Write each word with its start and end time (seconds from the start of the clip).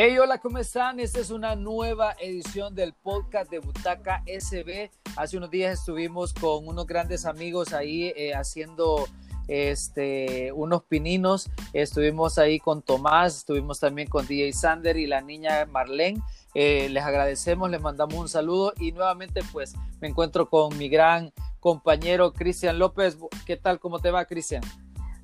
Hey, 0.00 0.16
hola, 0.16 0.38
¿cómo 0.38 0.58
están? 0.58 1.00
Esta 1.00 1.18
es 1.18 1.32
una 1.32 1.56
nueva 1.56 2.14
edición 2.20 2.72
del 2.72 2.92
podcast 2.92 3.50
de 3.50 3.58
Butaca 3.58 4.22
SB. 4.28 4.92
Hace 5.16 5.36
unos 5.36 5.50
días 5.50 5.80
estuvimos 5.80 6.32
con 6.32 6.68
unos 6.68 6.86
grandes 6.86 7.26
amigos 7.26 7.72
ahí 7.72 8.12
eh, 8.14 8.32
haciendo 8.32 9.08
este, 9.48 10.52
unos 10.52 10.84
pininos. 10.84 11.50
Estuvimos 11.72 12.38
ahí 12.38 12.60
con 12.60 12.80
Tomás, 12.80 13.38
estuvimos 13.38 13.80
también 13.80 14.06
con 14.08 14.24
DJ 14.24 14.52
Sander 14.52 14.96
y 14.96 15.08
la 15.08 15.20
niña 15.20 15.66
Marlene. 15.66 16.22
Eh, 16.54 16.88
les 16.90 17.02
agradecemos, 17.02 17.68
les 17.68 17.80
mandamos 17.80 18.14
un 18.14 18.28
saludo 18.28 18.74
y 18.78 18.92
nuevamente 18.92 19.40
pues 19.50 19.74
me 20.00 20.06
encuentro 20.06 20.48
con 20.48 20.78
mi 20.78 20.88
gran 20.88 21.32
compañero 21.58 22.32
Cristian 22.32 22.78
López. 22.78 23.18
¿Qué 23.44 23.56
tal? 23.56 23.80
¿Cómo 23.80 23.98
te 23.98 24.12
va, 24.12 24.26
Cristian? 24.26 24.62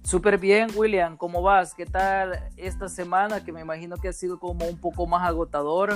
Súper 0.05 0.39
bien, 0.39 0.69
William. 0.77 1.17
¿Cómo 1.17 1.41
vas? 1.41 1.75
¿Qué 1.75 1.87
tal 1.87 2.39
esta 2.59 2.89
semana? 2.89 3.43
Que 3.43 3.53
me 3.53 3.63
imagino 3.63 3.97
que 3.97 4.09
ha 4.09 4.13
sido 4.13 4.39
como 4.39 4.67
un 4.67 4.79
poco 4.79 5.07
más 5.07 5.27
agotador. 5.27 5.95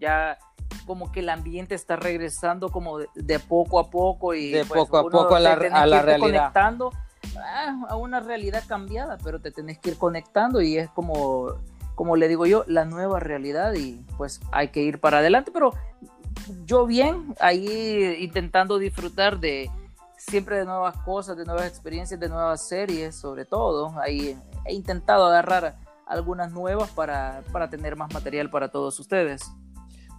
Ya 0.00 0.38
como 0.86 1.12
que 1.12 1.20
el 1.20 1.28
ambiente 1.28 1.76
está 1.76 1.94
regresando 1.94 2.68
como 2.70 2.98
de, 2.98 3.38
poco 3.38 3.78
a 3.78 3.90
poco 3.90 4.34
y 4.34 4.50
de 4.50 4.64
pues, 4.64 4.80
poco 4.80 4.98
a 4.98 5.02
poco 5.04 5.36
a 5.36 5.40
la, 5.40 5.52
a 5.52 5.86
la 5.86 6.02
realidad. 6.02 6.18
Conectando 6.18 6.92
ah, 7.38 7.86
a 7.88 7.96
una 7.96 8.18
realidad 8.18 8.64
cambiada, 8.66 9.18
pero 9.22 9.40
te 9.40 9.52
tenés 9.52 9.78
que 9.78 9.90
ir 9.90 9.98
conectando 9.98 10.60
y 10.60 10.76
es 10.76 10.90
como, 10.90 11.54
como 11.94 12.16
le 12.16 12.26
digo 12.26 12.46
yo, 12.46 12.64
la 12.66 12.84
nueva 12.84 13.20
realidad 13.20 13.72
y 13.74 14.04
pues 14.16 14.40
hay 14.50 14.68
que 14.68 14.82
ir 14.82 14.98
para 14.98 15.18
adelante. 15.18 15.52
Pero 15.52 15.72
yo 16.66 16.86
bien, 16.86 17.36
ahí 17.38 18.16
intentando 18.18 18.78
disfrutar 18.78 19.38
de 19.38 19.70
siempre 20.28 20.58
de 20.58 20.64
nuevas 20.64 20.96
cosas, 20.98 21.36
de 21.36 21.44
nuevas 21.44 21.66
experiencias, 21.66 22.18
de 22.18 22.28
nuevas 22.28 22.66
series, 22.66 23.14
sobre 23.14 23.44
todo. 23.44 23.98
Ahí 24.00 24.36
he 24.64 24.74
intentado 24.74 25.26
agarrar 25.26 25.78
algunas 26.06 26.52
nuevas 26.52 26.90
para, 26.90 27.42
para 27.52 27.68
tener 27.68 27.96
más 27.96 28.12
material 28.12 28.50
para 28.50 28.70
todos 28.70 28.98
ustedes. 28.98 29.50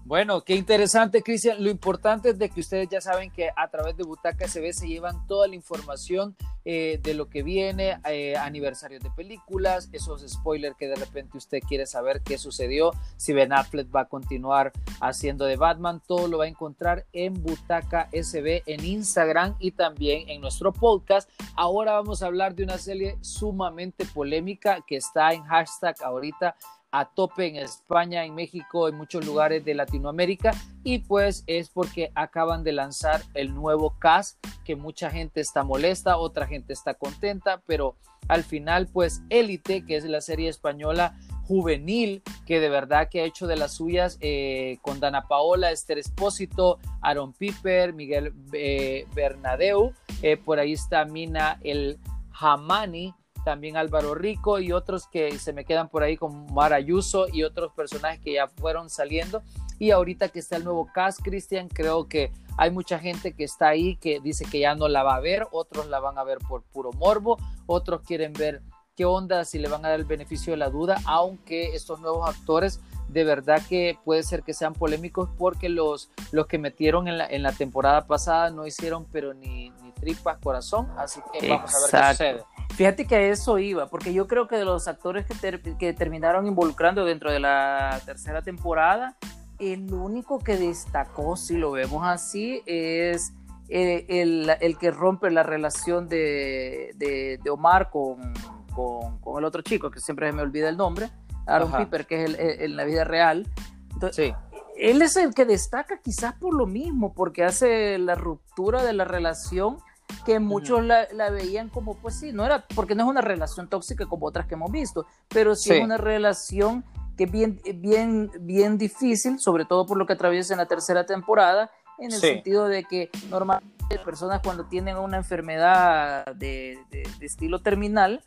Bueno, 0.06 0.42
qué 0.42 0.54
interesante, 0.54 1.24
Cristian. 1.24 1.64
Lo 1.64 1.72
importante 1.72 2.30
es 2.30 2.38
de 2.38 2.52
que 2.52 2.60
ustedes 2.60 2.88
ya 2.88 3.02
saben 3.02 3.32
que 3.32 3.50
a 3.56 3.68
través 3.70 3.98
de 3.98 4.04
Butaca 4.04 4.48
SB 4.48 4.72
se 4.72 4.88
llevan 4.88 5.26
toda 5.26 5.48
la 5.48 5.56
información 5.56 6.36
eh, 6.64 7.00
de 7.02 7.16
lo 7.16 7.28
que 7.28 7.42
viene, 7.42 7.98
eh, 8.08 8.38
aniversarios 8.38 9.02
de 9.02 9.10
películas, 9.10 9.90
esos 9.94 10.22
spoilers 10.22 10.78
que 10.78 10.88
de 10.88 10.94
repente 10.94 11.40
usted 11.40 11.60
quiere 11.68 11.88
saber 11.88 12.22
qué 12.22 12.38
sucedió, 12.38 12.92
si 13.18 13.34
Ben 13.34 13.52
Affleck 13.52 13.88
va 13.94 14.02
a 14.02 14.06
continuar 14.06 14.74
haciendo 15.02 15.46
de 15.46 15.56
Batman, 15.56 16.00
todo 16.06 16.28
lo 16.28 16.38
va 16.38 16.46
a 16.46 16.50
encontrar 16.50 17.08
en 17.12 17.34
Butaca 17.42 18.08
SB 18.12 18.62
en 18.68 18.86
Instagram 18.86 19.56
y 19.58 19.72
también 19.72 20.30
en 20.30 20.40
nuestro 20.40 20.72
podcast. 20.72 21.28
Ahora 21.56 21.94
vamos 21.94 22.22
a 22.22 22.28
hablar 22.28 22.54
de 22.54 22.64
una 22.64 22.78
serie 22.78 23.18
sumamente 23.22 24.06
polémica 24.06 24.84
que 24.86 24.98
está 24.98 25.34
en 25.34 25.44
hashtag 25.46 25.96
ahorita 26.04 26.56
a 26.98 27.06
tope 27.14 27.48
en 27.48 27.58
España, 27.58 28.24
en 28.24 28.36
México, 28.36 28.88
en 28.88 28.96
muchos 28.96 29.26
lugares 29.26 29.66
de 29.66 29.74
Latinoamérica. 29.74 30.52
Y 30.84 31.00
pues 31.00 31.44
es 31.46 31.70
porque 31.70 32.12
acaban 32.16 32.64
de 32.64 32.72
lanzar 32.72 33.22
el 33.34 33.54
nuevo 33.54 34.00
cast 34.00 34.38
que 34.64 34.78
mucha 34.78 35.12
gente 35.12 35.42
está 35.42 35.64
molesta, 35.64 36.18
otra 36.18 36.48
gente 36.48 36.72
está 36.72 36.94
contenta, 36.94 37.62
pero 37.68 37.98
al 38.30 38.44
final 38.44 38.88
pues 38.88 39.22
Élite, 39.30 39.86
que 39.86 39.98
es 39.98 40.06
la 40.06 40.22
serie 40.22 40.50
española 40.50 41.18
juvenil 41.44 42.24
que 42.46 42.60
de 42.60 42.70
verdad 42.70 43.10
que 43.10 43.22
ha 43.22 43.26
hecho 43.26 43.46
de 43.46 43.58
las 43.58 43.74
suyas 43.74 44.18
eh, 44.22 44.78
con 44.82 45.00
Dana 45.02 45.28
Paola, 45.28 45.72
Esther 45.72 45.98
Espósito, 45.98 46.80
Aaron 47.02 47.34
Piper, 47.34 47.94
Miguel 47.94 48.34
eh, 48.54 49.06
Bernadeu, 49.14 49.94
eh, 50.22 50.38
por 50.38 50.60
ahí 50.60 50.74
está 50.74 51.06
Mina 51.06 51.60
el 51.62 52.00
Hamani, 52.32 53.14
también 53.46 53.78
Álvaro 53.78 54.16
Rico 54.16 54.60
y 54.60 54.74
otros 54.74 55.08
que 55.08 55.38
se 55.38 55.54
me 55.54 55.64
quedan 55.64 55.88
por 55.88 56.04
ahí 56.04 56.18
como 56.18 56.48
Mara 56.48 56.76
Ayuso 56.76 57.28
y 57.32 57.44
otros 57.44 57.72
personajes 57.74 58.20
que 58.20 58.34
ya 58.34 58.48
fueron 58.48 58.90
saliendo. 58.90 59.44
Y 59.78 59.92
ahorita 59.92 60.30
que 60.30 60.40
está 60.40 60.58
el 60.58 60.64
nuevo 60.64 60.90
cast, 60.94 61.22
Cristian, 61.22 61.70
creo 61.70 62.10
que 62.10 62.34
hay 62.58 62.72
mucha 62.72 62.98
gente 62.98 63.34
que 63.34 63.44
está 63.44 63.70
ahí 63.70 63.98
que 63.98 64.20
dice 64.20 64.46
que 64.46 64.60
ya 64.60 64.74
no 64.76 64.88
la 64.88 65.04
va 65.04 65.16
a 65.16 65.20
ver, 65.20 65.48
otros 65.52 65.88
la 65.88 66.00
van 66.00 66.18
a 66.18 66.24
ver 66.24 66.40
por 66.40 66.64
puro 66.64 66.92
morbo, 66.94 67.38
otros 67.68 68.02
quieren 68.02 68.34
ver 68.34 68.64
qué 68.96 69.06
onda, 69.06 69.46
si 69.46 69.60
le 69.60 69.68
van 69.68 69.86
a 69.86 69.90
dar 69.90 70.00
el 70.00 70.06
beneficio 70.06 70.52
de 70.52 70.58
la 70.58 70.70
duda, 70.70 70.98
aunque 71.06 71.76
estos 71.76 72.00
nuevos 72.00 72.28
actores 72.28 72.80
de 73.08 73.24
verdad 73.24 73.62
que 73.68 73.98
puede 74.04 74.24
ser 74.24 74.44
que 74.44 74.54
sean 74.54 74.74
polémicos 74.74 75.30
porque 75.38 75.70
los, 75.70 76.12
los 76.32 76.48
que 76.48 76.58
metieron 76.58 77.08
en 77.08 77.18
la, 77.18 77.28
en 77.28 77.44
la 77.44 77.52
temporada 77.52 78.08
pasada 78.08 78.50
no 78.50 78.66
hicieron 78.66 79.06
pero 79.12 79.34
ni, 79.34 79.70
ni 79.70 79.92
tripas 79.92 80.38
corazón, 80.40 80.88
así 80.98 81.22
que 81.32 81.50
vamos 81.50 81.74
a 81.74 81.80
ver 81.80 81.90
qué 81.92 82.14
sucede. 82.14 82.44
Fíjate 82.76 83.06
que 83.06 83.16
a 83.16 83.22
eso 83.22 83.58
iba, 83.58 83.88
porque 83.88 84.14
yo 84.14 84.28
creo 84.28 84.48
que 84.48 84.58
de 84.58 84.66
los 84.66 84.88
actores 84.88 85.26
que, 85.26 85.76
que 85.78 85.94
terminaron 85.94 86.48
involucrando 86.48 87.06
dentro 87.06 87.32
de 87.32 87.40
la 87.40 88.02
tercera 88.06 88.42
temporada, 88.42 89.16
el 89.60 89.94
único 89.94 90.40
que 90.40 90.58
destacó, 90.58 91.38
si 91.38 91.58
lo 91.58 91.72
vemos 91.72 92.06
así, 92.06 92.62
es 92.66 93.34
eh, 93.70 94.06
el, 94.10 94.52
el, 94.60 94.78
que 94.78 94.92
rompe 94.92 95.32
la 95.32 95.44
relación 95.44 96.10
de, 96.10 96.92
de, 96.96 97.50
Omar 97.50 97.90
con, 97.90 98.34
con, 98.74 99.20
con, 99.20 99.40
el 99.40 99.46
otro 99.46 99.62
chico, 99.62 99.90
que 99.90 100.00
siempre 100.00 100.32
me 100.34 100.42
olvida 100.42 100.70
el 100.70 100.78
nombre, 100.78 101.10
Aaron 101.46 101.72
Piper, 101.72 102.06
que 102.08 102.24
es 102.24 102.38
en 102.40 102.76
la 102.76 102.84
vida 102.84 103.04
real. 103.04 103.48
Entonces, 103.94 104.34
sí. 104.34 104.60
Él 104.78 105.02
es 105.02 105.16
el 105.16 105.34
que 105.34 105.46
destaca 105.46 106.00
quizás 106.02 106.34
por 106.34 106.54
lo 106.54 106.66
mismo, 106.66 107.14
porque 107.14 107.44
hace 107.44 107.98
la 107.98 108.16
ruptura 108.16 108.84
de 108.84 108.94
la 108.94 109.06
relación 109.06 109.78
que 110.26 110.40
muchos 110.40 110.84
la, 110.84 111.08
veían 111.30 111.70
como, 111.70 111.96
pues 111.96 112.16
sí, 112.16 112.32
no 112.32 112.46
era, 112.46 112.66
porque 112.76 112.96
no 112.96 113.04
es 113.04 113.10
una 113.10 113.22
relación 113.22 113.68
tóxica 113.68 114.06
como 114.06 114.26
otras 114.26 114.48
que 114.48 114.56
hemos 114.56 114.72
visto, 114.72 115.06
pero 115.30 115.56
sí, 115.56 115.72
es 115.72 115.84
una 115.84 115.98
relación 115.98 116.84
que 117.18 117.26
es 117.26 117.32
bien, 117.32 117.62
bien, 117.76 118.32
bien 118.42 118.78
difícil, 118.78 119.40
sobre 119.40 119.66
todo 119.66 119.86
por 119.86 119.98
lo 119.98 120.06
que 120.06 120.14
atraviesa 120.14 120.54
en 120.54 120.60
la 120.60 120.66
tercera 120.66 121.06
temporada, 121.06 121.72
en 121.98 122.12
el 122.12 122.20
sentido 122.20 122.68
de 122.68 122.84
que 122.84 123.10
normalmente 123.30 124.00
personas 124.04 124.42
cuando 124.44 124.66
tienen 124.66 124.98
una 124.98 125.18
enfermedad 125.18 126.26
de, 126.36 126.78
estilo 127.22 127.60
terminal, 127.60 128.22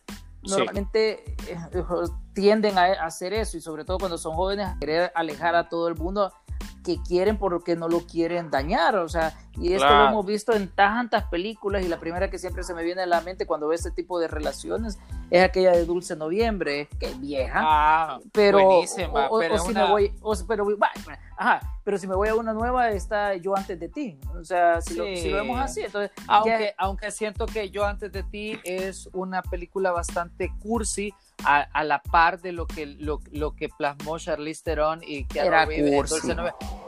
normalmente 0.49 1.25
eh, 1.47 1.57
tienden 2.33 2.79
a 2.79 2.93
hacer 3.05 3.33
eso 3.33 3.57
y 3.57 3.61
sobre 3.61 3.85
todo 3.85 3.99
cuando 3.99 4.19
son 4.19 4.35
jóvenes 4.35 4.67
a 4.69 4.79
querer 4.79 5.13
alejar 5.15 5.55
a 5.55 5.69
todo 5.69 5.89
el 5.89 5.95
mundo 5.95 6.33
que 6.85 7.01
quieren 7.03 7.37
porque 7.37 7.77
no 7.77 7.89
lo 7.89 8.01
quieren 8.01 8.51
dañar, 8.51 8.97
o 8.97 9.09
sea, 9.09 9.37
y 9.61 9.73
esto 9.73 9.89
lo 9.89 10.09
hemos 10.09 10.27
visto 10.27 10.53
en 10.53 10.69
tantas 10.69 11.25
películas 11.25 11.85
y 11.85 11.89
la 11.89 11.99
primera 11.99 12.31
que 12.31 12.39
siempre 12.39 12.63
se 12.63 12.75
me 12.75 12.83
viene 12.83 13.03
a 13.03 13.07
la 13.07 13.21
mente 13.21 13.47
cuando 13.47 13.69
veo 13.69 13.75
este 13.75 13.91
tipo 13.91 14.19
de 14.19 14.29
relaciones 14.29 14.99
es 15.31 15.43
aquella 15.43 15.73
de 15.73 15.85
Dulce 15.85 16.17
Noviembre, 16.17 16.89
que 16.99 17.07
es 17.07 17.21
vieja, 17.21 17.61
ah, 17.63 18.21
pero, 18.33 18.65
buenísima, 18.65 19.29
pero 19.39 19.59
si 19.59 19.75
me 19.75 19.85
voy, 19.85 20.13
pero, 20.47 20.67
ajá, 21.37 21.61
pero 21.85 21.99
si 21.99 22.07
me 22.07 22.15
voy 22.15 22.29
a 22.29 22.35
una 22.35 22.53
nueva 22.53 22.91
está 22.91 23.35
Yo 23.35 23.57
antes 23.57 23.79
de 23.79 23.89
ti, 23.89 24.19
o 24.39 24.45
sea, 24.45 24.81
si, 24.81 24.95
lo, 24.95 25.05
vemos 25.05 25.59
así, 25.61 25.83
entonces... 25.83 26.11
Aunque, 26.27 26.75
aunque 26.79 27.11
siento 27.11 27.47
que 27.47 27.71
Yo 27.71 27.85
antes 27.85 28.13
de 28.13 28.23
ti 28.23 28.59
es 28.65 29.09
una 29.13 29.43
película 29.43 29.91
bastante 29.91 30.53
cursi, 30.61 31.13
a, 31.45 31.85
la 31.85 32.03
par 32.03 32.41
de 32.41 32.53
lo 32.53 32.67
que, 32.67 32.87
lo, 32.87 33.21
lo 33.31 33.55
que 33.55 33.69
plasmó 33.69 34.19
Charlize 34.19 34.63
Theron 34.63 35.01
y 35.03 35.25
que 35.25 35.41
era 35.41 35.67
cursi. 35.67 36.35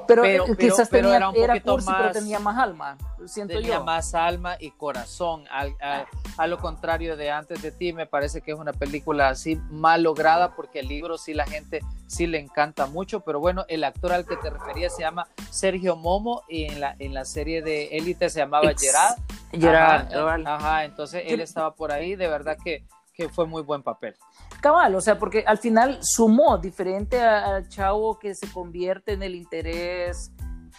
Pero, 0.06 0.22
pero, 0.22 0.44
quizás 0.56 0.88
pero, 0.88 1.08
tenía, 1.08 1.16
era 1.16 1.28
un 1.28 1.34
poquito 1.34 1.78
más, 1.78 1.96
pero 2.00 2.12
tenía 2.12 2.40
más 2.40 2.58
alma, 2.58 2.98
siento 3.26 3.54
tenía 3.54 3.78
más 3.78 4.12
alma 4.14 4.56
y 4.58 4.72
corazón. 4.72 5.44
a 5.50 6.46
lo 6.48 6.58
contrario 6.58 7.16
de 7.16 7.30
Antes 7.30 7.62
de 7.62 7.70
ti, 7.70 7.92
me 7.92 8.06
parece 8.06 8.40
que 8.40 8.50
es 8.50 8.58
una 8.58 8.72
película 8.72 9.28
así 9.28 9.56
mal 9.70 10.02
lograda 10.02 10.56
porque 10.56 10.80
el 10.80 10.88
libro 10.88 11.16
sí 11.16 11.32
la 11.32 11.46
gente 11.46 11.80
sí 12.08 12.26
le 12.26 12.40
encanta 12.40 12.86
mucho, 12.86 13.20
pero 13.20 13.38
bueno, 13.38 13.64
el 13.68 13.84
actor 13.84 14.12
al 14.12 14.26
que 14.26 14.36
te 14.36 14.50
refería 14.50 14.90
se 14.90 15.02
llama 15.02 15.28
Sergio 15.50 15.94
Momo 15.94 16.42
y 16.48 16.64
en 16.64 16.80
la, 16.80 16.96
en 16.98 17.14
la 17.14 17.24
serie 17.24 17.62
de 17.62 17.96
Élite 17.96 18.30
se 18.30 18.40
llamaba 18.40 18.72
Gerard. 18.76 19.16
Gerard, 19.52 20.46
ajá, 20.46 20.84
entonces 20.84 21.22
él 21.26 21.40
estaba 21.40 21.74
por 21.74 21.92
ahí, 21.92 22.16
de 22.16 22.26
verdad 22.26 22.58
que, 22.62 22.84
que 23.14 23.28
fue 23.28 23.46
muy 23.46 23.62
buen 23.62 23.82
papel. 23.84 24.16
Cabal, 24.60 24.94
o 24.94 25.00
sea, 25.00 25.18
porque 25.18 25.44
al 25.46 25.58
final 25.58 25.98
sumó 26.02 26.58
diferente 26.58 27.20
al 27.20 27.68
chavo 27.68 28.18
que 28.18 28.34
se 28.34 28.50
convierte 28.52 29.12
en 29.12 29.22
el 29.22 29.34
interés 29.34 30.32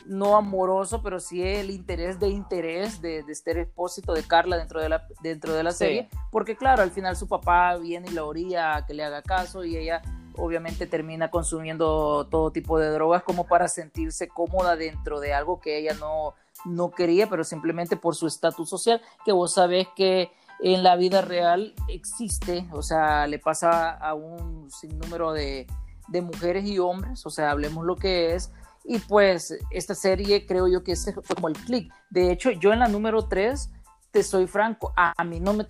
no 0.06 0.36
amoroso, 0.36 1.02
pero 1.02 1.20
sí 1.20 1.44
el 1.44 1.70
interés 1.70 2.20
de 2.20 2.30
interés 2.30 3.02
de, 3.02 3.24
de 3.24 3.32
este 3.32 3.60
expósito 3.60 4.14
de 4.14 4.24
Carla 4.24 4.58
dentro 4.58 4.82
de 4.82 4.90
la, 4.90 5.08
dentro 5.22 5.54
de 5.54 5.64
la 5.64 5.72
serie, 5.72 6.10
porque 6.32 6.56
claro, 6.56 6.82
al 6.82 6.92
final 6.92 7.16
su 7.16 7.28
papá 7.28 7.78
viene 7.78 8.10
y 8.10 8.14
la 8.14 8.24
orilla 8.24 8.76
a 8.76 8.86
que 8.86 8.94
le 8.94 9.04
haga 9.04 9.22
caso 9.22 9.64
y 9.64 9.78
ella 9.78 10.02
obviamente 10.38 10.88
termina 10.88 11.30
consumiendo 11.30 12.28
todo 12.28 12.52
tipo 12.52 12.80
de 12.80 12.90
drogas 12.90 13.24
como 13.24 13.48
para 13.48 13.68
sentirse 13.68 14.28
cómoda 14.28 14.76
dentro 14.76 15.20
de 15.20 15.34
algo 15.34 15.60
que 15.60 15.78
ella 15.78 15.94
no, 16.00 16.34
no 16.66 16.92
quería, 16.92 17.28
pero 17.28 17.44
simplemente 17.44 17.98
por 17.98 18.16
su 18.16 18.28
estatus 18.28 18.70
social, 18.70 19.02
que 19.26 19.32
vos 19.32 19.54
sabés 19.54 19.88
que 19.96 20.32
en 20.62 20.84
la 20.84 20.96
vida 20.96 21.22
real 21.22 21.74
existe, 21.88 22.68
o 22.72 22.82
sea, 22.82 23.26
le 23.28 23.40
pasa 23.40 23.92
a 23.92 24.14
un 24.14 24.70
sinnúmero 24.70 25.34
de, 25.34 25.68
de 26.08 26.22
mujeres 26.22 26.66
y 26.66 26.78
hombres, 26.78 27.26
o 27.26 27.30
sea, 27.30 27.52
hablemos 27.52 27.86
lo 27.86 27.96
que 27.96 28.36
es, 28.36 28.52
y 28.84 29.00
pues 29.00 29.58
esta 29.72 29.96
serie 29.96 30.46
creo 30.46 30.68
yo 30.68 30.84
que 30.84 30.94
es 30.94 31.14
como 31.36 31.48
el 31.48 31.56
click. 31.56 31.92
De 32.10 32.32
hecho, 32.32 32.52
yo 32.52 32.74
en 32.74 32.80
la 32.80 32.88
número 32.88 33.28
3, 33.28 33.70
te 34.12 34.24
soy 34.24 34.48
franco, 34.48 34.94
a, 34.96 35.24
mí 35.24 35.40
no 35.40 35.54
me... 35.54 35.66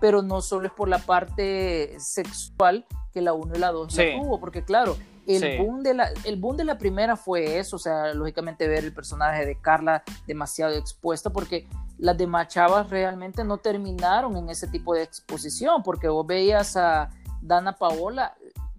Pero 0.00 0.22
no 0.22 0.40
solo 0.40 0.68
es 0.68 0.72
por 0.72 0.88
la 0.88 0.98
parte 0.98 1.96
sexual, 1.98 2.86
que 3.12 3.20
la 3.20 3.32
1 3.32 3.54
y 3.54 3.58
la 3.58 3.72
2 3.72 3.94
tuvo, 3.94 4.40
porque 4.40 4.64
claro, 4.64 4.96
el, 5.26 5.58
boom 5.58 5.82
de 5.82 5.94
la, 5.94 6.10
el 6.24 6.36
boom 6.36 6.56
de 6.56 6.64
la 6.64 6.78
primera 6.78 7.16
fue 7.16 7.58
eso, 7.58 7.76
o 7.76 7.78
sea, 7.78 8.14
lógicamente 8.14 8.68
ver 8.68 8.84
el 8.84 8.94
personaje 8.94 9.44
de 9.44 9.60
Carla 9.60 10.04
demasiado 10.26 10.74
expuesto, 10.74 11.32
porque 11.32 11.68
las 11.98 12.16
demás 12.16 12.48
chavas 12.48 12.88
realmente 12.90 13.44
no 13.44 13.58
terminaron 13.58 14.36
en 14.36 14.48
ese 14.48 14.68
tipo 14.68 14.94
de 14.94 15.02
exposición, 15.02 15.82
porque 15.82 16.08
vos 16.08 16.26
veías 16.26 16.76
a 16.76 17.10
Dana 17.42 17.72
Paola, 17.72 18.34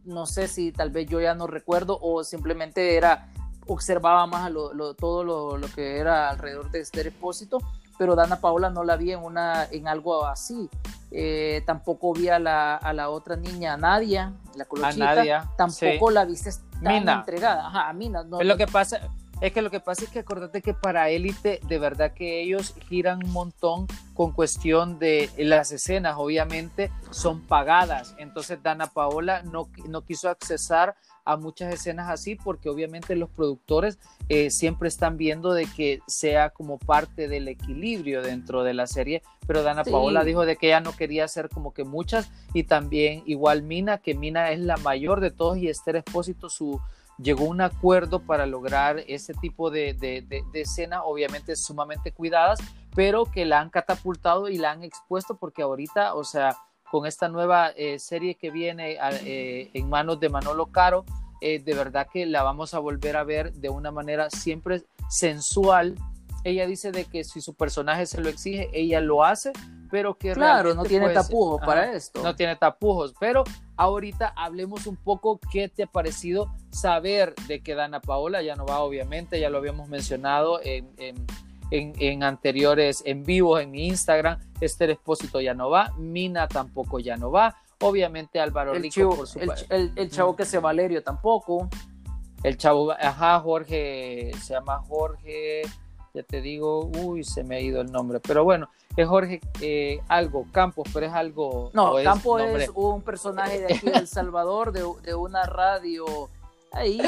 no 0.05 0.25
sé 0.25 0.47
si 0.47 0.71
tal 0.71 0.89
vez 0.89 1.07
yo 1.07 1.19
ya 1.19 1.35
no 1.35 1.45
recuerdo 1.45 1.99
o 2.01 2.23
simplemente 2.23 2.95
era 2.95 3.29
observaba 3.67 4.25
más 4.25 4.51
todo 4.97 5.23
lo, 5.23 5.67
que 5.75 5.97
era 5.97 6.29
alrededor 6.29 6.71
de 6.71 6.79
este 6.79 7.03
depósito, 7.03 7.59
pero 7.97 8.15
Dana 8.15 8.39
Paola 8.39 8.69
no 8.69 8.83
la 8.83 8.95
vi 8.95 9.11
en, 9.11 9.19
una, 9.19 9.65
en 9.65 9.87
algo 9.87 10.25
así. 10.25 10.69
Eh, 11.11 11.63
tampoco 11.65 12.13
vi 12.13 12.29
a 12.29 12.39
la, 12.39 12.75
a 12.75 12.93
la, 12.93 13.09
otra 13.09 13.35
niña, 13.35 13.77
Nadia, 13.77 14.33
la 14.55 14.65
colochita, 14.65 15.51
tampoco 15.57 16.11
la 16.11 16.25
viste 16.25 16.51
tan 16.81 17.07
entregada. 17.07 17.67
Ajá, 17.67 17.89
a 17.89 17.93
Mina. 17.93 18.23
No, 18.23 18.41
lo 18.41 18.57
que 18.57 18.67
pasa, 18.67 19.01
es 19.41 19.53
que 19.53 19.61
lo 19.61 19.69
que 19.69 19.79
pasa 19.79 20.03
es 20.03 20.09
que 20.09 20.19
acordate 20.19 20.61
que 20.61 20.73
para 20.73 21.09
élite, 21.09 21.59
de 21.67 21.79
verdad 21.79 22.13
que 22.13 22.41
ellos 22.41 22.75
giran 22.89 23.23
un 23.23 23.31
montón 23.31 23.87
con 24.13 24.33
cuestión 24.33 24.99
de 24.99 25.29
las 25.37 25.71
escenas, 25.71 26.15
obviamente 26.17 26.91
son 27.11 27.41
pagadas. 27.41 28.15
Entonces 28.17 28.61
Dana 28.61 28.87
Paola 28.87 29.43
no, 29.43 29.69
no 29.87 30.03
quiso 30.03 30.29
accesar 30.29 30.95
a 31.23 31.37
muchas 31.37 31.73
escenas 31.73 32.09
así 32.09 32.35
porque 32.35 32.69
obviamente 32.69 33.15
los 33.15 33.29
productores 33.29 33.99
eh, 34.29 34.49
siempre 34.49 34.89
están 34.89 35.15
viendo 35.15 35.53
de 35.53 35.67
que 35.67 35.99
sea 36.07 36.49
como 36.49 36.79
parte 36.79 37.27
del 37.27 37.47
equilibrio 37.47 38.21
dentro 38.21 38.63
de 38.63 38.73
la 38.73 38.87
serie, 38.87 39.21
pero 39.45 39.61
Dana 39.63 39.83
Paola 39.83 40.23
dijo 40.23 40.45
de 40.45 40.55
que 40.55 40.67
ella 40.67 40.79
no 40.79 40.95
quería 40.95 41.25
hacer 41.25 41.49
como 41.49 41.73
que 41.73 41.83
muchas 41.83 42.31
y 42.53 42.63
también 42.63 43.23
igual 43.25 43.61
Mina, 43.61 43.99
que 43.99 44.15
Mina 44.15 44.51
es 44.51 44.59
la 44.59 44.77
mayor 44.77 45.19
de 45.21 45.31
todos 45.31 45.57
y 45.57 45.69
Esther 45.69 45.97
Espósito 45.97 46.49
su 46.49 46.81
llegó 47.21 47.45
un 47.45 47.61
acuerdo 47.61 48.19
para 48.19 48.45
lograr 48.45 49.03
ese 49.07 49.33
tipo 49.33 49.69
de, 49.69 49.93
de, 49.93 50.21
de, 50.21 50.61
escenas, 50.61 51.01
obviamente 51.03 51.55
sumamente 51.55 52.11
cuidadas, 52.11 52.59
pero 52.95 53.25
que 53.25 53.45
la 53.45 53.59
han 53.59 53.69
catapultado 53.69 54.49
y 54.49 54.57
la 54.57 54.71
han 54.71 54.83
expuesto 54.83 55.35
porque 55.35 55.61
ahorita, 55.61 56.15
o 56.15 56.23
sea, 56.23 56.55
con 56.89 57.05
esta 57.05 57.27
nueva 57.27 57.69
eh, 57.69 57.99
serie 57.99 58.35
que 58.35 58.49
viene 58.49 58.97
eh, 59.23 59.69
en 59.73 59.89
manos 59.89 60.19
de 60.19 60.29
Manolo 60.29 60.67
Caro, 60.67 61.05
eh, 61.41 61.59
de 61.59 61.73
verdad 61.73 62.07
que 62.11 62.25
la 62.25 62.43
vamos 62.43 62.73
a 62.73 62.79
volver 62.79 63.15
a 63.15 63.23
ver 63.23 63.53
de 63.53 63.69
una 63.69 63.91
manera 63.91 64.29
siempre 64.29 64.83
sensual. 65.09 65.95
Ella 66.43 66.65
dice 66.67 66.91
de 66.91 67.05
que 67.05 67.23
si 67.23 67.41
su 67.41 67.53
personaje 67.53 68.05
se 68.05 68.21
lo 68.21 68.29
exige, 68.29 68.69
ella 68.73 69.01
lo 69.01 69.23
hace, 69.23 69.51
pero 69.89 70.17
que 70.17 70.33
claro, 70.33 70.73
no 70.73 70.83
tiene 70.83 71.07
pues, 71.07 71.15
tapujos 71.15 71.61
para 71.61 71.91
esto. 71.91 72.21
No 72.23 72.35
tiene 72.35 72.55
tapujos, 72.55 73.13
pero 73.19 73.43
ahorita 73.75 74.33
hablemos 74.35 74.87
un 74.87 74.95
poco 74.95 75.39
qué 75.51 75.67
te 75.67 75.83
ha 75.83 75.87
parecido 75.87 76.53
saber 76.69 77.35
de 77.47 77.61
que 77.61 77.75
Dana 77.75 77.99
Paola 77.99 78.41
ya 78.41 78.55
no 78.55 78.65
va, 78.65 78.79
obviamente, 78.79 79.39
ya 79.39 79.49
lo 79.49 79.57
habíamos 79.57 79.89
mencionado 79.89 80.61
en, 80.63 80.87
en, 81.71 82.23
anteriores 82.23 83.01
en 83.05 83.23
vivo 83.23 83.59
en 83.59 83.71
mi 83.71 83.87
Instagram, 83.87 84.39
Esther 84.61 84.91
Espósito 84.91 85.41
ya 85.41 85.53
no 85.53 85.69
va, 85.69 85.93
Mina 85.97 86.47
tampoco 86.47 86.99
ya 86.99 87.17
no 87.17 87.31
va, 87.31 87.55
obviamente 87.81 88.39
Álvaro 88.39 88.73
el 88.73 88.83
Rico 88.83 89.15
por 89.15 89.27
su 89.27 89.39
el, 89.39 89.91
el, 89.95 90.11
chavo 90.11 90.35
que 90.35 90.45
se 90.45 90.59
Valerio 90.59 91.03
tampoco. 91.03 91.69
El 92.41 92.57
chavo, 92.57 92.91
ajá, 92.93 93.39
Jorge, 93.41 94.31
se 94.41 94.53
llama 94.53 94.79
Jorge, 94.87 95.63
ya 96.13 96.23
te 96.23 96.41
digo, 96.41 96.85
uy, 97.03 97.23
se 97.23 97.43
me 97.43 97.57
ha 97.57 97.59
ido 97.59 97.81
el 97.81 97.91
nombre, 97.91 98.19
pero 98.19 98.43
bueno, 98.43 98.69
es 98.95 99.07
Jorge 99.07 99.39
eh, 99.61 99.99
algo, 100.07 100.45
Campos, 100.51 100.87
pero 100.93 101.05
es 101.05 101.13
algo... 101.13 101.71
No, 101.73 101.95
Campos 102.03 102.41
es 102.41 102.69
un 102.73 103.01
personaje 103.01 103.59
de 103.59 103.73
aquí 103.73 103.89
de 103.89 103.97
El 103.97 104.07
Salvador, 104.07 104.71
de, 104.71 104.83
de 105.03 105.15
una 105.15 105.43
radio 105.43 106.29
Ahí 106.71 107.01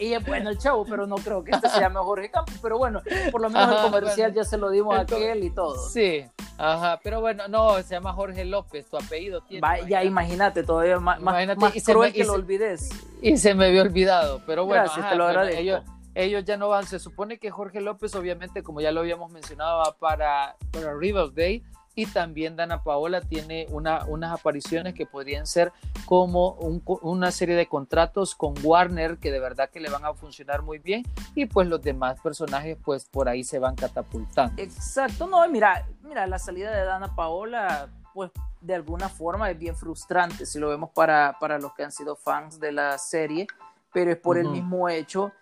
y 0.00 0.12
es 0.12 0.24
bueno 0.24 0.50
el 0.50 0.58
chavo, 0.58 0.84
pero 0.84 1.06
no 1.06 1.16
creo 1.16 1.42
que 1.42 1.50
este 1.50 1.68
se 1.68 1.80
llame 1.80 1.98
Jorge 1.98 2.30
Campos. 2.30 2.54
Pero 2.62 2.78
bueno, 2.78 3.02
por 3.32 3.40
lo 3.40 3.50
menos 3.50 3.76
el 3.76 3.82
comercial 3.82 4.32
ya 4.32 4.44
se 4.44 4.56
lo 4.56 4.70
dimos 4.70 4.96
a 4.96 5.00
aquel 5.00 5.42
y 5.42 5.50
todo. 5.50 5.88
Sí, 5.88 6.24
ajá, 6.56 7.00
pero 7.02 7.20
bueno, 7.20 7.48
no, 7.48 7.82
se 7.82 7.94
llama 7.94 8.12
Jorge 8.12 8.44
López, 8.44 8.86
tu 8.86 8.96
apellido 8.96 9.40
tiene. 9.40 9.66
ya 9.88 10.04
imagínate, 10.04 10.62
todavía 10.62 11.00
más, 11.00 11.20
más 11.20 11.76
y 11.76 11.82
cruel 11.82 12.12
que 12.12 12.24
lo 12.24 12.34
olvides. 12.34 12.90
Y 13.20 13.36
se 13.38 13.54
me 13.54 13.66
había 13.66 13.82
olvidado, 13.82 14.40
pero 14.46 14.64
bueno, 14.66 14.84
te 15.10 15.16
lo 15.16 15.26
agradezco. 15.26 15.60
ellos, 15.60 15.82
ellos 16.18 16.44
ya 16.44 16.56
no 16.56 16.68
van, 16.68 16.84
se 16.84 16.98
supone 16.98 17.38
que 17.38 17.50
Jorge 17.50 17.80
López, 17.80 18.12
obviamente, 18.16 18.64
como 18.64 18.80
ya 18.80 18.90
lo 18.90 19.00
habíamos 19.00 19.30
mencionado, 19.30 19.78
va 19.78 19.96
para, 19.96 20.56
para 20.72 20.92
Day. 21.32 21.62
Y 21.94 22.06
también 22.06 22.56
Dana 22.56 22.82
Paola 22.82 23.20
tiene 23.20 23.66
una, 23.70 24.04
unas 24.04 24.32
apariciones 24.32 24.94
que 24.94 25.06
podrían 25.06 25.46
ser 25.46 25.72
como 26.06 26.50
una 27.02 27.30
serie 27.30 27.54
de 27.54 27.66
contratos 27.66 28.36
con 28.36 28.54
Warner 28.62 29.18
que 29.18 29.32
de 29.32 29.40
verdad 29.40 29.68
que 29.70 29.80
le 29.80 29.90
van 29.90 30.04
a 30.04 30.14
funcionar 30.14 30.62
muy 30.62 30.78
bien. 30.78 31.04
Y 31.34 31.46
pues 31.46 31.68
los 31.68 31.82
demás 31.82 32.20
personajes 32.20 32.76
pues 32.84 33.04
por 33.04 33.28
ahí 33.28 33.42
se 33.42 33.58
van 33.58 33.74
catapultando. 33.74 34.60
Exacto, 34.60 35.26
no, 35.26 35.48
mira, 35.48 35.86
mira, 36.02 36.26
la 36.26 36.38
salida 36.38 36.70
de 36.72 36.84
Dana 36.84 37.14
Paola 37.14 37.88
pues 38.14 38.30
de 38.60 38.74
alguna 38.74 39.08
forma 39.08 39.50
es 39.50 39.58
bien 39.58 39.76
frustrante 39.76 40.46
si 40.46 40.58
lo 40.58 40.68
vemos 40.68 40.90
para, 40.90 41.36
para 41.40 41.58
los 41.58 41.74
que 41.74 41.84
han 41.84 41.92
sido 41.92 42.16
fans 42.16 42.58
de 42.58 42.72
la 42.72 42.98
serie 42.98 43.46
pero 43.92 44.10
es 44.10 44.16
por 44.18 44.38
el 44.38 44.48
mismo 44.48 44.88
hecho 44.88 45.32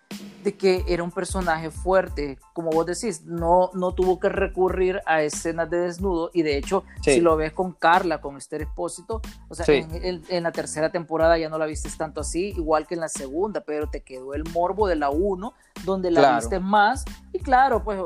de 0.43 0.55
que 0.55 0.85
era 0.87 1.03
un 1.03 1.11
personaje 1.11 1.69
fuerte, 1.69 2.39
como 2.53 2.69
vos 2.69 2.85
decís, 2.85 3.23
no, 3.25 3.69
no 3.73 3.93
tuvo 3.93 4.19
que 4.19 4.29
recurrir 4.29 5.01
a 5.05 5.21
escenas 5.21 5.69
de 5.69 5.77
desnudo 5.79 6.31
y 6.33 6.43
de 6.43 6.57
hecho, 6.57 6.85
si 7.01 7.19
lo 7.19 7.35
ves 7.35 7.51
con 7.51 7.73
Carla, 7.73 8.21
con 8.21 8.37
Esther 8.37 8.61
Espósito, 8.61 9.21
o 9.49 9.55
sea, 9.55 9.65
en, 9.67 10.43
la 10.43 10.51
tercera 10.51 10.89
temporada 10.89 11.37
ya 11.37 11.49
no 11.49 11.57
la 11.57 11.65
viste 11.65 11.89
tanto 11.97 12.21
así, 12.21 12.53
igual 12.55 12.87
que 12.87 12.93
en 12.93 13.01
la 13.01 13.09
segunda, 13.09 13.61
pero 13.61 13.89
te 13.89 14.01
quedó 14.01 14.33
el 14.33 14.43
morbo 14.53 14.87
de 14.87 14.95
la 14.95 15.09
1, 15.09 15.53
donde 15.83 16.11
la 16.11 16.37
viste 16.37 16.59
más 16.59 17.03
y 17.33 17.39
claro, 17.39 17.83
pues 17.83 17.99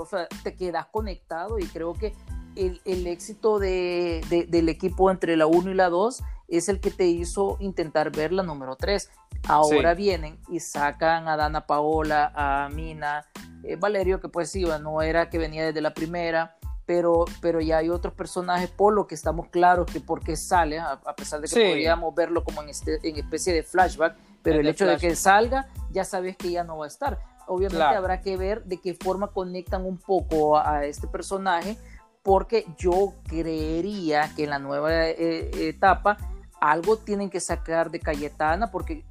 te 0.44 0.56
quedas 0.56 0.88
conectado 0.88 1.60
y 1.60 1.66
creo 1.68 1.94
que 1.94 2.16
el, 2.56 2.82
el 2.86 3.08
éxito 3.08 3.60
de, 3.60 4.48
del 4.50 4.70
equipo 4.70 5.12
entre 5.12 5.38
la 5.38 5.46
1 5.46 5.72
y 5.72 5.74
la 5.74 5.90
2 5.90 6.24
es 6.48 6.70
el 6.70 6.80
que 6.80 6.92
te 6.92 7.08
hizo 7.08 7.58
intentar 7.60 8.12
ver 8.12 8.34
la 8.34 8.44
número 8.44 8.76
3. 8.76 9.10
Ahora 9.48 9.94
vienen 9.94 10.40
y 10.50 10.60
sacan 10.60 11.28
a 11.28 11.36
Dana 11.36 11.66
Paola, 11.66 12.32
a 12.36 12.70
Mina, 12.70 13.26
eh, 13.64 13.76
Valerio, 13.76 14.20
que 14.22 14.30
pues 14.30 14.50
sí, 14.50 14.64
no 14.82 15.02
era 15.02 15.30
que 15.30 15.38
venía 15.38 15.66
desde 15.66 15.82
la 15.82 15.94
primera, 15.94 16.58
pero, 16.86 17.26
pero 17.42 17.60
ya 17.62 17.78
hay 17.78 17.90
otros 17.90 18.14
personajes, 18.14 18.70
Polo, 18.70 19.08
que 19.08 19.16
estamos 19.16 19.48
claros 19.48 19.92
que 19.92 20.00
por 20.00 20.24
qué 20.24 20.36
sale, 20.36 20.80
a, 20.80 21.00
pesar 21.16 21.42
de 21.42 21.48
que 21.48 21.70
podríamos 21.70 22.14
verlo 22.14 22.44
como 22.44 22.62
en, 22.62 22.70
este, 22.70 23.00
en 23.08 23.18
especie 23.18 23.54
de 23.54 23.64
flashback, 23.64 24.16
pero 24.44 24.60
el, 24.60 24.68
hecho 24.68 24.86
de 24.86 24.98
que 24.98 25.16
salga, 25.16 25.68
ya 25.92 26.04
sabes 26.04 26.38
que 26.38 26.52
ya 26.52 26.64
no 26.64 26.78
va 26.78 26.86
a 26.86 26.88
estar. 26.88 27.20
Obviamente 27.48 27.84
habrá 27.84 28.22
que 28.22 28.38
ver 28.38 28.64
de 28.64 28.80
qué 28.80 28.94
forma 28.94 29.28
conectan 29.28 29.86
un 29.86 29.98
poco 29.98 30.58
a 30.58 30.86
este 30.86 31.08
personaje, 31.08 31.78
porque 32.24 32.66
yo 32.78 33.14
creería 33.28 34.32
que 34.36 34.44
en 34.44 34.52
la 34.52 34.60
nueva 34.60 35.08
eh, 35.08 35.50
etapa 35.70 36.18
algo 36.60 36.98
tienen 36.98 37.30
que 37.30 37.40
sacar 37.40 37.90
de 37.90 38.00
Cayetana 38.00 38.70
porque, 38.70 39.04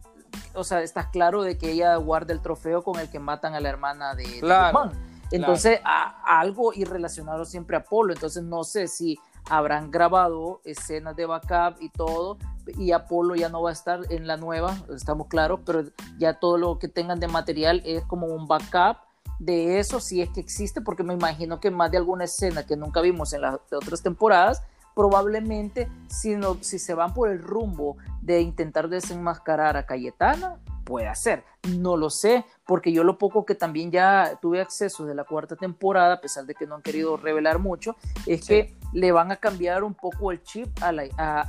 o 0.55 0.65
sea, 0.65 0.83
está 0.83 1.11
claro 1.11 1.43
de 1.43 1.59
que 1.59 1.73
ella 1.73 1.97
guarda 1.97 2.33
el 2.33 2.41
trofeo 2.41 2.83
con 2.83 2.99
el 2.99 3.11
que 3.11 3.19
matan 3.19 3.55
a 3.55 3.61
la 3.61 3.69
hermana 3.69 4.15
de, 4.15 4.41
claro, 4.41 4.91
Entonces, 5.31 5.81
algo 6.25 6.73
y 6.73 6.85
relacionado 6.85 7.45
siempre 7.45 7.77
a 7.77 7.81
Apolo. 7.81 8.13
Entonces, 8.13 8.43
no 8.43 8.65
sé 8.65 8.89
si 8.89 9.19
habrán 9.49 9.91
grabado 9.91 10.61
escenas 10.65 11.17
de 11.17 11.27
backup 11.27 11.81
y 11.81 11.89
todo, 11.89 12.39
y 12.77 12.93
Apolo 12.93 13.35
ya 13.35 13.49
no 13.49 13.63
va 13.63 13.71
a 13.71 13.73
estar 13.73 14.01
en 14.11 14.27
la 14.27 14.37
nueva, 14.37 14.77
estamos 14.95 15.29
claros, 15.29 15.61
pero 15.65 15.85
ya 16.19 16.39
todo 16.39 16.59
lo 16.59 16.79
que 16.79 16.89
tengan 16.89 17.21
de 17.21 17.29
material 17.29 17.83
es 17.85 18.05
como 18.05 18.27
un 18.27 18.47
backup 18.47 18.99
de 19.39 19.79
eso, 19.81 20.01
si 20.01 20.21
es 20.21 20.29
que 20.31 20.41
existe, 20.41 20.83
porque 20.83 21.03
me 21.03 21.15
imagino 21.15 21.61
que 21.61 21.71
más 21.71 21.91
de 21.91 21.97
alguna 21.97 22.25
escena 22.25 22.67
que 22.67 22.77
nunca 22.77 23.01
vimos 23.01 23.33
en 23.33 23.41
las 23.41 23.59
otras 23.73 24.03
temporadas, 24.03 24.63
probablemente 25.01 25.89
si, 26.09 26.37
no, 26.37 26.59
si 26.61 26.79
se 26.79 26.93
van 26.93 27.15
por 27.15 27.31
el 27.31 27.41
rumbo 27.41 27.97
de 28.21 28.43
intentar 28.43 28.91
desenmascarar 28.91 29.79
a 29.79 29.87
Cayetana, 29.87 30.59
puede 30.85 31.15
ser. 31.15 31.43
No 31.75 31.97
lo 31.97 32.11
sé, 32.11 32.45
porque 32.67 32.93
yo 32.93 33.03
lo 33.03 33.17
poco 33.17 33.47
que 33.47 33.55
también 33.55 33.91
ya 33.91 34.39
tuve 34.43 34.61
acceso 34.61 35.07
de 35.07 35.15
la 35.15 35.25
cuarta 35.25 35.57
temporada, 35.57 36.17
a 36.17 36.21
pesar 36.21 36.45
de 36.45 36.55
que 36.55 36.67
no 36.67 36.75
han 36.75 36.83
querido 36.83 37.17
revelar 37.17 37.61
mucho, 37.61 37.97
es 38.27 38.47
que 38.47 38.77
le 38.93 39.11
van 39.11 39.33
a 39.33 39.37
cambiar 39.37 39.85
un 39.85 39.95
poco 39.95 40.33
el 40.33 40.43
chip 40.43 40.69
a, 40.83 40.93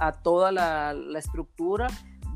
a, 0.07 0.11
toda 0.23 0.53
la, 0.53 0.93
la 0.93 1.19
estructura 1.19 1.87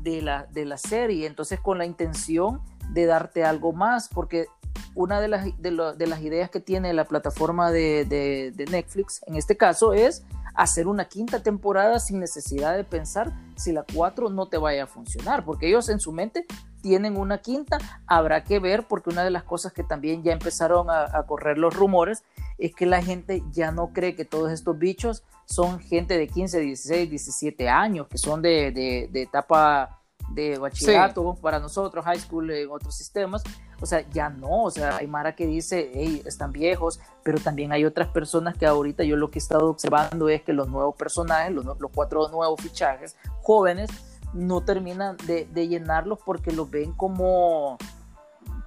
de 0.02 0.20
la, 0.20 0.44
de 0.52 0.66
la 0.66 0.76
serie. 0.76 1.26
Entonces, 1.26 1.60
con 1.60 1.78
la 1.78 1.86
intención 1.86 2.60
de 2.90 3.06
darte 3.06 3.42
algo 3.42 3.72
más, 3.72 4.10
porque 4.10 4.48
una 4.96 5.20
de 5.20 5.28
las, 5.28 5.44
de, 5.60 5.94
de 5.96 6.06
las 6.06 6.22
ideas 6.22 6.50
que 6.50 6.58
tiene 6.58 6.92
la 6.94 7.04
plataforma 7.04 7.70
de, 7.70 8.06
de, 8.06 8.64
Netflix, 8.70 9.20
en 9.26 9.36
este 9.36 9.56
caso, 9.56 9.92
es 9.92 10.24
hacer 10.54 10.88
una 10.88 11.04
quinta 11.04 11.42
temporada 11.42 12.00
sin 12.00 12.18
necesidad 12.18 12.74
de 12.74 12.82
pensar 12.82 13.30
si 13.56 13.72
la 13.72 13.84
cuatro 13.94 14.30
no 14.30 14.46
te 14.48 14.56
vaya 14.56 14.84
a 14.84 14.86
funcionar, 14.86 15.44
porque 15.44 15.68
ellos 15.68 15.90
en 15.90 16.00
su 16.00 16.12
mente 16.12 16.46
tienen 16.80 17.18
una 17.18 17.38
quinta, 17.38 17.78
habrá 18.06 18.42
que 18.42 18.58
ver, 18.58 18.86
porque 18.88 19.10
una 19.10 19.22
de 19.22 19.30
las 19.30 19.42
cosas 19.42 19.74
que 19.74 19.84
también 19.84 20.22
ya 20.22 20.32
empezaron 20.32 20.86
a, 20.88 21.22
correr 21.26 21.58
los 21.58 21.74
rumores 21.74 22.24
es 22.56 22.74
que 22.74 22.86
la 22.86 23.02
gente 23.02 23.42
ya 23.52 23.72
no 23.72 23.92
cree 23.92 24.16
que 24.16 24.24
todos 24.24 24.50
estos 24.50 24.78
bichos 24.78 25.24
son 25.44 25.78
gente 25.78 26.16
de 26.16 26.26
15, 26.26 26.60
16, 26.60 27.10
17 27.10 27.68
años, 27.68 28.06
que 28.08 28.16
son 28.16 28.40
de, 28.40 28.72
de, 28.72 29.22
etapa 29.22 29.95
de 30.30 30.58
bachillerato 30.58 31.34
para 31.40 31.58
nosotros, 31.58 32.04
high 32.04 32.18
school 32.18 32.50
en 32.50 32.70
otros 32.70 32.96
sistemas. 32.96 33.42
O 33.80 33.86
sea, 33.86 34.08
ya 34.10 34.30
no, 34.30 34.64
o 34.64 34.70
sea, 34.70 34.96
hay 34.96 35.06
Mara 35.06 35.34
que 35.34 35.46
dice, 35.46 35.90
hey, 35.92 36.22
están 36.24 36.52
viejos, 36.52 36.98
pero 37.22 37.38
también 37.38 37.72
hay 37.72 37.84
otras 37.84 38.08
personas 38.08 38.56
que 38.56 38.66
ahorita 38.66 39.04
yo 39.04 39.16
lo 39.16 39.30
que 39.30 39.38
he 39.38 39.42
estado 39.42 39.68
observando 39.68 40.28
es 40.28 40.42
que 40.42 40.54
los 40.54 40.68
nuevos 40.68 40.96
personajes, 40.96 41.52
los, 41.52 41.64
los 41.64 41.90
cuatro 41.94 42.28
nuevos 42.28 42.60
fichajes 42.60 43.16
jóvenes, 43.42 43.90
no 44.32 44.62
terminan 44.62 45.16
de, 45.26 45.46
de 45.46 45.68
llenarlos 45.68 46.18
porque 46.24 46.52
los 46.52 46.70
ven 46.70 46.92
como, 46.92 47.78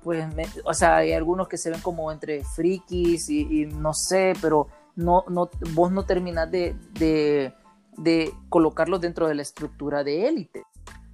pues, 0.04 0.26
o 0.64 0.74
sea, 0.74 0.98
hay 0.98 1.14
algunos 1.14 1.48
que 1.48 1.58
se 1.58 1.70
ven 1.70 1.82
como 1.82 2.12
entre 2.12 2.44
frikis 2.44 3.30
y, 3.30 3.66
no 3.66 3.94
sé, 3.94 4.34
pero 4.42 4.68
no, 4.96 5.24
no, 5.30 5.50
vos 5.74 5.92
no 5.92 6.06
terminas 6.06 6.50
de, 6.50 6.76
de, 6.94 7.54
de 7.98 8.34
colocarlos 8.50 9.02
dentro 9.02 9.28
de 9.28 9.36
la 9.36 9.42
estructura 9.42 10.04
de 10.04 10.28
élite. 10.28 10.64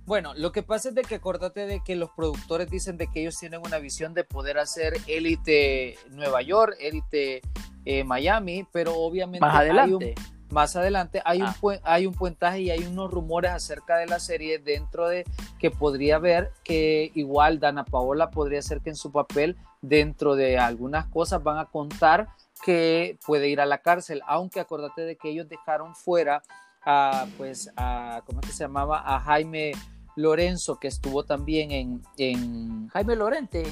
Bueno, 0.05 0.33
lo 0.35 0.51
que 0.51 0.61
pasa 0.61 0.89
es 0.89 0.95
de 0.95 1.01
que 1.01 1.15
acordate 1.15 1.65
de 1.65 1.81
que 1.83 1.95
los 1.95 2.11
productores 2.11 2.69
dicen 2.69 2.97
de 2.97 3.07
que 3.07 3.21
ellos 3.21 3.39
tienen 3.39 3.61
una 3.65 3.79
visión 3.79 4.13
de 4.13 4.23
poder 4.23 4.59
hacer 4.59 4.93
élite 5.07 5.97
Nueva 6.11 6.43
York, 6.43 6.75
élite 6.79 7.41
eh, 7.85 8.03
Miami, 8.03 8.67
pero 8.71 8.95
obviamente 8.95 9.39
más 9.39 9.55
adelante, 9.55 10.13
más 10.51 10.75
adelante 10.75 11.23
hay, 11.25 11.41
un, 11.41 11.47
ah. 11.47 11.79
hay 11.83 12.05
un 12.05 12.13
puentaje 12.13 12.61
y 12.61 12.69
hay 12.69 12.85
unos 12.85 13.09
rumores 13.09 13.49
acerca 13.49 13.97
de 13.97 14.05
la 14.05 14.19
serie 14.19 14.59
dentro 14.59 15.07
de 15.07 15.25
que 15.57 15.71
podría 15.71 16.19
ver 16.19 16.51
que 16.63 17.11
igual 17.15 17.59
Dana 17.59 17.83
Paola 17.83 18.29
podría 18.29 18.61
ser 18.61 18.81
que 18.81 18.91
en 18.91 18.95
su 18.95 19.11
papel 19.11 19.57
dentro 19.81 20.35
de 20.35 20.59
algunas 20.59 21.07
cosas 21.07 21.41
van 21.41 21.57
a 21.57 21.65
contar 21.65 22.27
que 22.63 23.17
puede 23.25 23.49
ir 23.49 23.59
a 23.59 23.65
la 23.65 23.79
cárcel, 23.79 24.21
aunque 24.27 24.59
acordate 24.59 25.01
de 25.01 25.15
que 25.15 25.29
ellos 25.29 25.49
dejaron 25.49 25.95
fuera 25.95 26.43
a 26.85 27.25
pues 27.37 27.71
a 27.75 28.21
¿cómo 28.27 28.41
es 28.41 28.47
que 28.47 28.53
se 28.53 28.63
llamaba? 28.63 29.01
a 29.03 29.19
Jaime 29.19 29.71
Lorenzo, 30.15 30.79
que 30.79 30.87
estuvo 30.87 31.23
también 31.23 31.71
en... 31.71 32.01
en... 32.17 32.87
Jaime 32.89 33.15
Lorente. 33.15 33.63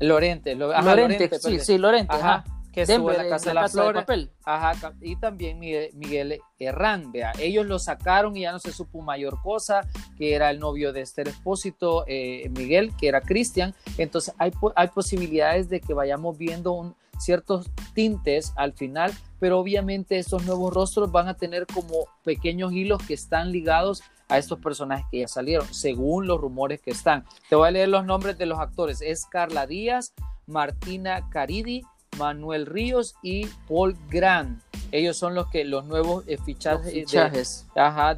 Lorente, 0.00 0.54
Lorente, 0.54 1.30
sí, 1.38 1.58
sí, 1.60 1.78
Lorente. 1.78 2.14
Ajá, 2.14 2.44
que 2.72 2.82
estuvo 2.82 3.10
en 3.10 3.18
la 3.18 3.28
Casa 3.28 3.50
de, 3.50 3.54
la, 3.54 3.68
Flores. 3.68 4.04
Ajá, 4.44 4.94
y 5.00 5.16
también 5.16 5.58
Miguel, 5.58 5.90
Miguel 5.94 6.40
Herrán, 6.58 7.12
vea, 7.12 7.32
ellos 7.38 7.66
lo 7.66 7.78
sacaron 7.78 8.36
y 8.36 8.42
ya 8.42 8.52
no 8.52 8.58
se 8.58 8.72
supo 8.72 9.02
mayor 9.02 9.40
cosa, 9.42 9.86
que 10.16 10.34
era 10.34 10.50
el 10.50 10.58
novio 10.58 10.92
de 10.92 11.02
Esther 11.02 11.28
Espósito, 11.28 12.04
eh, 12.06 12.50
Miguel, 12.56 12.92
que 12.96 13.08
era 13.08 13.20
Cristian. 13.20 13.74
Entonces 13.98 14.34
hay, 14.38 14.52
hay 14.74 14.88
posibilidades 14.88 15.68
de 15.68 15.80
que 15.80 15.92
vayamos 15.92 16.38
viendo 16.38 16.72
un, 16.72 16.96
ciertos 17.22 17.70
tintes 17.94 18.52
al 18.56 18.72
final, 18.72 19.12
pero 19.38 19.58
obviamente 19.58 20.18
estos 20.18 20.44
nuevos 20.44 20.72
rostros 20.74 21.12
van 21.12 21.28
a 21.28 21.34
tener 21.34 21.66
como 21.66 22.06
pequeños 22.24 22.72
hilos 22.72 23.02
que 23.06 23.14
están 23.14 23.52
ligados 23.52 24.02
a 24.28 24.38
estos 24.38 24.58
personajes 24.58 25.06
que 25.10 25.20
ya 25.20 25.28
salieron, 25.28 25.72
según 25.72 26.26
los 26.26 26.40
rumores 26.40 26.80
que 26.80 26.90
están. 26.90 27.24
Te 27.48 27.56
voy 27.56 27.68
a 27.68 27.70
leer 27.70 27.88
los 27.88 28.04
nombres 28.04 28.38
de 28.38 28.46
los 28.46 28.58
actores. 28.58 29.02
Es 29.02 29.26
Carla 29.26 29.66
Díaz, 29.66 30.14
Martina 30.46 31.28
Caridi, 31.30 31.82
Manuel 32.18 32.66
Ríos 32.66 33.14
y 33.22 33.46
Paul 33.68 33.96
Grant. 34.08 34.62
Ellos 34.90 35.16
son 35.16 35.34
los 35.34 35.48
que 35.48 35.64
los 35.64 35.86
nuevos 35.86 36.24
eh, 36.26 36.36
fichajes, 36.44 37.66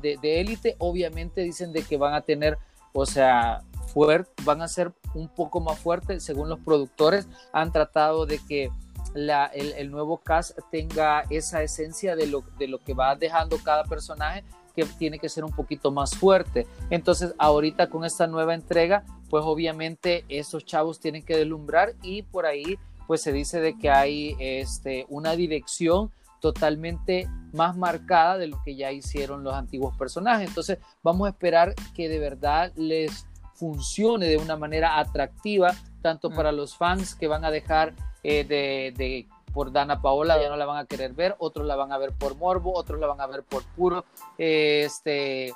De, 0.01 0.19
de 0.21 0.41
élite. 0.41 0.77
Obviamente 0.79 1.43
dicen 1.43 1.73
de 1.73 1.83
que 1.83 1.97
van 1.97 2.15
a 2.15 2.23
tener, 2.23 2.59
o 2.93 3.07
sea, 3.07 3.63
fuerte, 3.93 4.31
van 4.43 4.61
a 4.61 4.69
ser 4.69 4.93
un 5.15 5.29
poco 5.29 5.61
más 5.61 5.79
fuertes. 5.79 6.25
Según 6.25 6.49
los 6.49 6.59
productores, 6.59 7.29
han 7.53 7.71
tratado 7.71 8.27
de 8.27 8.41
que 8.49 8.71
la, 9.15 9.47
el, 9.47 9.73
el, 9.75 9.93
nuevo 9.93 10.19
cast 10.19 10.59
tenga 10.73 11.25
esa 11.31 11.63
esencia 11.63 12.17
de 12.17 12.27
lo, 12.27 12.43
de 12.59 12.67
lo 12.67 12.83
que 12.83 12.95
va 12.95 13.15
dejando 13.15 13.59
cada 13.59 13.85
personaje 13.85 14.43
que 14.75 14.85
tiene 14.85 15.19
que 15.19 15.29
ser 15.29 15.45
un 15.45 15.53
poquito 15.53 15.91
más 15.91 16.17
fuerte. 16.17 16.67
Entonces, 16.91 17.35
ahorita 17.39 17.89
con 17.89 18.05
esta 18.05 18.27
nueva 18.27 18.55
entrega, 18.55 19.05
pues 19.31 19.45
obviamente 19.45 20.25
esos 20.29 20.65
chavos 20.65 21.01
tienen 21.01 21.25
que 21.25 21.37
deslumbrar 21.37 21.95
y 22.03 22.23
por 22.23 22.47
ahí 22.47 22.79
pues 23.07 23.23
se 23.23 23.33
dice 23.33 23.61
de 23.61 23.79
que 23.79 23.91
hay 23.91 24.37
este, 24.39 25.07
una 25.09 25.37
dirección 25.37 26.11
totalmente 26.41 27.29
más 27.53 27.77
marcada 27.77 28.37
de 28.37 28.49
lo 28.49 28.61
que 28.65 28.77
ya 28.77 28.93
hicieron 28.93 29.45
los 29.45 29.55
antiguos 29.55 29.97
personajes. 29.97 30.49
Entonces, 30.49 30.79
vamos 31.03 31.27
a 31.27 31.31
esperar 31.31 31.75
que 31.95 32.09
de 32.09 32.19
verdad 32.19 32.73
les 32.77 33.27
funcione 33.55 34.27
de 34.27 34.37
una 34.37 34.57
manera 34.57 34.99
atractiva, 34.99 35.75
tanto 36.03 36.31
mm. 36.31 36.35
para 36.35 36.53
los 36.53 36.77
fans 36.77 37.15
que 37.15 37.29
van 37.29 37.45
a 37.45 37.51
dejar 37.51 37.95
eh, 38.23 38.45
de, 38.45 38.93
de 38.97 39.27
por 39.55 39.73
Dana 39.73 40.03
Paola 40.03 40.41
ya 40.43 40.49
no 40.49 40.57
la 40.57 40.67
van 40.67 40.79
a 40.79 40.85
querer 40.85 41.15
ver, 41.15 41.37
otros 41.39 41.67
la 41.67 41.77
van 41.77 41.93
a 41.93 41.99
ver 41.99 42.13
por 42.13 42.37
morbo, 42.37 42.75
otros 42.75 43.01
la 43.01 43.07
van 43.07 43.21
a 43.21 43.27
ver 43.27 43.45
por 43.45 43.63
puro, 43.77 44.05
este, 44.37 45.55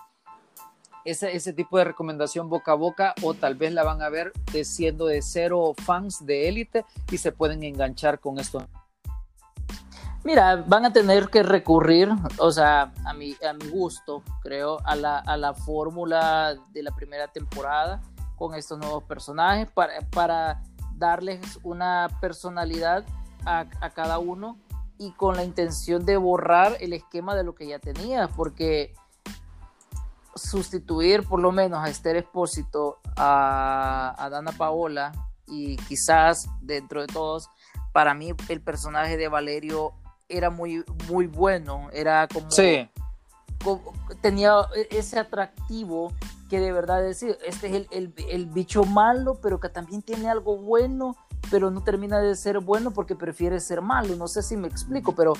ese, 1.04 1.36
ese 1.36 1.52
tipo 1.52 1.76
de 1.76 1.84
recomendación 1.84 2.48
boca 2.48 2.72
a 2.72 2.76
boca, 2.76 3.14
o 3.22 3.34
tal 3.34 3.56
vez 3.56 3.72
la 3.72 3.82
van 3.82 4.00
a 4.00 4.08
ver 4.08 4.32
siendo 4.62 5.06
de 5.06 5.20
cero 5.20 5.74
fans 5.84 6.24
de 6.24 6.48
élite 6.48 6.84
y 7.10 7.18
se 7.18 7.32
pueden 7.32 7.62
enganchar 7.64 8.20
con 8.20 8.38
esto. 8.38 8.64
Mira, 10.24 10.56
van 10.56 10.84
a 10.84 10.92
tener 10.92 11.28
que 11.28 11.42
recurrir, 11.42 12.10
o 12.38 12.50
sea, 12.50 12.92
a 13.04 13.14
mi, 13.14 13.36
a 13.48 13.52
mi 13.52 13.68
gusto, 13.68 14.22
creo, 14.42 14.78
a 14.84 14.94
la, 14.94 15.18
a 15.18 15.36
la 15.36 15.54
fórmula 15.54 16.56
de 16.72 16.82
la 16.82 16.94
primera 16.94 17.28
temporada 17.28 18.02
con 18.36 18.54
estos 18.54 18.78
nuevos 18.78 19.04
personajes 19.04 19.70
para, 19.70 20.00
para 20.10 20.62
darles 20.96 21.58
una 21.62 22.08
personalidad 22.20 23.04
a, 23.48 23.90
cada 23.90 24.18
uno 24.18 24.58
y 24.98 25.12
con 25.12 25.36
la 25.36 25.44
intención 25.44 26.04
de 26.04 26.16
borrar 26.16 26.76
el 26.80 26.92
esquema 26.92 27.34
de 27.34 27.44
lo 27.44 27.54
que 27.54 27.66
ya 27.66 27.78
tenía, 27.78 28.28
porque 28.28 28.94
sustituir 30.34 31.24
por 31.24 31.40
lo 31.40 31.50
menos 31.50 31.82
a 31.82 31.88
Esther 31.88 32.16
Espósito, 32.16 32.98
a, 33.16 34.14
a, 34.18 34.28
Dana 34.28 34.52
Paola 34.52 35.12
y 35.46 35.76
quizás 35.76 36.48
dentro 36.60 37.00
de 37.00 37.06
todos, 37.06 37.48
para 37.92 38.14
mí 38.14 38.32
el 38.48 38.60
personaje 38.60 39.16
de 39.16 39.28
Valerio 39.28 39.94
era 40.28 40.50
muy, 40.50 40.84
muy 41.08 41.26
bueno, 41.26 41.88
era 41.92 42.28
como, 42.28 42.48
tenía 44.20 44.54
ese 44.90 45.18
atractivo 45.18 46.12
que 46.50 46.60
de 46.60 46.72
verdad 46.72 47.02
decir, 47.02 47.36
este 47.44 47.68
es 47.68 47.74
el, 47.74 47.88
el, 47.90 48.14
el 48.30 48.46
bicho 48.46 48.84
malo, 48.84 49.38
pero 49.42 49.58
que 49.58 49.68
también 49.68 50.02
tiene 50.02 50.28
algo 50.28 50.56
bueno 50.56 51.16
pero 51.50 51.70
no 51.70 51.82
termina 51.82 52.20
de 52.20 52.34
ser 52.36 52.60
bueno 52.60 52.90
porque 52.90 53.14
prefiere 53.14 53.60
ser 53.60 53.82
malo. 53.82 54.16
No 54.16 54.28
sé 54.28 54.42
si 54.42 54.56
me 54.56 54.68
explico, 54.68 55.14
pero 55.14 55.34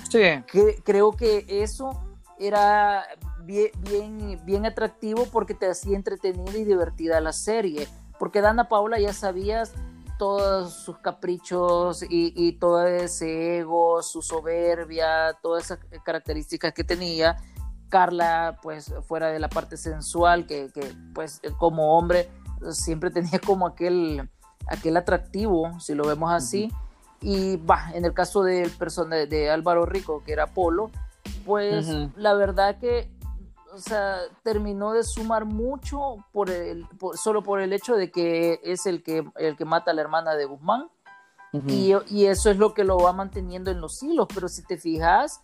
creo 0.84 1.12
que 1.12 1.44
eso 1.48 2.00
era 2.38 3.04
bien, 3.44 3.70
bien, 3.80 4.40
bien 4.44 4.66
atractivo 4.66 5.26
porque 5.32 5.54
te 5.54 5.68
hacía 5.70 5.96
entretenida 5.96 6.56
y 6.56 6.64
divertida 6.64 7.20
la 7.20 7.32
serie. 7.32 7.88
Porque 8.18 8.40
Dana 8.40 8.68
Paula 8.68 8.98
ya 8.98 9.12
sabías 9.12 9.72
todos 10.18 10.74
sus 10.74 10.98
caprichos 10.98 12.02
y, 12.02 12.32
y, 12.34 12.52
todo 12.52 12.84
ese 12.86 13.58
ego, 13.58 14.02
su 14.02 14.20
soberbia, 14.20 15.34
todas 15.40 15.66
esas 15.66 15.78
características 16.04 16.74
que 16.74 16.84
tenía. 16.84 17.36
Carla, 17.88 18.58
pues 18.62 18.92
fuera 19.06 19.28
de 19.28 19.38
la 19.38 19.48
parte 19.48 19.76
sensual, 19.76 20.46
que, 20.46 20.70
que 20.74 20.92
pues 21.14 21.40
como 21.56 21.96
hombre 21.96 22.28
siempre 22.72 23.10
tenía 23.10 23.38
como 23.38 23.66
aquel 23.66 24.28
aquel 24.68 24.96
atractivo, 24.96 25.78
si 25.80 25.94
lo 25.94 26.06
vemos 26.06 26.32
así. 26.32 26.70
Y 27.20 27.56
va, 27.56 27.90
en 27.94 28.04
el 28.04 28.14
caso 28.14 28.42
del 28.42 28.70
personaje 28.70 29.26
de 29.26 29.50
Álvaro 29.50 29.86
Rico, 29.86 30.22
que 30.24 30.32
era 30.32 30.46
Polo, 30.46 30.90
pues 31.44 31.88
la 32.16 32.34
verdad 32.34 32.78
que 32.78 33.10
o 33.72 33.80
sea, 33.80 34.18
terminó 34.42 34.92
de 34.92 35.04
sumar 35.04 35.44
mucho 35.44 36.16
por 36.32 36.50
el, 36.50 36.86
solo 37.14 37.42
por 37.42 37.60
el 37.60 37.72
hecho 37.72 37.96
de 37.96 38.10
que 38.10 38.60
es 38.64 38.86
el 38.86 39.02
que, 39.02 39.24
el 39.36 39.56
que 39.56 39.64
mata 39.64 39.90
a 39.90 39.94
la 39.94 40.00
hermana 40.00 40.34
de 40.34 40.46
Guzmán. 40.46 40.88
y, 41.66 41.92
y, 42.10 42.26
eso 42.26 42.50
es 42.50 42.58
lo 42.58 42.74
que 42.74 42.84
lo 42.84 42.98
va 42.98 43.12
manteniendo 43.12 43.70
en 43.70 43.80
los 43.80 44.02
hilos. 44.02 44.28
Pero 44.34 44.48
si 44.48 44.62
te 44.62 44.78
fijas, 44.78 45.40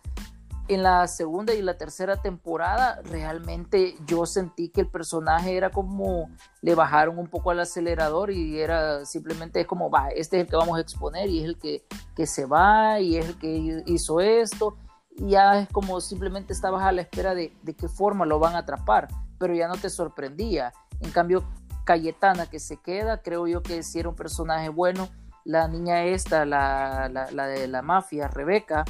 en 0.67 0.83
la 0.83 1.07
segunda 1.07 1.53
y 1.53 1.61
la 1.61 1.77
tercera 1.77 2.17
temporada 2.17 3.01
realmente 3.03 3.95
yo 4.07 4.25
sentí 4.25 4.69
que 4.69 4.81
el 4.81 4.87
personaje 4.87 5.55
era 5.55 5.69
como 5.69 6.29
le 6.61 6.75
bajaron 6.75 7.19
un 7.19 7.27
poco 7.27 7.51
al 7.51 7.59
acelerador 7.59 8.31
y 8.31 8.59
era 8.59 9.05
simplemente 9.05 9.65
como 9.65 9.89
va 9.89 10.09
este 10.09 10.37
es 10.37 10.43
el 10.43 10.49
que 10.49 10.55
vamos 10.55 10.77
a 10.77 10.81
exponer 10.81 11.29
y 11.29 11.39
es 11.39 11.45
el 11.45 11.57
que, 11.57 11.85
que 12.15 12.25
se 12.25 12.45
va 12.45 12.99
y 12.99 13.17
es 13.17 13.27
el 13.27 13.37
que 13.37 13.83
hizo 13.85 14.21
esto 14.21 14.77
y 15.11 15.29
ya 15.29 15.59
es 15.59 15.69
como 15.69 16.01
simplemente 16.01 16.51
estabas 16.51 16.83
a 16.83 16.91
la 16.91 17.01
espera 17.01 17.35
de, 17.35 17.55
de 17.61 17.75
qué 17.75 17.87
forma 17.87 18.25
lo 18.25 18.39
van 18.39 18.55
a 18.55 18.59
atrapar 18.59 19.07
pero 19.37 19.53
ya 19.53 19.67
no 19.67 19.75
te 19.75 19.89
sorprendía. 19.89 20.73
En 21.01 21.11
cambio 21.11 21.43
Cayetana 21.83 22.47
que 22.47 22.59
se 22.59 22.77
queda 22.77 23.21
creo 23.21 23.47
yo 23.47 23.61
que 23.61 23.83
sí 23.83 23.99
era 23.99 24.09
un 24.09 24.15
personaje 24.15 24.69
bueno. 24.69 25.09
La 25.43 25.67
niña 25.67 26.03
esta 26.03 26.45
la, 26.45 27.09
la 27.09 27.47
de 27.47 27.67
la 27.67 27.83
mafia 27.83 28.27
Rebeca 28.27 28.83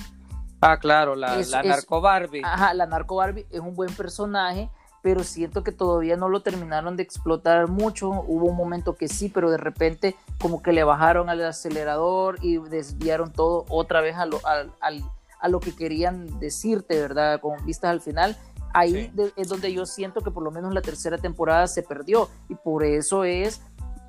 Ah, 0.66 0.78
claro, 0.80 1.16
la, 1.16 1.38
la 1.38 1.64
narco 1.64 2.02
Barbie. 2.02 2.42
Ajá, 2.44 2.74
la 2.74 2.86
narco 2.86 3.16
Barbie 3.16 3.46
es 3.52 3.60
un 3.60 3.76
buen 3.76 3.94
personaje, 3.94 4.70
pero 5.02 5.24
siento 5.24 5.64
que 5.64 5.72
todavía 5.72 6.18
no 6.18 6.30
lo 6.30 6.42
terminaron 6.42 6.98
de 6.98 7.04
explotar 7.04 7.68
mucho. 7.68 8.10
Hubo 8.10 8.48
un 8.48 8.56
momento 8.56 8.96
que 8.96 9.08
sí, 9.08 9.30
pero 9.30 9.52
de 9.52 9.58
repente 9.58 10.16
como 10.40 10.64
que 10.64 10.74
le 10.74 10.84
bajaron 10.84 11.30
al 11.30 11.44
acelerador 11.46 12.38
y 12.42 12.58
desviaron 12.58 13.32
todo 13.32 13.66
otra 13.70 14.02
vez 14.02 14.16
a 14.16 14.26
lo, 14.26 14.42
a 14.44 15.48
lo 15.48 15.60
que 15.60 15.76
querían 15.76 16.40
decirte, 16.40 17.00
¿verdad? 17.00 17.40
Con 17.40 17.64
vistas 17.66 17.92
al 17.92 18.02
final. 18.02 18.36
Ahí 18.74 19.14
es 19.38 19.48
donde 19.48 19.72
yo 19.72 19.86
siento 19.86 20.22
que 20.22 20.32
por 20.32 20.44
lo 20.44 20.52
menos 20.52 20.74
la 20.74 20.82
tercera 20.82 21.18
temporada 21.18 21.68
se 21.68 21.82
perdió 21.82 22.30
y 22.50 22.56
por 22.56 22.84
eso 22.84 23.24
es 23.24 23.62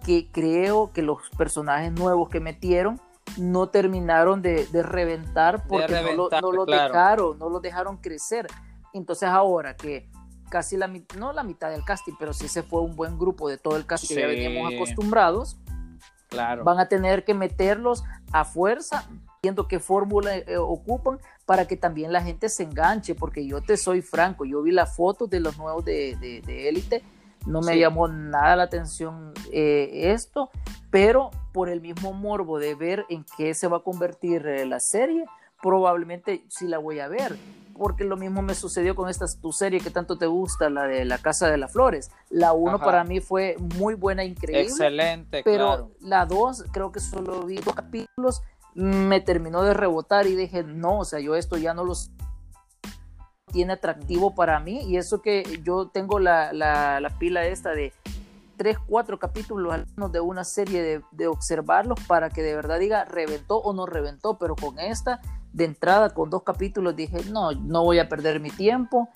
que 0.05 0.29
creo 0.33 0.93
que 0.93 1.03
los 1.03 1.19
personajes 1.37 1.93
nuevos 1.93 2.31
que 2.31 2.41
metieron 2.41 3.01
no 3.37 3.69
terminaron 3.69 4.43
de, 4.43 4.67
reventar 4.73 5.67
porque 5.67 6.01
no, 6.17 6.53
lo, 6.53 6.67
dejaron, 6.67 7.39
no 7.39 7.49
lo 7.49 7.61
dejaron 7.61 7.97
crecer. 7.99 8.47
Entonces 8.93 9.29
ahora 9.29 9.77
que 9.77 10.09
casi 10.49 10.77
la 10.77 10.87
mitad, 10.87 11.17
no 11.19 11.33
la 11.33 11.43
mitad 11.43 11.71
del 11.71 11.85
casting, 11.85 12.15
pero 12.19 12.33
sí 12.33 12.49
se 12.49 12.63
fue 12.63 12.81
un 12.81 12.97
buen 12.97 13.19
grupo 13.19 13.49
de 13.49 13.59
todo 13.59 13.77
el 13.77 13.87
cast 13.87 14.09
que 14.09 14.15
ya 14.15 14.27
veníamos 14.27 14.73
acostumbrados, 14.75 15.57
claro. 16.29 16.65
van 16.65 16.79
a 16.79 16.89
tener 16.89 17.25
que 17.25 17.35
meterlos 17.35 18.05
a 18.33 18.45
fuerza, 18.45 19.09
viendo 19.43 19.69
qué 19.69 19.81
fórmula 19.81 20.37
eh, 20.37 20.57
ocupan 20.57 21.19
para 21.45 21.67
que 21.67 21.77
también 21.77 22.13
la 22.13 22.23
gente 22.23 22.49
se 22.49 22.65
enganche, 22.65 23.15
porque 23.15 23.47
yo 23.47 23.61
te 23.63 23.77
soy 23.77 24.03
franco, 24.03 24.45
yo 24.45 24.63
vi 24.63 24.73
la 24.73 24.87
foto 24.87 25.27
de 25.27 25.41
los 25.41 25.57
nuevos 25.59 25.85
de, 25.85 26.17
de, 26.17 26.69
Élite, 26.69 27.03
no 27.47 27.61
me 27.61 27.79
llamó 27.79 28.09
nada 28.09 28.57
la 28.57 28.65
atención 28.65 29.33
eh, 29.53 30.13
esto, 30.13 30.51
pero 30.91 31.31
por 31.53 31.69
el 31.69 31.81
mismo 31.81 32.13
morbo 32.13 32.59
de 32.59 32.75
ver 32.75 33.07
en 33.09 33.25
qué 33.37 33.55
se 33.55 33.69
va 33.69 33.79
a 33.79 33.83
convertir 33.83 34.47
eh, 34.47 34.67
la 34.67 34.81
serie, 34.81 35.25
probablemente 35.63 36.45
sí 36.49 36.67
la 36.67 36.79
voy 36.79 37.01
a 37.01 37.09
ver 37.09 37.37
porque 37.77 38.05
lo 38.05 38.17
mismo 38.17 38.43
me 38.43 38.55
sucedió 38.55 38.95
con 38.95 39.09
esta 39.09 39.27
tu 39.41 39.53
serie 39.53 39.81
que 39.81 39.91
tanto 39.91 40.19
te 40.19 40.27
gusta, 40.27 40.71
la 40.71 40.85
de 40.85 41.05
La 41.05 41.19
Casa 41.19 41.51
de 41.51 41.59
las 41.59 41.73
Flores. 41.73 42.11
La 42.31 42.53
1 42.53 42.79
para 42.79 43.05
mí 43.05 43.21
fue 43.21 43.57
muy 43.77 43.95
buena, 43.95 44.25
increíble. 44.25 44.63
Excelente, 44.63 45.43
pero 45.45 45.91
la 46.01 46.27
2 46.27 46.65
creo 46.73 46.91
que 46.93 47.01
solo 47.01 47.43
vi 47.43 47.57
dos 47.57 47.75
capítulos, 47.75 48.43
me 48.75 49.21
terminó 49.21 49.63
de 49.63 49.75
rebotar 49.75 50.27
y 50.27 50.35
dije, 50.35 50.63
no, 50.63 51.01
o 51.01 51.05
sea, 51.05 51.21
yo 51.21 51.35
esto 51.35 51.57
ya 51.57 51.75
no 51.75 51.85
los 51.85 52.11
tiene 53.57 53.73
atractivo 53.73 54.35
para 54.35 54.61
mí 54.61 54.83
y 54.83 54.99
eso 54.99 55.23
que 55.23 55.63
yo 55.65 55.89
tengo 55.89 56.19
la, 56.19 56.53
la, 56.53 57.01
la 57.01 57.09
pila 57.19 57.47
esta 57.47 57.71
de 57.71 57.95
tres, 58.59 58.77
cuatro 58.87 59.19
capítulos 59.19 59.81
de 60.13 60.21
una 60.21 60.45
serie 60.45 60.83
de, 60.83 61.03
de, 61.13 61.27
observarlos 61.27 61.99
para 62.07 62.29
que 62.29 62.43
de 62.43 62.55
verdad 62.55 62.79
diga 62.79 63.07
reventó 63.07 63.57
o 63.57 63.73
no 63.73 63.87
reventó, 63.87 64.37
pero 64.37 64.57
con 64.57 64.79
esta 64.79 65.23
de 65.55 65.65
entrada, 65.65 66.11
con 66.11 66.29
dos 66.29 66.43
capítulos, 66.43 66.97
dije, 66.97 67.17
no, 67.31 67.53
no 67.53 67.83
voy 67.83 67.99
a 67.99 68.11
perder 68.11 68.41
mi 68.41 68.51
tiempo. 68.51 69.09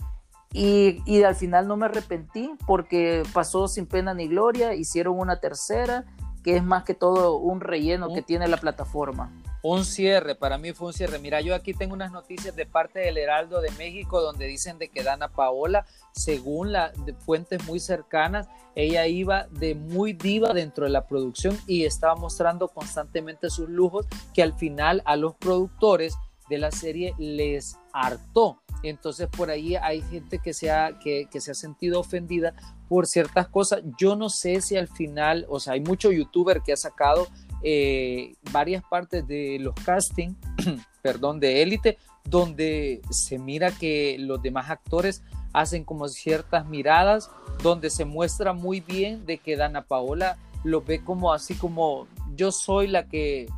Y, 0.55 1.03
y 1.05 1.23
al 1.23 1.37
final 1.37 1.69
no 1.69 1.77
me 1.77 1.85
arrepentí 1.85 2.51
porque 2.67 3.23
pasó 3.35 3.69
sin 3.69 3.85
pena 3.85 4.15
ni 4.15 4.27
gloria, 4.27 4.73
hicieron 4.73 5.19
una 5.19 5.39
tercera, 5.39 6.07
que 6.43 6.57
es 6.57 6.63
más 6.63 6.85
que 6.85 6.95
todo 6.95 7.37
un 7.37 7.61
relleno 7.61 8.13
que 8.13 8.23
tiene 8.23 8.49
la 8.49 8.57
plataforma. 8.57 9.31
Un 9.63 9.85
cierre, 9.85 10.35
para 10.35 10.57
mí 10.57 10.73
fue 10.73 10.89
un 10.89 10.93
cierre. 10.95 11.19
Mira, 11.19 11.43
yo 11.43 11.55
aquí 11.55 11.75
tengo 11.75 11.93
unas 11.93 12.13
noticias 12.13 12.57
de 12.57 12.65
parte 12.65 13.01
del 13.01 13.19
Heraldo 13.19 13.61
de 13.61 13.71
México 13.73 14.23
donde 14.23 14.47
dicen 14.47 14.79
de 14.79 14.89
que 14.89 15.03
Dana 15.03 15.29
Paola, 15.29 15.85
según 16.13 16.73
las 16.73 16.93
fuentes 17.27 17.63
muy 17.67 17.79
cercanas, 17.79 18.49
ella 18.75 19.07
iba 19.07 19.49
de 19.51 19.75
muy 19.75 20.15
diva 20.15 20.55
dentro 20.55 20.85
de 20.85 20.91
la 20.91 21.07
producción 21.07 21.59
y 21.67 21.85
estaba 21.85 22.15
mostrando 22.15 22.69
constantemente 22.69 23.51
sus 23.51 23.69
lujos 23.69 24.07
que 24.33 24.43
al 24.43 24.55
final 24.55 25.03
a 25.05 25.17
los 25.17 25.35
productores 25.35 26.15
de 26.49 26.59
la 26.59 26.71
serie 26.71 27.15
les 27.19 27.77
hartó. 27.93 28.60
Entonces 28.83 29.29
por 29.29 29.51
ahí 29.51 29.77
hay 29.77 30.03
gente 30.03 30.39
que 30.39 30.55
se 30.55 30.71
ha, 30.71 30.99
que, 30.99 31.29
que 31.31 31.41
se 31.41 31.51
ha 31.51 31.55
sentido 31.55 32.01
ofendida 32.01 32.55
por 32.89 33.07
ciertas 33.07 33.49
cosas. 33.49 33.83
Yo 33.99 34.17
no 34.17 34.29
sé 34.29 34.61
si 34.61 34.77
al 34.77 34.89
final, 34.89 35.47
o 35.49 35.61
sea, 35.61 35.75
hay 35.75 35.81
mucho 35.81 36.11
youtuber 36.11 36.63
que 36.63 36.73
ha 36.73 36.77
sacado 36.77 37.29
eh, 37.63 38.35
varias 38.53 38.83
partes 38.83 39.27
de 39.27 39.59
los 39.61 39.75
castings, 39.75 40.37
perdón, 41.03 41.41
de 41.41 41.63
élite, 41.63 41.99
donde 42.25 43.03
se 43.11 43.39
mira 43.39 43.71
que 43.71 44.17
los 44.19 44.41
demás 44.41 44.71
actores 44.71 45.23
hacen 45.53 45.85
como 45.85 46.09
ciertas 46.09 46.67
miradas, 46.67 47.31
donde 47.63 47.91
se 47.91 48.05
muestra 48.05 48.53
muy 48.53 48.81
bien 48.81 49.27
de 49.27 49.39
que 49.39 49.57
Dana 49.57 49.83
Paola 49.83 50.39
lo 50.65 50.83
ve 50.83 51.03
como 51.03 51.33
así 51.33 51.55
como 51.55 52.07
yo 52.35 52.53
soy 52.53 52.87
la 52.87 53.07
que 53.07 53.49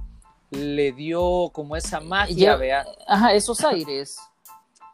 le 0.50 0.92
dio 0.92 1.50
como 1.52 1.76
esa 1.76 2.00
magia, 2.00 2.56
vea. 2.56 2.84
Ajá, 3.06 3.34
esos 3.34 3.64
aires. 3.64 4.16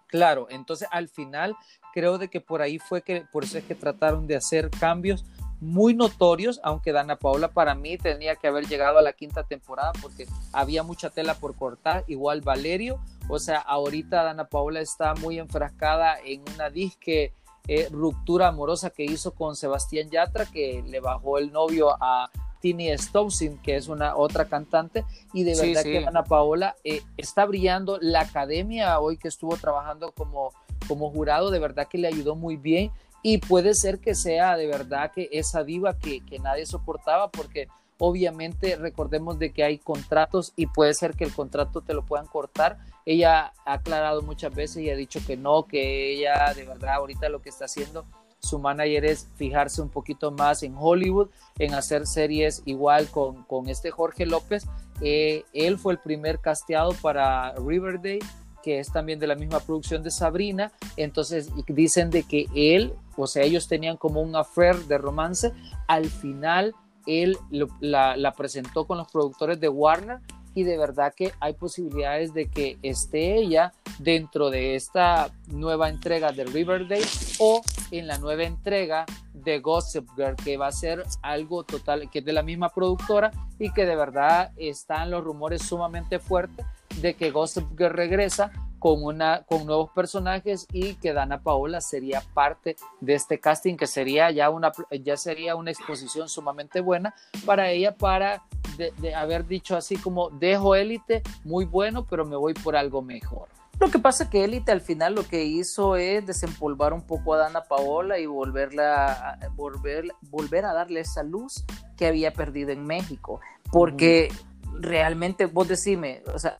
Claro, 0.09 0.49
entonces 0.51 0.89
al 0.91 1.09
final 1.09 1.55
creo 1.93 2.19
de 2.19 2.29
que 2.29 2.41
por 2.41 2.63
ahí 2.63 2.79
fue 2.79 3.03
que, 3.03 3.25
por 3.31 3.45
eso 3.45 3.59
es 3.59 3.65
que 3.65 3.75
trataron 3.75 4.27
de 4.27 4.37
hacer 4.37 4.71
cambios 4.71 5.25
muy 5.61 5.93
notorios, 5.95 6.61
aunque 6.63 6.93
Dana 6.93 7.17
Paola 7.17 7.49
para 7.49 7.75
mí 7.75 7.99
tenía 7.99 8.37
que 8.37 8.47
haber 8.47 8.67
llegado 8.67 8.99
a 8.99 9.03
la 9.03 9.13
quinta 9.13 9.43
temporada 9.43 9.93
porque 10.01 10.27
había 10.53 10.83
mucha 10.83 11.11
tela 11.11 11.35
por 11.35 11.57
cortar, 11.57 12.05
igual 12.07 12.41
Valerio, 12.41 13.01
o 13.29 13.39
sea, 13.39 13.59
ahorita 13.59 14.23
Dana 14.23 14.45
Paola 14.45 14.81
está 14.81 15.15
muy 15.15 15.39
enfrascada 15.39 16.19
en 16.25 16.43
una 16.55 16.71
disque 16.71 17.33
eh, 17.67 17.89
ruptura 17.91 18.49
amorosa 18.49 18.91
que 18.91 19.05
hizo 19.05 19.35
con 19.35 19.57
Sebastián 19.57 20.09
Yatra, 20.11 20.47
que 20.47 20.83
le 20.87 21.01
bajó 21.01 21.39
el 21.39 21.53
novio 21.53 21.91
a 22.01 22.31
Tini 22.61 22.97
Stousin, 22.97 23.59
que 23.59 23.77
es 23.77 23.89
una 23.89 24.17
otra 24.17 24.47
cantante, 24.47 25.05
y 25.33 25.45
de 25.45 25.57
verdad 25.57 25.83
que 25.83 26.01
Dana 26.01 26.25
Paola 26.25 26.77
eh, 26.85 27.03
está 27.17 27.45
brillando. 27.45 27.99
La 28.01 28.21
academia 28.21 28.99
hoy 29.01 29.17
que 29.17 29.29
estuvo 29.29 29.57
trabajando 29.57 30.13
como, 30.13 30.53
como 30.87 31.11
jurado, 31.11 31.51
de 31.51 31.59
verdad 31.59 31.89
que 31.89 31.99
le 31.99 32.09
ayudó 32.09 32.35
muy 32.35 32.57
bien 32.57 32.91
y 33.23 33.39
puede 33.39 33.75
ser 33.75 33.99
que 33.99 34.15
sea 34.15 34.57
de 34.57 34.67
verdad 34.67 35.11
que 35.13 35.29
esa 35.33 35.65
diva 35.65 35.99
que, 35.99 36.23
nadie 36.41 36.67
soportaba 36.67 37.31
porque 37.31 37.69
obviamente 37.99 38.77
recordemos 38.77 39.39
de 39.39 39.53
que 39.53 39.65
hay 39.65 39.79
contratos 39.79 40.53
y 40.55 40.67
puede 40.67 40.95
ser 40.95 41.15
que 41.15 41.25
el 41.25 41.35
contrato 41.35 41.81
te 41.81 41.95
lo 41.95 42.07
puedan 42.07 42.27
cortar. 42.27 42.79
Ella 43.05 43.53
ha 43.65 43.73
aclarado 43.73 44.23
muchas 44.23 44.55
veces 44.55 44.79
y 44.79 44.91
ha 44.91 44.97
dicho 44.97 45.21
que 45.27 45.37
no, 45.37 45.67
que 45.67 46.13
ella 46.13 46.55
de 46.55 46.65
verdad 46.65 46.95
ahorita 46.95 47.29
lo 47.29 47.43
que 47.43 47.49
está 47.49 47.65
haciendo 47.65 48.05
su 48.41 48.59
manager 48.59 49.05
es 49.05 49.29
fijarse 49.37 49.83
un 49.83 49.89
poquito 49.89 50.31
más 50.31 50.63
en 50.63 50.75
Hollywood, 50.77 51.29
en 51.59 51.75
hacer 51.75 52.07
series 52.07 52.63
igual 52.65 53.09
con, 53.09 53.45
con 53.45 53.69
este 53.69 53.91
Jorge 53.91 54.27
López. 54.27 54.67
Eh, 55.01 55.45
él 55.53 55.79
fue 55.79 55.93
el 55.93 55.99
primer 55.99 56.41
casteado 56.41 56.93
para 57.03 57.55
Riverdale 57.55 58.21
que 58.63 58.81
es 58.81 58.93
también 58.93 59.19
de 59.19 59.27
la 59.27 59.35
misma 59.35 59.61
producción 59.61 60.03
de 60.03 60.11
Sabrina, 60.11 60.73
entonces 60.97 61.49
dicen 61.69 62.11
de 62.11 62.25
que 62.25 62.47
él, 62.55 62.93
o 63.17 63.27
sea, 63.27 63.45
ellos 63.45 63.69
tenían 63.69 63.97
como 63.97 64.21
un 64.21 64.35
affair 64.37 64.77
de 64.87 64.99
romance, 64.99 65.53
al 65.87 66.07
final 66.07 66.75
él 67.07 67.39
la, 67.81 68.35
presentó 68.37 68.87
con 68.87 68.99
los 68.99 69.11
productores 69.11 69.61
de 69.61 69.69
Warner 69.69 70.21
y 70.59 70.65
de 70.65 70.77
verdad 70.77 71.15
que 71.17 71.33
hay 71.39 71.53
posibilidades 71.53 72.35
de 72.35 72.49
que 72.51 72.79
esté 72.83 73.37
ella 73.37 73.73
dentro 74.01 74.51
de 74.51 74.75
esta 74.75 75.31
nueva 75.47 75.89
entrega 75.89 76.33
de 76.33 76.43
Riverdale 76.43 77.07
o 77.39 77.63
en 77.93 78.09
la 78.09 78.19
nueva 78.19 78.43
entrega 78.43 79.07
de 79.35 79.61
Gossip 79.61 80.09
Girl, 80.17 80.35
que 80.35 80.57
va 80.57 80.67
a 80.67 80.73
ser 80.73 81.05
algo 81.23 81.63
total, 81.63 82.11
que 82.11 82.19
es 82.19 82.25
de 82.25 82.33
la 82.33 82.43
misma 82.43 82.71
productora 82.71 83.31
y 83.61 83.73
que 83.73 83.87
de 83.87 83.95
verdad 83.95 84.51
están 84.57 85.13
los 85.13 85.23
rumores 85.23 85.63
sumamente 85.63 86.19
fuertes 86.19 86.67
de 87.01 87.15
que 87.15 87.31
Gossip 87.31 87.79
Girl 87.79 87.93
regresa 87.93 88.51
con, 88.79 89.03
una, 89.03 89.43
con 89.43 89.67
nuevos 89.67 89.91
personajes 89.91 90.67
y 90.73 90.95
que 90.95 91.13
Dana 91.13 91.43
Paola 91.43 91.81
sería 91.81 92.23
parte 92.35 92.77
de 93.01 93.15
este 93.15 93.41
casting 93.41 93.77
que 93.77 93.87
sería 93.87 94.31
ya 94.31 94.51
una, 94.51 94.73
ya 95.03 95.17
sería 95.17 95.57
una 95.57 95.71
exposición 95.71 96.29
sumamente 96.29 96.81
buena 96.81 97.15
para 97.45 97.71
ella 97.71 97.97
para 97.97 98.43
de, 98.77 99.15
haber 99.15 99.47
dicho 99.47 99.77
así 99.77 99.97
como 99.97 100.31
dejo 100.31 100.75
élite 100.75 101.23
muy 101.45 101.65
bueno 101.65 102.07
pero 102.09 102.25
me 102.25 102.37
voy 102.37 102.55
por 102.55 102.77
algo 102.77 103.03
mejor. 103.03 103.49
Lo 103.81 103.93
que 103.93 104.01
pasa 104.01 104.25
es 104.25 104.31
que 104.31 104.43
Élite 104.43 104.73
al 104.73 104.81
final 104.81 105.15
lo 105.15 105.23
que 105.23 105.45
hizo 105.45 105.95
es 105.95 106.27
desempolvar 106.27 106.93
un 106.93 107.03
poco 107.03 107.35
a 107.35 107.39
Dana 107.39 107.63
Paola 107.63 108.19
y 108.19 108.27
volverla 108.27 109.39
volver, 109.55 110.09
volver 110.23 110.65
a 110.65 110.73
darle 110.73 110.99
esa 110.99 111.23
luz 111.23 111.65
que 111.97 112.09
había 112.09 112.33
perdido 112.33 112.71
en 112.71 112.85
México. 112.85 113.41
Porque 113.71 114.33
realmente, 114.81 115.47
vos 115.47 115.69
decime, 115.69 116.23
o 116.35 116.39
sea, 116.41 116.59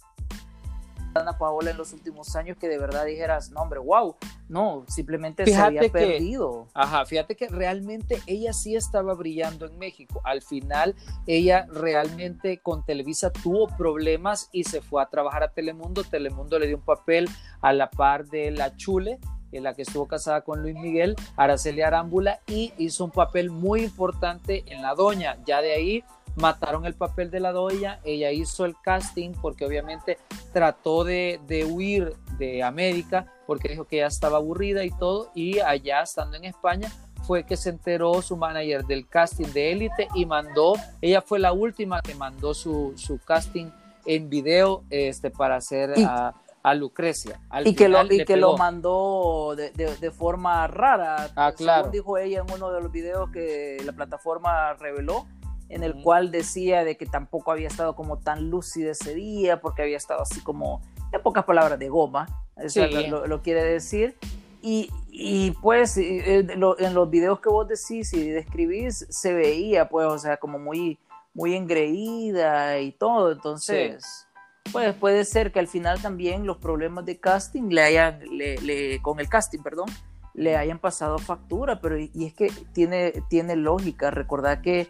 Ana 1.15 1.39
Paola 1.39 1.71
en 1.71 1.77
los 1.77 1.93
últimos 1.93 2.37
años 2.37 2.57
que 2.59 2.69
de 2.69 2.79
verdad 2.79 3.05
dijeras, 3.05 3.51
no, 3.51 3.61
hombre, 3.61 3.81
wow, 3.81 4.17
no, 4.49 4.85
simplemente 4.89 5.45
se 5.47 5.57
había 5.57 5.91
perdido. 5.91 6.69
Ajá, 6.75 7.05
fíjate 7.07 7.37
que 7.37 7.49
realmente 7.49 8.21
ella 8.27 8.53
sí 8.53 8.77
estaba 8.77 9.15
brillando 9.15 9.67
en 9.67 9.79
México. 9.79 10.21
Al 10.25 10.43
final, 10.43 10.95
ella 11.27 11.67
realmente 11.71 12.61
con 12.63 12.85
Televisa 12.85 13.31
tuvo 13.31 13.69
problemas 13.69 14.49
y 14.53 14.65
se 14.65 14.81
fue 14.81 15.03
a 15.03 15.07
trabajar 15.07 15.43
a 15.43 15.53
Telemundo. 15.53 16.05
Telemundo 16.05 16.59
le 16.59 16.67
dio 16.67 16.77
un 16.77 16.85
papel 16.85 17.29
a 17.61 17.73
la 17.73 17.91
par 17.91 18.27
de 18.27 18.51
La 18.51 18.77
Chule, 18.77 19.19
en 19.53 19.63
la 19.63 19.75
que 19.75 19.83
estuvo 19.83 20.07
casada 20.07 20.43
con 20.43 20.63
Luis 20.63 20.75
Miguel, 20.75 21.17
Araceli 21.37 21.83
Arámbula, 21.83 22.41
y 22.47 22.73
hizo 22.79 23.05
un 23.05 23.11
papel 23.11 23.51
muy 23.51 23.83
importante 23.85 24.65
en 24.67 24.83
La 24.83 24.95
Doña. 24.95 25.39
Ya 25.47 25.63
de 25.63 25.73
ahí 25.73 26.05
mataron 26.37 26.87
el 26.87 26.95
papel 26.95 27.31
de 27.31 27.41
la 27.41 27.53
doña, 27.53 28.01
ella 28.05 28.31
hizo 28.31 28.65
el 28.65 28.75
casting 28.81 29.33
porque 29.41 29.65
obviamente 29.65 30.19
trató 30.53 31.05
de, 31.05 31.41
huir 31.69 32.15
de 32.39 32.63
América 32.63 33.27
porque 33.47 33.69
dijo 33.69 33.85
que 33.85 33.99
ya 33.99 34.07
estaba 34.07 34.37
aburrida 34.37 34.85
y 34.85 34.91
todo, 34.91 35.31
y 35.35 35.59
allá 35.61 36.03
estando 36.03 36.37
en 36.37 36.45
España 36.45 36.93
fue 37.27 37.45
que 37.45 37.57
se 37.57 37.71
enteró 37.71 38.23
su 38.23 38.37
manager 38.37 38.85
del 38.85 39.07
casting 39.09 39.47
de 39.53 39.73
élite 39.73 40.09
y 40.15 40.27
mandó, 40.27 40.75
ella 41.01 41.23
fue 41.23 41.39
la 41.39 41.53
última 41.53 42.01
que 42.03 42.15
mandó 42.15 42.55
su, 42.55 42.95
casting 43.25 43.71
en 44.07 44.31
video 44.31 44.85
este, 44.91 45.31
para 45.31 45.57
hacer 45.57 45.93
a, 46.07 46.35
a 46.63 46.75
Lucrecia. 46.75 47.41
y 47.65 47.75
que, 47.75 47.89
lo, 47.89 48.05
y 48.11 48.25
que 48.25 48.37
lo 48.37 48.57
mandó 48.57 49.55
de, 49.57 49.71
de, 49.71 50.11
forma 50.11 50.67
rara. 50.67 51.31
Ah, 51.37 51.53
claro. 51.57 51.91
dijo 51.91 52.19
ella 52.19 52.45
en 52.47 52.53
uno 52.53 52.71
de 52.71 52.81
los 52.81 52.93
videos 52.93 53.31
que 53.31 53.81
la 53.85 53.93
plataforma 53.93 54.75
reveló, 54.75 55.27
en 55.69 55.83
el 55.83 56.03
cual 56.03 56.31
decía 56.31 56.85
de 56.85 56.97
que 56.97 57.07
tampoco 57.07 57.53
había 57.53 57.69
estado 57.69 57.95
como 57.95 58.19
tan 58.19 58.51
lúcida 58.51 58.93
ese 58.93 59.15
día, 59.15 59.61
porque 59.61 59.83
había 59.83 59.97
estado 59.97 60.23
así 60.23 60.41
como, 60.41 60.81
en 61.13 61.23
pocas 61.23 61.45
palabras, 61.45 61.79
de 61.79 61.89
goma, 61.89 62.27
eso 62.57 62.87
lo, 63.27 63.43
quiere 63.43 63.63
decir. 63.63 64.17
Y, 64.61 64.91
y 65.11 65.53
pues 65.63 65.97
en 65.97 66.61
los 66.61 67.11
videos 67.11 67.41
que 67.41 67.49
vos 67.49 67.69
decís 67.69 68.13
y 68.13 68.29
describís, 68.29 69.07
se 69.09 69.33
veía, 69.33 69.89
pues, 69.89 70.07
o 70.07 70.19
sea, 70.19 70.39
como 70.39 70.59
muy, 70.59 70.99
muy 71.35 71.55
engreída 71.55 72.79
y 72.81 72.93
todo, 72.93 73.33
entonces... 73.33 74.25
Pues 74.73 74.95
puede 74.95 75.25
ser 75.25 75.51
que 75.51 75.61
al 75.61 75.67
final 75.67 76.01
también 76.03 76.47
los 76.47 76.59
problemas 76.59 77.07
de 77.07 77.19
casting 77.19 77.71
le 77.71 77.83
hayan, 77.83 78.21
le, 78.31 79.01
con 79.01 79.19
el 79.19 79.29
casting, 79.29 79.61
perdón, 79.61 79.89
le 80.35 80.57
hayan 80.57 80.79
pasado 80.79 81.19
factura, 81.19 81.81
pero 81.81 81.99
y, 81.99 82.11
es 82.17 82.35
que 82.35 82.53
tiene, 82.73 83.13
tiene 83.29 83.57
lógica, 83.57 84.11
recordad 84.11 84.61
que 84.61 84.81
eh, 84.81 84.89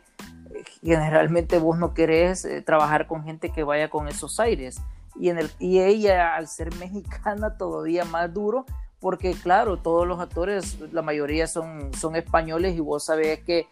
generalmente 0.83 1.59
vos 1.59 1.79
no 1.79 1.95
querés 1.95 2.45
eh, 2.45 2.63
trabajar 2.63 3.07
con 3.07 3.25
gente 3.25 3.51
que 3.51 3.63
vaya 3.63 3.91
con 3.91 4.09
esos 4.09 4.41
aires. 4.41 4.81
Y, 5.17 5.31
en 5.31 5.39
el, 5.39 5.51
y 5.59 5.81
ella, 5.81 6.35
al 6.35 6.49
ser 6.49 6.75
mexicana, 6.77 7.57
todavía 7.57 8.05
más 8.05 8.33
duro, 8.33 8.67
porque 9.01 9.33
claro, 9.33 9.79
todos 9.79 10.07
los 10.07 10.21
actores, 10.21 10.79
la 10.93 11.03
mayoría 11.03 11.47
son, 11.47 11.93
son 11.95 12.17
españoles 12.17 12.77
y 12.77 12.81
vos 12.81 13.05
sabés 13.05 13.41
que 13.45 13.67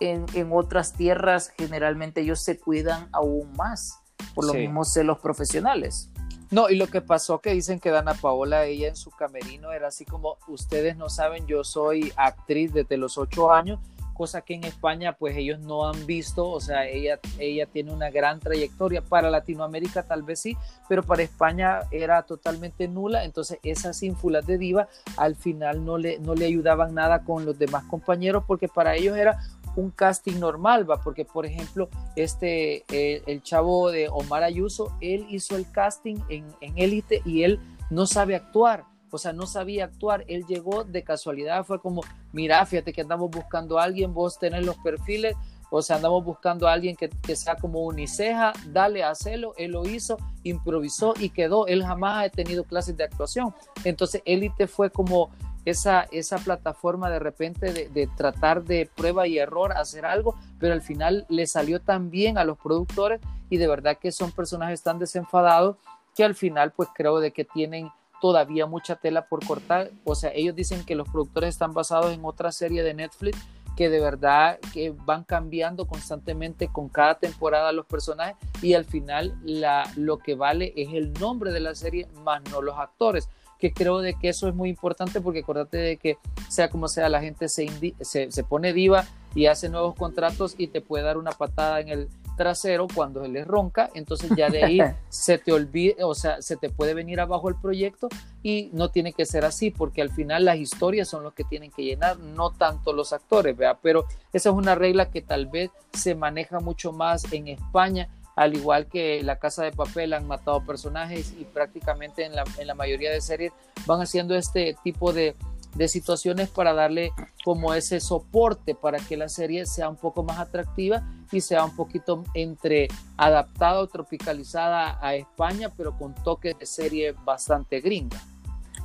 en, 0.00 0.26
en 0.34 0.50
otras 0.52 0.94
tierras 0.94 1.52
generalmente 1.56 2.22
ellos 2.22 2.40
se 2.40 2.58
cuidan 2.58 3.08
aún 3.12 3.52
más 3.56 4.02
por 4.34 4.46
lo 4.46 4.54
mismo 4.54 4.84
celos 4.84 5.18
profesionales. 5.18 6.08
No, 6.50 6.68
y 6.68 6.76
lo 6.76 6.86
que 6.86 7.00
pasó 7.00 7.40
que 7.40 7.50
dicen 7.50 7.80
que 7.80 7.90
Dana 7.90 8.12
Paola, 8.12 8.66
ella 8.66 8.88
en 8.88 8.96
su 8.96 9.10
camerino 9.10 9.72
era 9.72 9.88
así 9.88 10.04
como, 10.04 10.36
ustedes 10.48 10.96
no 10.96 11.08
saben, 11.08 11.46
yo 11.46 11.64
soy 11.64 12.12
actriz 12.16 12.74
desde 12.74 12.98
los 12.98 13.16
ocho 13.16 13.52
años, 13.52 13.80
cosa 14.22 14.42
que 14.42 14.54
en 14.54 14.62
España 14.62 15.16
pues 15.18 15.36
ellos 15.36 15.58
no 15.58 15.88
han 15.88 16.06
visto, 16.06 16.48
o 16.48 16.60
sea, 16.60 16.86
ella, 16.86 17.18
ella 17.40 17.66
tiene 17.66 17.92
una 17.92 18.08
gran 18.08 18.38
trayectoria, 18.38 19.02
para 19.02 19.30
Latinoamérica 19.30 20.04
tal 20.04 20.22
vez 20.22 20.38
sí, 20.38 20.56
pero 20.88 21.02
para 21.02 21.24
España 21.24 21.80
era 21.90 22.22
totalmente 22.22 22.86
nula, 22.86 23.24
entonces 23.24 23.58
esas 23.64 24.00
ínfulas 24.04 24.46
de 24.46 24.58
diva 24.58 24.86
al 25.16 25.34
final 25.34 25.84
no 25.84 25.98
le, 25.98 26.20
no 26.20 26.36
le 26.36 26.46
ayudaban 26.46 26.94
nada 26.94 27.24
con 27.24 27.44
los 27.44 27.58
demás 27.58 27.82
compañeros 27.86 28.44
porque 28.46 28.68
para 28.68 28.94
ellos 28.94 29.16
era 29.16 29.40
un 29.74 29.90
casting 29.90 30.38
normal, 30.38 30.88
va, 30.88 31.00
porque 31.00 31.24
por 31.24 31.44
ejemplo, 31.44 31.88
este, 32.14 32.84
el 33.26 33.42
chavo 33.42 33.90
de 33.90 34.08
Omar 34.08 34.44
Ayuso, 34.44 34.96
él 35.00 35.26
hizo 35.30 35.56
el 35.56 35.68
casting 35.68 36.18
en 36.28 36.78
élite 36.78 37.22
y 37.24 37.42
él 37.42 37.58
no 37.90 38.06
sabe 38.06 38.36
actuar, 38.36 38.84
o 39.12 39.18
sea, 39.18 39.32
no 39.32 39.46
sabía 39.46 39.84
actuar, 39.84 40.24
él 40.26 40.44
llegó 40.46 40.84
de 40.84 41.04
casualidad, 41.04 41.64
fue 41.64 41.80
como, 41.80 42.02
mira, 42.32 42.64
fíjate 42.66 42.92
que 42.92 43.02
andamos 43.02 43.30
buscando 43.30 43.78
a 43.78 43.84
alguien, 43.84 44.12
vos 44.12 44.38
tenés 44.38 44.66
los 44.66 44.76
perfiles, 44.78 45.36
o 45.70 45.82
sea, 45.82 45.96
andamos 45.96 46.24
buscando 46.24 46.66
a 46.66 46.72
alguien 46.72 46.96
que, 46.96 47.08
que 47.08 47.36
sea 47.36 47.56
como 47.56 47.82
uniceja, 47.82 48.52
dale 48.66 49.04
a 49.04 49.10
hacerlo, 49.10 49.54
él 49.56 49.72
lo 49.72 49.86
hizo, 49.86 50.16
improvisó 50.42 51.14
y 51.18 51.30
quedó, 51.30 51.66
él 51.66 51.84
jamás 51.84 52.26
ha 52.26 52.28
tenido 52.30 52.64
clases 52.64 52.96
de 52.96 53.04
actuación, 53.04 53.54
entonces 53.84 54.22
élite 54.24 54.66
fue 54.66 54.90
como 54.90 55.30
esa, 55.64 56.08
esa 56.10 56.38
plataforma 56.38 57.10
de 57.10 57.18
repente 57.18 57.88
de, 57.88 58.06
tratar 58.16 58.64
de 58.64 58.90
prueba 58.96 59.26
y 59.26 59.38
error 59.38 59.72
hacer 59.72 60.04
algo, 60.04 60.36
pero 60.58 60.72
al 60.72 60.82
final 60.82 61.26
le 61.28 61.46
salió 61.46 61.80
tan 61.80 62.10
bien 62.10 62.38
a 62.38 62.44
los 62.44 62.58
productores 62.58 63.20
y 63.48 63.58
de 63.58 63.68
verdad 63.68 63.98
que 64.00 64.10
son 64.10 64.32
personajes 64.32 64.82
tan 64.82 64.98
desenfadados 64.98 65.76
que 66.14 66.24
al 66.24 66.34
final 66.34 66.72
pues 66.72 66.88
creo 66.94 67.20
de 67.20 67.32
que 67.32 67.44
tienen 67.44 67.90
todavía 68.22 68.66
mucha 68.66 68.94
tela 68.94 69.26
por 69.26 69.44
cortar. 69.44 69.90
O 70.04 70.14
sea, 70.14 70.30
ellos 70.32 70.54
dicen 70.54 70.84
que 70.84 70.94
los 70.94 71.08
productores 71.08 71.50
están 71.50 71.74
basados 71.74 72.14
en 72.14 72.24
otra 72.24 72.52
serie 72.52 72.84
de 72.84 72.94
Netflix 72.94 73.36
que 73.76 73.90
de 73.90 74.00
verdad 74.00 74.60
que 74.72 74.94
van 75.04 75.24
cambiando 75.24 75.86
constantemente 75.86 76.68
con 76.68 76.88
cada 76.88 77.18
temporada 77.18 77.72
los 77.72 77.84
personajes 77.86 78.36
y 78.60 78.74
al 78.74 78.84
final 78.84 79.34
la, 79.42 79.90
lo 79.96 80.18
que 80.18 80.36
vale 80.36 80.72
es 80.76 80.92
el 80.92 81.12
nombre 81.14 81.50
de 81.50 81.60
la 81.60 81.74
serie 81.74 82.06
más 82.22 82.42
no 82.50 82.60
los 82.60 82.78
actores 82.78 83.30
que 83.58 83.72
creo 83.72 84.00
de 84.00 84.12
que 84.14 84.28
eso 84.28 84.46
es 84.46 84.54
muy 84.54 84.68
importante 84.68 85.22
porque 85.22 85.38
acordate 85.38 85.78
de 85.78 85.96
que 85.96 86.18
sea 86.48 86.68
como 86.68 86.86
sea 86.86 87.08
la 87.08 87.22
gente 87.22 87.48
se, 87.48 87.70
se, 88.02 88.44
pone 88.44 88.74
diva 88.74 89.06
y 89.34 89.46
hace 89.46 89.70
nuevos 89.70 89.94
contratos 89.94 90.54
y 90.58 90.66
te 90.66 90.82
puede 90.82 91.04
dar 91.04 91.16
una 91.16 91.32
patada 91.32 91.80
en 91.80 91.88
el 91.88 92.08
trasero 92.36 92.86
cuando 92.92 93.24
él 93.24 93.32
le 93.32 93.44
ronca, 93.44 93.90
entonces 93.94 94.30
ya 94.36 94.48
de 94.48 94.64
ahí 94.64 94.78
se 95.08 95.38
te 95.38 95.52
olvida, 95.52 96.06
o 96.06 96.14
sea, 96.14 96.40
se 96.42 96.56
te 96.56 96.70
puede 96.70 96.94
venir 96.94 97.20
abajo 97.20 97.48
el 97.48 97.56
proyecto 97.56 98.08
y 98.42 98.70
no 98.72 98.90
tiene 98.90 99.12
que 99.12 99.26
ser 99.26 99.44
así, 99.44 99.70
porque 99.70 100.02
al 100.02 100.10
final 100.10 100.44
las 100.44 100.56
historias 100.56 101.08
son 101.08 101.22
los 101.22 101.34
que 101.34 101.44
tienen 101.44 101.70
que 101.70 101.84
llenar, 101.84 102.18
no 102.18 102.50
tanto 102.50 102.92
los 102.92 103.12
actores, 103.12 103.56
¿vea? 103.56 103.78
Pero 103.82 104.06
esa 104.32 104.50
es 104.50 104.54
una 104.54 104.74
regla 104.74 105.10
que 105.10 105.22
tal 105.22 105.46
vez 105.46 105.70
se 105.92 106.14
maneja 106.14 106.60
mucho 106.60 106.92
más 106.92 107.30
en 107.32 107.48
España 107.48 108.08
al 108.34 108.54
igual 108.54 108.86
que 108.86 109.22
La 109.22 109.38
Casa 109.38 109.62
de 109.64 109.72
Papel 109.72 110.14
han 110.14 110.26
matado 110.26 110.64
personajes 110.64 111.34
y 111.38 111.44
prácticamente 111.44 112.24
en 112.24 112.34
la, 112.34 112.44
en 112.58 112.66
la 112.66 112.74
mayoría 112.74 113.10
de 113.10 113.20
series 113.20 113.52
van 113.86 114.00
haciendo 114.00 114.34
este 114.34 114.74
tipo 114.82 115.12
de, 115.12 115.36
de, 115.74 115.88
situaciones 115.88 116.48
para 116.48 116.72
darle 116.72 117.12
como 117.44 117.74
ese 117.74 118.00
soporte 118.00 118.74
para 118.74 118.98
que 118.98 119.16
la 119.16 119.28
serie 119.28 119.66
sea 119.66 119.88
un 119.88 119.96
poco 119.96 120.22
más 120.22 120.38
atractiva 120.38 121.02
y 121.30 121.40
sea 121.40 121.64
un 121.64 121.74
poquito 121.76 122.24
entre 122.34 122.88
adaptada 123.16 123.80
o 123.80 123.86
tropicalizada 123.86 124.98
a 125.00 125.14
España, 125.14 125.70
pero 125.76 125.96
con 125.96 126.14
toques 126.14 126.58
de 126.58 126.66
serie 126.66 127.12
bastante 127.24 127.80
gringa. 127.80 128.20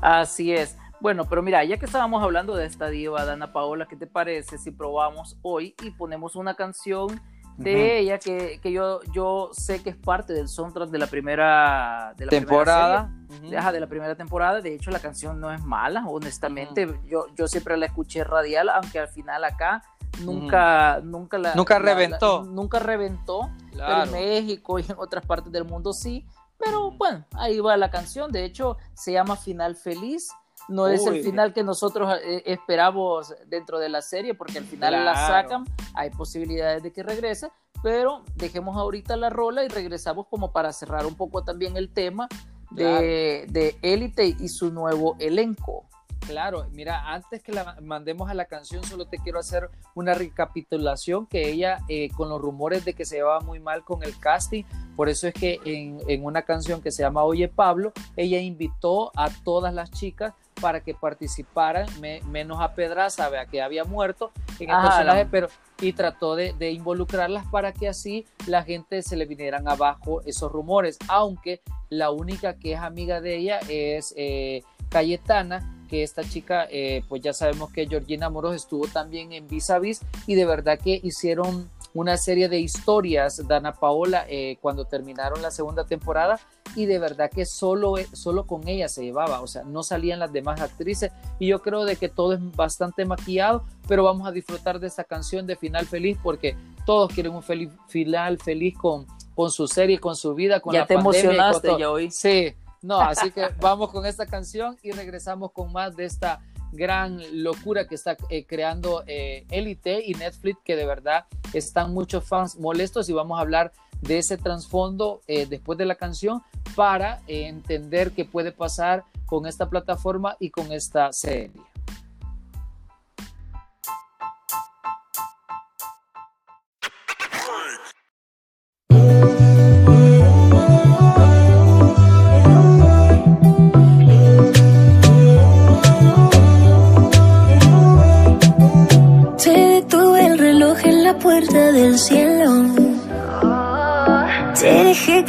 Así 0.02 0.54
es. 0.54 0.78
Bueno, 1.00 1.26
pero 1.30 1.44
mira, 1.44 1.64
ya 1.64 1.78
que 1.78 1.86
estábamos 1.86 2.24
hablando 2.24 2.56
de 2.56 2.66
esta 2.66 2.90
diva, 2.90 3.24
Dana 3.24 3.54
Paola, 3.54 3.88
¿qué 3.88 3.96
te 3.96 4.08
parece 4.08 4.58
si 4.58 4.72
probamos 4.72 5.38
hoy 5.44 5.76
y 5.84 5.92
ponemos 5.92 6.36
una 6.36 6.56
canción 6.56 7.22
de 7.58 8.00
ella 8.00 8.20
que, 8.20 8.60
yo, 8.64 9.02
yo 9.14 9.50
sé 9.52 9.82
que 9.82 9.90
es 9.90 9.96
parte 9.96 10.34
del 10.34 10.48
soundtrack 10.48 10.90
de 10.90 10.98
la 10.98 11.08
primera 11.08 12.14
de 12.16 12.26
la 12.26 12.30
temporada. 12.30 13.12
Primera 13.28 13.72
de 13.72 13.80
la 13.80 13.88
primera 13.88 14.16
temporada. 14.16 14.62
De 14.62 14.74
hecho, 14.74 14.92
la 14.92 15.00
canción 15.00 15.40
no 15.40 15.52
es 15.52 15.64
mala, 15.64 16.06
honestamente. 16.08 16.88
yo, 17.08 17.26
yo 17.36 17.48
siempre 17.48 17.76
la 17.78 17.88
escuché 17.88 18.24
radial, 18.24 18.70
aunque 18.70 19.00
al 19.00 19.08
final 19.08 19.44
acá 19.44 19.82
nunca, 20.22 21.00
nunca 21.04 21.38
la. 21.38 21.56
Nunca 21.56 21.80
reventó. 21.80 22.44
nunca 22.44 22.80
reventó. 22.80 23.50
en 23.74 24.12
México 24.12 24.80
y 24.80 24.84
en 24.88 24.96
otras 24.98 25.26
partes 25.26 25.52
del 25.52 25.66
mundo 25.66 25.94
sí. 25.94 26.26
Pero 26.58 26.92
bueno, 26.92 27.26
ahí 27.34 27.60
va 27.60 27.78
la 27.78 27.90
canción. 27.90 28.32
De 28.32 28.44
hecho, 28.44 28.78
se 28.94 29.12
llama 29.12 29.36
Final 29.36 29.76
Feliz 29.76 30.32
no 30.68 30.88
es 30.88 31.06
el 31.06 31.24
final 31.24 31.54
que 31.54 31.64
nosotros 31.64 32.14
eh, 32.24 32.44
esperamos 32.46 33.34
dentro 33.48 33.80
de 33.80 33.90
la 33.90 34.02
serie, 34.02 34.34
porque 34.34 34.58
al 34.58 34.66
final 34.66 35.06
la 35.06 35.16
sacan, 35.16 35.66
hay 35.94 36.10
posibilidades 36.10 36.84
de 36.84 36.92
que 36.92 37.04
regrese, 37.04 37.50
pero 37.84 38.24
dejemos 38.36 38.78
ahorita 38.78 39.16
la 39.18 39.30
rola 39.30 39.64
y 39.64 39.68
regresamos 39.68 40.28
como 40.28 40.52
para 40.52 40.74
cerrar 40.74 41.06
un 41.06 41.16
poco 41.16 41.44
también 41.44 41.78
el 41.78 41.94
tema 41.94 42.28
de 42.72 43.78
Élite 43.82 44.36
y 44.40 44.50
su 44.50 44.72
nuevo 44.72 45.16
elenco. 45.20 45.88
Claro, 46.28 46.68
mira, 46.74 47.14
antes 47.14 47.42
que 47.42 47.54
la 47.54 47.78
mandemos 47.82 48.30
a 48.30 48.34
la 48.34 48.44
canción, 48.46 48.84
solo 48.84 49.06
te 49.06 49.18
quiero 49.18 49.40
hacer 49.40 49.70
una 49.96 50.14
recapitulación 50.14 51.26
que 51.26 51.50
ella, 51.50 51.80
eh, 51.88 52.10
con 52.18 52.28
los 52.28 52.42
rumores 52.42 52.84
de 52.84 52.94
que 52.94 53.06
se 53.06 53.16
llevaba 53.16 53.40
muy 53.40 53.62
mal 53.62 53.86
con 53.86 54.04
el 54.04 54.20
casting, 54.20 54.66
por 54.98 55.08
eso 55.08 55.28
es 55.28 55.34
que 55.34 55.62
en, 55.64 56.26
una 56.26 56.42
canción 56.42 56.82
que 56.82 56.92
se 56.92 57.02
llama 57.02 57.24
Oye 57.24 57.48
Pablo, 57.48 57.94
ella 58.18 58.42
invitó 58.42 59.14
a 59.16 59.30
todas 59.30 59.74
las 59.74 59.90
chicas 59.90 60.34
para 60.60 60.82
que 60.82 60.94
participaran, 60.94 61.88
menos 62.30 62.60
a 62.60 62.74
Pedraza, 62.74 63.30
vea 63.30 63.46
que 63.46 63.62
había 63.62 63.86
muerto 63.86 64.32
en 64.60 64.70
el 64.70 64.82
personaje, 64.82 65.28
pero 65.32 65.48
y 65.80 65.94
trató 65.94 66.36
de, 66.36 66.72
involucrarlas 66.72 67.46
para 67.48 67.72
que 67.72 67.88
así 67.88 68.26
la 68.48 68.64
gente 68.64 69.02
se 69.02 69.16
le 69.16 69.26
vinieran 69.26 69.70
abajo 69.70 70.22
esos 70.26 70.52
rumores, 70.52 70.98
aunque 71.08 71.62
la 71.90 72.12
única 72.12 72.58
que 72.58 72.74
es 72.74 72.80
amiga 72.80 73.22
de 73.22 73.38
ella 73.38 73.60
es 73.70 74.14
eh, 74.18 74.64
Cayetana, 74.90 75.77
que 75.88 76.04
esta 76.04 76.24
chica, 76.24 76.68
eh, 76.70 77.04
pues 77.08 77.22
ya 77.22 77.34
sabemos 77.34 77.72
que 77.72 77.88
Georgina 77.88 78.30
Moros 78.30 78.56
estuvo 78.56 78.88
también 78.88 79.34
en 79.34 79.48
Vis 79.48 79.70
a 79.70 79.80
Vis 79.80 80.02
y 80.26 80.36
de 80.36 80.46
verdad 80.46 80.80
que 80.80 81.00
hicieron 81.04 81.70
una 81.94 82.18
serie 82.18 82.48
de 82.48 82.60
historias, 82.60 83.48
Dana 83.48 83.74
Paola, 83.74 84.26
eh, 84.30 84.58
cuando 84.62 84.86
terminaron 84.86 85.42
la 85.42 85.50
segunda 85.50 85.86
temporada 85.86 86.40
y 86.76 86.86
de 86.86 87.00
verdad 87.00 87.32
que 87.34 87.46
solo, 87.46 87.96
solo 88.14 88.46
con 88.46 88.68
ella 88.68 88.88
se 88.88 89.04
llevaba, 89.04 89.42
o 89.42 89.48
sea, 89.48 89.64
no 89.64 89.82
salían 89.82 90.20
las 90.20 90.32
demás 90.32 90.62
actrices 90.62 91.12
y 91.40 91.48
yo 91.48 91.62
creo 91.62 91.86
de 91.86 91.96
que 91.96 92.08
todo 92.08 92.34
es 92.34 92.56
bastante 92.56 93.04
maquillado, 93.06 93.64
pero 93.88 94.04
vamos 94.04 94.28
a 94.28 94.32
disfrutar 94.32 94.80
de 94.80 94.88
esta 94.88 95.06
canción 95.06 95.48
de 95.48 95.56
Final 95.56 95.88
Feliz 95.88 96.20
porque 96.22 96.56
todos 96.86 97.12
quieren 97.12 97.34
un 97.34 97.42
feliz, 97.42 97.72
final 97.88 98.38
feliz 98.38 98.78
con, 98.78 99.08
con 99.34 99.50
su 99.50 99.68
serie, 99.68 100.00
con 100.00 100.16
su 100.16 100.36
vida, 100.36 100.60
con 100.60 100.74
ya 100.74 100.86
te 100.86 100.94
emocionaste 100.94 101.80
ya 101.80 101.90
hoy. 101.90 102.12
Sí, 102.12 102.54
no, 102.82 103.00
así 103.00 103.32
que 103.32 103.50
vamos 103.60 103.92
con 103.92 104.06
esta 104.06 104.26
canción 104.26 104.78
y 104.82 104.92
regresamos 104.92 105.52
con 105.52 105.72
más 105.72 105.96
de 105.96 106.06
esta 106.06 106.42
gran 106.72 107.22
locura 107.44 107.88
que 107.88 107.96
está 107.96 108.18
eh, 108.30 108.46
creando 108.46 109.04
eh, 109.08 109.46
Elite 109.50 110.04
y 110.06 110.14
Netflix, 110.14 110.60
que 110.64 110.76
de 110.76 110.86
verdad 110.86 111.26
están 111.54 111.94
muchos 111.94 112.24
fans 112.26 112.58
molestos 112.58 113.10
y 113.10 113.14
vamos 113.14 113.38
a 113.38 113.42
hablar 113.42 113.72
de 114.02 114.20
ese 114.20 114.38
trasfondo 114.38 115.22
eh, 115.28 115.46
después 115.48 115.78
de 115.78 115.86
la 115.86 115.96
canción 115.96 116.44
para 116.76 117.22
entender 117.28 118.12
qué 118.12 118.26
puede 118.26 118.52
pasar 118.52 119.06
con 119.26 119.48
esta 119.48 119.70
plataforma 119.70 120.36
y 120.40 120.52
con 120.52 120.72
esta 120.72 121.12
serie. 121.12 121.52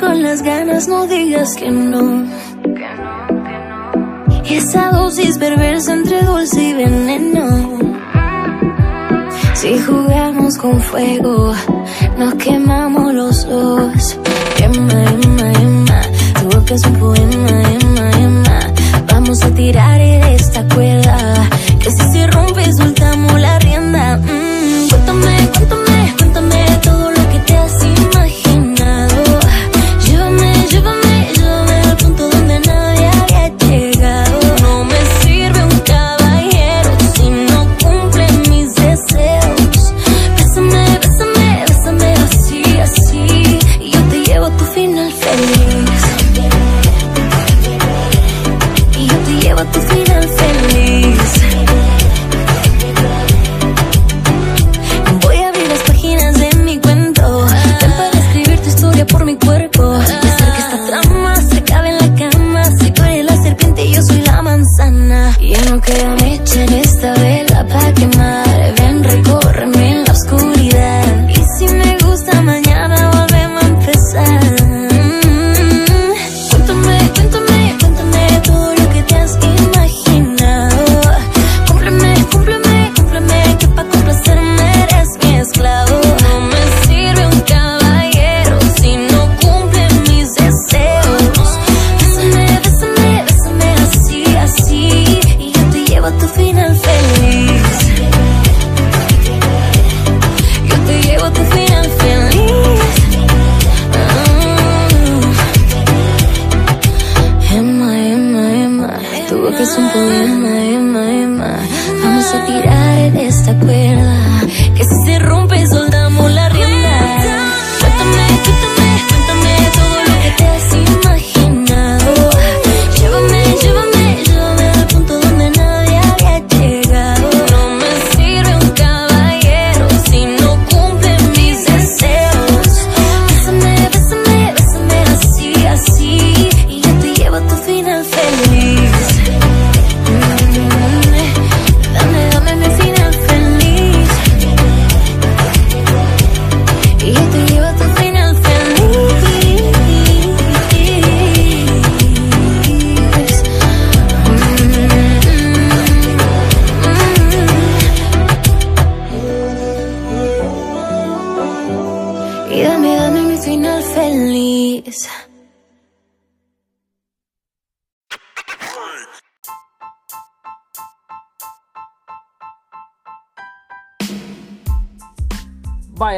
Con 0.08 0.22
las 0.22 0.40
ganas, 0.42 0.88
no 0.88 1.06
digas 1.06 1.54
que 1.54 1.70
no. 1.70 2.24
Esa 4.48 4.90
dosis 4.90 5.36
perversa 5.36 5.92
entre 5.92 6.22
dulce 6.22 6.62
y 6.62 6.72
veneno. 6.72 7.78
Si 9.52 9.78
jugamos 9.80 10.56
con 10.56 10.80
fuego, 10.80 11.52
nos 12.16 12.34
quemamos 12.36 13.12
los 13.12 13.46
dos. 13.46 14.18
Emma, 14.56 15.04
Emma, 15.12 15.52
Emma, 15.52 16.00
tu 16.40 16.56
boca 16.56 16.74
es 16.74 16.84
un 16.86 16.94
poema, 16.94 17.62
Emma, 17.78 18.10
Emma. 18.12 18.60
Vamos 19.12 19.42
a 19.42 19.50
tirar 19.50 19.98
de 19.98 20.34
esta 20.36 20.66
cuerda, 20.74 21.18
que 21.82 21.90
si 21.90 22.12
se 22.12 22.26
rompe 22.28 22.72
soltamos 22.72 23.38
la 23.38 23.57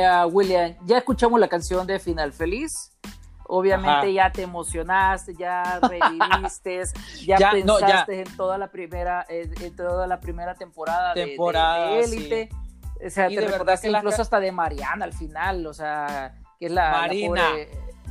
Vaya, 0.00 0.26
William, 0.26 0.74
ya 0.84 0.98
escuchamos 0.98 1.38
la 1.38 1.48
canción 1.48 1.86
de 1.86 1.98
Final 1.98 2.32
Feliz. 2.32 2.92
Obviamente 3.46 4.12
ya 4.12 4.30
te 4.30 4.42
emocionaste, 4.42 5.34
ya 5.34 5.80
reviviste, 5.82 6.84
ya, 7.26 7.50
pensaste 7.50 8.20
en 8.20 8.36
toda 8.36 8.56
la 8.56 8.70
primera, 8.70 9.26
en 9.28 9.76
toda 9.76 10.06
la 10.06 10.20
primera 10.20 10.54
temporada, 10.54 11.14
de 11.14 11.36
Élite. 12.00 12.48
O 13.04 13.10
sea, 13.10 13.28
te 13.28 13.40
recordaste 13.40 13.90
incluso 13.90 14.22
hasta 14.22 14.40
de 14.40 14.52
Mariana 14.52 15.04
al 15.04 15.12
final, 15.12 15.66
o 15.66 15.74
sea, 15.74 16.34
que 16.58 16.66
es 16.66 16.72
la 16.72 16.92
Marina. 16.92 17.50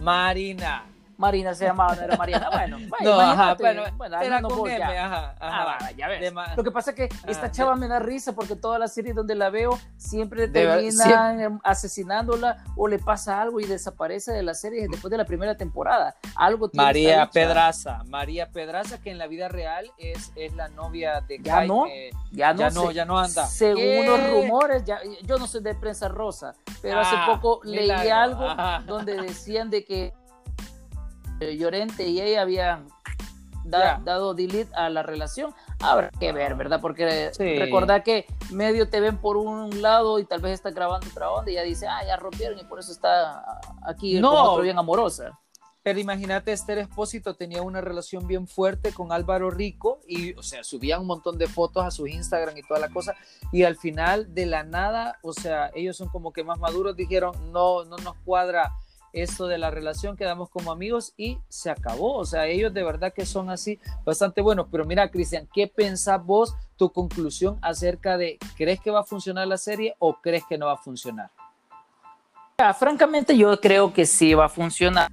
Marina. 0.01 0.85
Marina 1.19 1.53
se 1.53 1.65
llamaba, 1.65 1.95
no 1.95 2.01
era 2.01 2.15
Mariana. 2.15 2.49
Bueno, 2.49 2.77
no, 3.01 3.19
ajá, 3.19 3.55
bueno, 3.55 3.83
era 4.21 4.41
con 4.41 4.69
M, 4.69 4.83
ajá, 4.97 5.35
ajá. 5.39 5.77
Ah, 5.81 5.91
ya 5.91 6.07
ves. 6.07 6.33
Lo 6.55 6.63
que 6.63 6.71
pasa 6.71 6.91
es 6.91 6.95
que 6.95 7.09
esta 7.27 7.51
chava 7.51 7.75
me 7.75 7.87
da 7.87 7.99
risa 7.99 8.33
porque 8.33 8.55
todas 8.55 8.79
las 8.79 8.93
series 8.93 9.15
donde 9.15 9.35
la 9.35 9.49
veo 9.49 9.77
siempre 9.97 10.47
terminan 10.47 11.59
asesinándola 11.63 12.63
o 12.75 12.87
le 12.87 12.99
pasa 12.99 13.41
algo 13.41 13.59
y 13.59 13.65
desaparece 13.65 14.31
de 14.31 14.43
la 14.43 14.53
serie 14.53 14.87
después 14.89 15.11
de 15.11 15.17
la 15.17 15.25
primera 15.25 15.57
temporada. 15.57 16.15
Algo 16.35 16.69
María 16.73 17.29
Pedraza, 17.29 18.03
María 18.07 18.49
Pedraza 18.49 19.01
que 19.01 19.11
en 19.11 19.17
la 19.17 19.27
vida 19.27 19.49
real 19.49 19.91
es, 19.97 20.31
es 20.35 20.53
la 20.55 20.69
novia 20.69 21.21
de 21.21 21.39
ya 21.39 21.65
no, 21.65 21.87
ya 22.31 22.53
no, 22.53 22.59
ya 22.59 22.69
no, 22.69 22.91
ya 22.91 23.05
no 23.05 23.19
anda. 23.19 23.45
Según 23.45 24.05
los 24.05 24.31
rumores, 24.31 24.85
ya, 24.85 24.99
yo 25.23 25.37
no 25.37 25.47
soy 25.47 25.61
de 25.61 25.75
prensa 25.75 26.07
rosa, 26.07 26.53
pero 26.81 26.99
hace 26.99 27.15
ah, 27.17 27.25
poco 27.27 27.59
leí 27.65 27.89
algo 27.89 28.47
donde 28.85 29.21
decían 29.21 29.69
de 29.69 29.83
que 29.83 30.13
Llorente 31.39 32.07
y 32.07 32.21
ella 32.21 32.41
habían 32.41 32.87
dado 33.69 34.33
delete 34.33 34.73
a 34.75 34.89
la 34.89 35.03
relación. 35.03 35.53
Habrá 35.79 36.09
que 36.11 36.31
ver, 36.31 36.55
¿verdad? 36.55 36.79
Porque 36.81 37.31
recordar 37.37 38.03
que 38.03 38.25
medio 38.51 38.89
te 38.89 38.99
ven 38.99 39.17
por 39.17 39.37
un 39.37 39.81
lado 39.81 40.19
y 40.19 40.25
tal 40.25 40.41
vez 40.41 40.53
está 40.53 40.71
grabando 40.71 41.07
otra 41.09 41.31
onda 41.31 41.51
y 41.51 41.55
ya 41.55 41.63
dice, 41.63 41.87
ah, 41.87 42.03
ya 42.05 42.17
rompieron 42.17 42.59
y 42.59 42.63
por 42.63 42.79
eso 42.79 42.91
está 42.91 43.59
aquí 43.85 44.19
no. 44.19 44.59
bien 44.59 44.77
amorosa. 44.77 45.39
Pero 45.81 45.97
imagínate, 45.99 46.51
Esther 46.51 46.77
Espósito 46.79 47.35
tenía 47.35 47.61
una 47.61 47.79
relación 47.79 48.27
bien 48.27 48.47
fuerte 48.47 48.93
con 48.93 49.13
Álvaro 49.13 49.49
Rico 49.49 50.01
y, 50.05 50.33
o 50.33 50.43
sea, 50.43 50.63
subía 50.63 50.99
un 50.99 51.07
montón 51.07 51.37
de 51.37 51.47
fotos 51.47 51.85
a 51.85 51.89
su 51.89 52.05
Instagram 52.05 52.57
y 52.57 52.63
toda 52.63 52.81
la 52.81 52.89
cosa. 52.89 53.15
Y 53.53 53.63
al 53.63 53.77
final, 53.77 54.33
de 54.33 54.45
la 54.45 54.63
nada, 54.63 55.19
o 55.23 55.31
sea, 55.31 55.71
ellos 55.73 55.95
son 55.95 56.09
como 56.09 56.33
que 56.33 56.43
más 56.43 56.59
maduros, 56.59 56.97
dijeron, 56.97 57.53
no, 57.53 57.85
no 57.85 57.95
nos 57.97 58.15
cuadra 58.25 58.73
esto 59.13 59.47
de 59.47 59.57
la 59.57 59.71
relación, 59.71 60.17
quedamos 60.17 60.49
como 60.49 60.71
amigos 60.71 61.13
y 61.17 61.37
se 61.47 61.69
acabó. 61.69 62.15
O 62.17 62.25
sea, 62.25 62.47
ellos 62.47 62.73
de 62.73 62.83
verdad 62.83 63.13
que 63.13 63.25
son 63.25 63.49
así 63.49 63.79
bastante 64.05 64.41
buenos. 64.41 64.67
Pero 64.71 64.85
mira, 64.85 65.09
Cristian, 65.09 65.47
¿qué 65.53 65.67
pensás 65.67 66.23
vos, 66.23 66.55
tu 66.77 66.91
conclusión 66.91 67.57
acerca 67.61 68.17
de, 68.17 68.37
¿crees 68.55 68.79
que 68.79 68.91
va 68.91 69.01
a 69.01 69.03
funcionar 69.03 69.47
la 69.47 69.57
serie 69.57 69.95
o 69.99 70.15
crees 70.21 70.43
que 70.47 70.57
no 70.57 70.67
va 70.67 70.73
a 70.73 70.77
funcionar? 70.77 71.29
Ah, 72.57 72.73
francamente, 72.73 73.37
yo 73.37 73.59
creo 73.59 73.93
que 73.93 74.05
sí 74.05 74.33
va 74.33 74.45
a 74.45 74.49
funcionar 74.49 75.09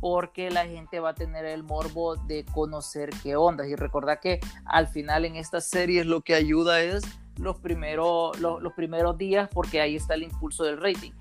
porque 0.00 0.50
la 0.50 0.66
gente 0.66 1.00
va 1.00 1.10
a 1.10 1.14
tener 1.14 1.44
el 1.44 1.62
morbo 1.62 2.16
de 2.16 2.44
conocer 2.44 3.10
qué 3.22 3.34
onda. 3.34 3.66
Y 3.66 3.74
recordar 3.74 4.20
que 4.20 4.40
al 4.64 4.88
final 4.88 5.24
en 5.24 5.36
estas 5.36 5.66
series 5.66 6.06
lo 6.06 6.20
que 6.20 6.34
ayuda 6.34 6.80
es 6.80 7.02
los 7.38 7.58
primeros, 7.58 8.38
los, 8.38 8.72
primeros 8.74 9.18
días 9.18 9.48
porque 9.52 9.80
ahí 9.80 9.96
está 9.96 10.14
el 10.14 10.22
impulso 10.22 10.64
del 10.64 10.80
rating. 10.80 11.12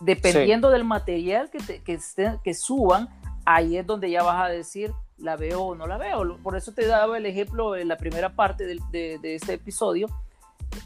Dependiendo 0.00 0.70
del 0.70 0.84
material 0.84 1.50
que, 1.50 1.58
que, 1.82 1.98
que 2.42 2.54
suban, 2.54 3.08
ahí 3.44 3.76
es 3.76 3.86
donde 3.86 4.10
ya 4.10 4.22
vas 4.22 4.42
a 4.44 4.48
decir, 4.48 4.92
la 5.20 5.36
veo 5.36 5.60
o 5.60 5.74
no 5.74 5.86
la 5.86 5.98
veo. 5.98 6.38
Por 6.42 6.56
eso 6.56 6.72
te 6.72 6.86
daba 6.86 7.18
el 7.18 7.26
ejemplo 7.26 7.76
en 7.76 7.88
la 7.88 7.96
primera 7.96 8.34
parte 8.34 8.64
de, 8.64 9.18
de, 9.18 9.34
este 9.34 9.54
episodio 9.54 10.08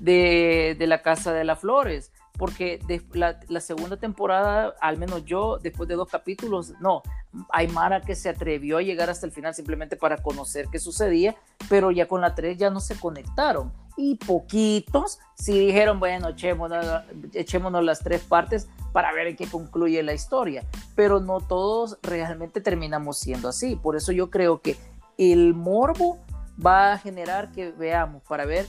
de, 0.00 0.76
de, 0.78 0.86
la 0.86 1.02
Casa 1.02 1.32
de 1.32 1.44
las 1.44 1.60
Flores, 1.60 2.10
porque 2.36 2.80
la, 3.12 3.38
la, 3.48 3.60
segunda 3.60 3.96
temporada, 3.96 4.74
al 4.80 4.98
menos 4.98 5.24
yo, 5.24 5.58
después 5.58 5.88
de 5.88 5.94
dos 5.94 6.08
capítulos, 6.08 6.72
no, 6.80 7.02
hay 7.50 7.68
Mara 7.68 8.00
que 8.00 8.14
se 8.14 8.28
atrevió 8.28 8.78
a 8.78 8.82
llegar 8.82 9.10
hasta 9.10 9.26
el 9.26 9.32
final 9.32 9.54
simplemente 9.54 9.96
para 9.96 10.18
conocer 10.18 10.66
qué 10.70 10.78
sucedía, 10.78 11.36
pero 11.68 11.90
ya 11.90 12.06
con 12.06 12.20
la 12.20 12.34
tres 12.34 12.58
ya 12.58 12.70
no 12.70 12.80
se 12.80 12.98
conectaron. 12.98 13.72
Y 13.96 14.16
poquitos 14.16 15.18
sí 15.34 15.58
dijeron, 15.58 16.00
bueno, 16.00 16.30
echémonos, 16.30 17.04
echémonos 17.32 17.84
las 17.84 18.00
tres 18.00 18.22
partes 18.22 18.68
para 18.92 19.12
ver 19.12 19.28
en 19.28 19.36
qué 19.36 19.46
concluye 19.46 20.02
la 20.02 20.14
historia, 20.14 20.64
pero 20.94 21.20
no 21.20 21.40
todos 21.40 21.98
realmente 22.02 22.60
terminamos 22.60 23.18
siendo 23.18 23.48
así. 23.48 23.76
Por 23.76 23.96
eso 23.96 24.12
yo 24.12 24.30
creo 24.30 24.60
que 24.60 24.76
el 25.18 25.54
morbo 25.54 26.18
va 26.64 26.92
a 26.92 26.98
generar 26.98 27.50
que 27.50 27.72
veamos 27.72 28.22
para 28.22 28.44
ver, 28.44 28.66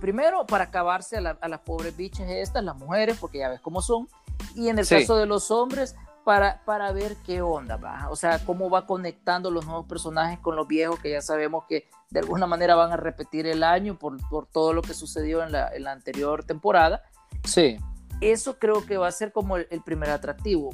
primero 0.00 0.46
para 0.46 0.64
acabarse 0.64 1.16
a, 1.16 1.48
las 1.48 1.60
pobres 1.60 1.96
bichas 1.96 2.28
estas, 2.28 2.64
las 2.64 2.76
mujeres, 2.76 3.16
porque 3.18 3.38
ya 3.38 3.48
ves 3.48 3.60
cómo 3.60 3.80
son, 3.80 4.08
y 4.54 4.68
en 4.68 4.78
el 4.78 4.86
caso 4.86 5.16
de 5.16 5.26
los 5.26 5.50
hombres, 5.50 5.96
para, 6.26 6.60
para 6.64 6.90
ver 6.90 7.14
qué 7.24 7.40
onda 7.40 7.76
va, 7.76 8.08
o 8.10 8.16
sea, 8.16 8.44
cómo 8.44 8.68
va 8.68 8.84
conectando 8.84 9.48
los 9.48 9.64
nuevos 9.64 9.86
personajes 9.86 10.40
con 10.40 10.56
los 10.56 10.66
viejos 10.66 10.98
que 10.98 11.12
ya 11.12 11.22
sabemos 11.22 11.66
que 11.68 11.88
de 12.10 12.18
alguna 12.18 12.48
manera 12.48 12.74
van 12.74 12.90
a 12.90 12.96
repetir 12.96 13.46
el 13.46 13.62
año 13.62 13.96
por, 13.96 14.16
por 14.28 14.48
todo 14.48 14.72
lo 14.72 14.82
que 14.82 14.92
sucedió 14.92 15.44
en 15.44 15.52
la, 15.52 15.68
en 15.68 15.84
la 15.84 15.92
anterior 15.92 16.42
temporada. 16.42 17.04
Sí. 17.44 17.76
Eso 18.20 18.58
creo 18.58 18.84
que 18.84 18.96
va 18.96 19.06
a 19.06 19.12
ser 19.12 19.30
como 19.30 19.56
el, 19.56 19.82
primer 19.84 20.10
atractivo. 20.10 20.70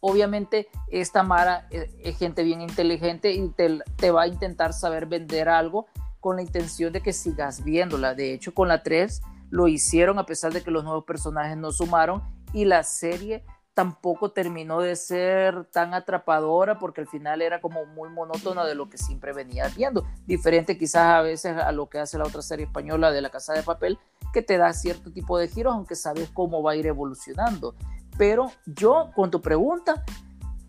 Obviamente, 0.00 0.66
esta 0.88 1.22
Mara 1.22 1.68
es, 1.70 2.18
gente 2.18 2.42
bien 2.42 2.60
inteligente 2.60 3.30
y 3.30 3.50
te, 3.50 4.10
va 4.10 4.22
a 4.22 4.26
intentar 4.26 4.72
saber 4.72 5.06
vender 5.06 5.48
algo 5.48 5.86
con 6.18 6.34
la 6.34 6.42
intención 6.42 6.92
de 6.92 7.02
que 7.02 7.12
sigas 7.12 7.62
viéndola. 7.62 8.16
De 8.16 8.32
hecho, 8.34 8.52
con 8.52 8.66
la 8.66 8.82
3 8.82 9.20
lo 9.50 9.68
hicieron 9.68 10.18
a 10.18 10.26
pesar 10.26 10.52
de 10.52 10.64
que 10.64 10.72
los 10.72 10.82
nuevos 10.82 11.04
personajes 11.04 11.56
no 11.56 11.70
sumaron 11.70 12.20
y 12.52 12.64
la 12.64 12.82
serie 12.82 13.44
tampoco 13.78 14.32
terminó 14.32 14.80
de 14.80 14.96
ser 14.96 15.64
tan 15.66 15.94
atrapadora 15.94 16.80
porque 16.80 17.00
al 17.00 17.06
final 17.06 17.40
era 17.40 17.60
como 17.60 17.86
muy 17.86 18.08
monótona 18.08 18.64
de 18.64 18.74
lo 18.74 18.90
que 18.90 18.98
siempre 18.98 19.32
venías 19.32 19.76
viendo. 19.76 20.04
Diferente 20.26 20.76
quizás 20.76 21.14
a 21.14 21.22
veces 21.22 21.56
a 21.56 21.70
lo 21.70 21.88
que 21.88 22.00
hace 22.00 22.18
la 22.18 22.24
otra 22.24 22.42
serie 22.42 22.66
española 22.66 23.12
de 23.12 23.22
La 23.22 23.30
Casa 23.30 23.52
de 23.52 23.62
Papel, 23.62 23.96
que 24.32 24.42
te 24.42 24.58
da 24.58 24.72
cierto 24.72 25.12
tipo 25.12 25.38
de 25.38 25.46
giros, 25.46 25.74
aunque 25.74 25.94
sabes 25.94 26.28
cómo 26.34 26.60
va 26.60 26.72
a 26.72 26.74
ir 26.74 26.88
evolucionando. 26.88 27.76
Pero 28.16 28.50
yo, 28.66 29.12
con 29.14 29.30
tu 29.30 29.40
pregunta, 29.40 30.04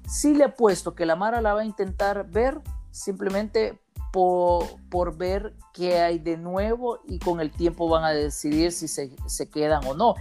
sí 0.07 0.35
le 0.35 0.43
he 0.43 0.49
puesto 0.49 0.93
que 0.93 1.07
la 1.07 1.15
Mara 1.15 1.41
la 1.41 1.55
va 1.55 1.61
a 1.61 1.65
intentar 1.65 2.29
ver 2.29 2.61
simplemente 2.91 3.81
por, 4.13 4.65
por, 4.91 5.17
ver 5.17 5.55
qué 5.73 5.97
hay 5.97 6.19
de 6.19 6.37
nuevo 6.37 6.99
y 7.07 7.17
con 7.17 7.41
el 7.41 7.49
tiempo 7.49 7.89
van 7.89 8.03
a 8.03 8.11
decidir 8.11 8.71
si 8.71 8.87
se, 8.87 9.15
se, 9.25 9.49
quedan 9.49 9.83
o 9.87 9.95
no. 9.95 10.13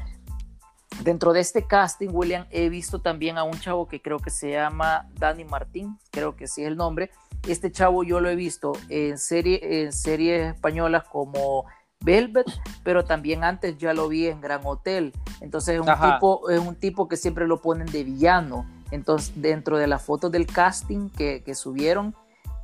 Dentro 1.03 1.33
de 1.33 1.41
este 1.41 1.65
casting, 1.65 2.09
William, 2.13 2.47
he 2.51 2.69
visto 2.69 3.01
también 3.01 3.39
a 3.39 3.45
un 3.45 3.59
chavo 3.61 3.87
que 3.87 4.03
creo 4.03 4.19
que 4.19 4.31
se 4.31 4.51
llama 4.51 5.09
Dani 5.15 5.45
Martín, 5.45 5.99
creo 6.11 6.35
que 6.35 6.49
sí 6.49 6.63
es 6.63 6.69
el 6.69 6.77
nombre. 6.77 7.11
Este 7.47 7.71
chavo 7.71 8.03
yo 8.03 8.21
lo 8.21 8.29
he 8.29 8.35
visto 8.35 8.73
en, 8.89 9.17
serie, 9.17 9.83
en 9.83 9.93
series 9.93 10.55
españolas 10.55 11.05
como 11.05 11.67
Velvet, 12.01 12.47
pero 12.83 13.05
también 13.05 13.45
antes 13.45 13.79
ya 13.79 13.95
lo 13.95 14.09
vi 14.09 14.27
en 14.27 14.41
Gran 14.41 14.63
Hotel. 14.65 15.13
Entonces 15.41 15.77
es 15.77 15.81
un, 15.81 15.87
tipo, 15.87 16.51
es 16.51 16.59
un 16.59 16.75
tipo 16.75 17.09
que 17.09 17.17
siempre 17.17 17.47
lo 17.47 17.61
ponen 17.61 17.87
de 17.87 18.03
villano. 18.03 18.67
Entonces, 18.91 19.33
dentro 19.37 19.77
de 19.77 19.87
las 19.87 20.03
fotos 20.03 20.33
del 20.33 20.47
casting 20.47 21.11
que, 21.11 21.43
que 21.45 21.55
subieron, 21.55 22.15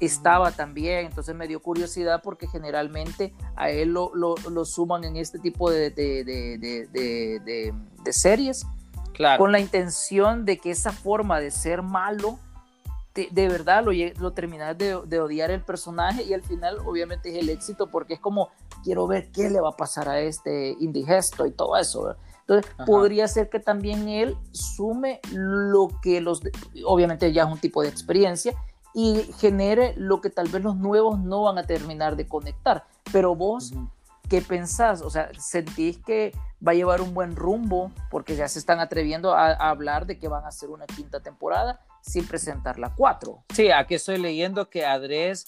estaba 0.01 0.53
también. 0.53 1.07
Entonces 1.07 1.35
me 1.35 1.47
dio 1.47 1.61
curiosidad 1.61 2.21
porque 2.23 2.47
generalmente 2.47 3.35
a 3.57 3.71
él 3.71 3.91
lo, 3.91 4.15
lo, 4.15 4.35
lo 4.51 4.65
suman 4.65 5.05
en 5.05 5.17
este 5.17 5.39
tipo 5.39 5.71
de, 5.71 5.91
de, 5.91 6.25
de, 6.25 7.75
de 8.05 8.13
series. 8.13 8.67
Claro. 9.13 9.39
Con 9.39 9.53
la 9.53 9.61
intención 9.61 10.45
de 10.45 10.59
que 10.59 10.71
esa 10.71 10.93
forma 10.93 11.39
de 11.41 11.51
ser 11.51 11.83
malo 11.83 12.39
de, 13.15 13.49
verdad 13.49 13.85
lo, 13.85 13.93
lo 14.21 14.33
terminas 14.33 14.77
de, 14.77 14.95
odiar 14.95 15.51
el 15.53 15.63
personaje 15.63 16.25
y 16.25 16.35
al 16.35 16.43
final 16.43 16.79
obviamente 16.85 17.31
es 17.31 17.37
el 17.37 17.49
éxito 17.49 17.89
porque 17.89 18.15
es 18.15 18.21
como 18.21 18.49
quiero 18.83 19.07
ver 19.07 19.31
qué 19.31 19.49
le 19.51 19.61
va 19.61 19.71
a 19.71 19.77
pasar 19.77 20.09
a 20.09 20.19
este 20.19 20.77
indigesto 20.81 21.47
y 21.47 21.53
todo 21.53 21.77
eso. 21.77 22.17
Entonces 22.41 22.71
podría 22.85 23.29
ser 23.29 23.49
que 23.49 23.61
también 23.61 24.09
él 24.09 24.37
sume 24.51 25.21
lo 25.31 25.89
que 26.03 26.21
los, 26.21 26.43
obviamente 26.85 27.33
ya 27.33 27.45
es 27.45 27.53
un 27.53 27.59
tipo 27.59 27.83
de 27.83 27.89
experiencia 27.89 28.53
y 28.95 29.25
genere 29.39 29.93
lo 29.97 30.21
que 30.21 30.31
tal 30.31 30.49
vez 30.49 30.63
los 30.63 30.77
nuevos 30.77 31.19
no 31.19 31.43
van 31.43 31.59
a 31.59 31.65
terminar 31.65 32.17
de 32.17 32.29
conectar. 32.29 32.87
Pero 33.13 33.35
vos, 33.35 33.75
¿qué 34.31 34.41
pensás? 34.41 35.03
O 35.03 35.11
sea, 35.11 35.31
¿sentís 35.39 35.99
que 35.99 36.33
va 36.67 36.73
a 36.73 36.75
llevar 36.75 37.01
un 37.01 37.13
buen 37.13 37.35
rumbo? 37.35 37.91
Porque 38.11 38.37
ya 38.37 38.49
se 38.49 38.61
están 38.61 38.79
atreviendo 38.79 39.35
a, 39.35 39.49
a 39.49 39.71
hablar 39.71 40.07
de 40.07 40.19
que 40.19 40.29
van 40.29 40.45
a 40.45 40.49
hacer 40.49 40.71
una 40.71 40.87
quinta 40.87 41.21
temporada 41.21 41.81
sin 42.01 42.27
presentar 42.27 42.79
la 42.79 42.95
4. 42.95 43.45
Sí, 43.53 43.71
aquí 43.71 43.95
estoy 43.97 44.19
leyendo 44.19 44.71
que 44.71 44.87
Andrés, 44.87 45.47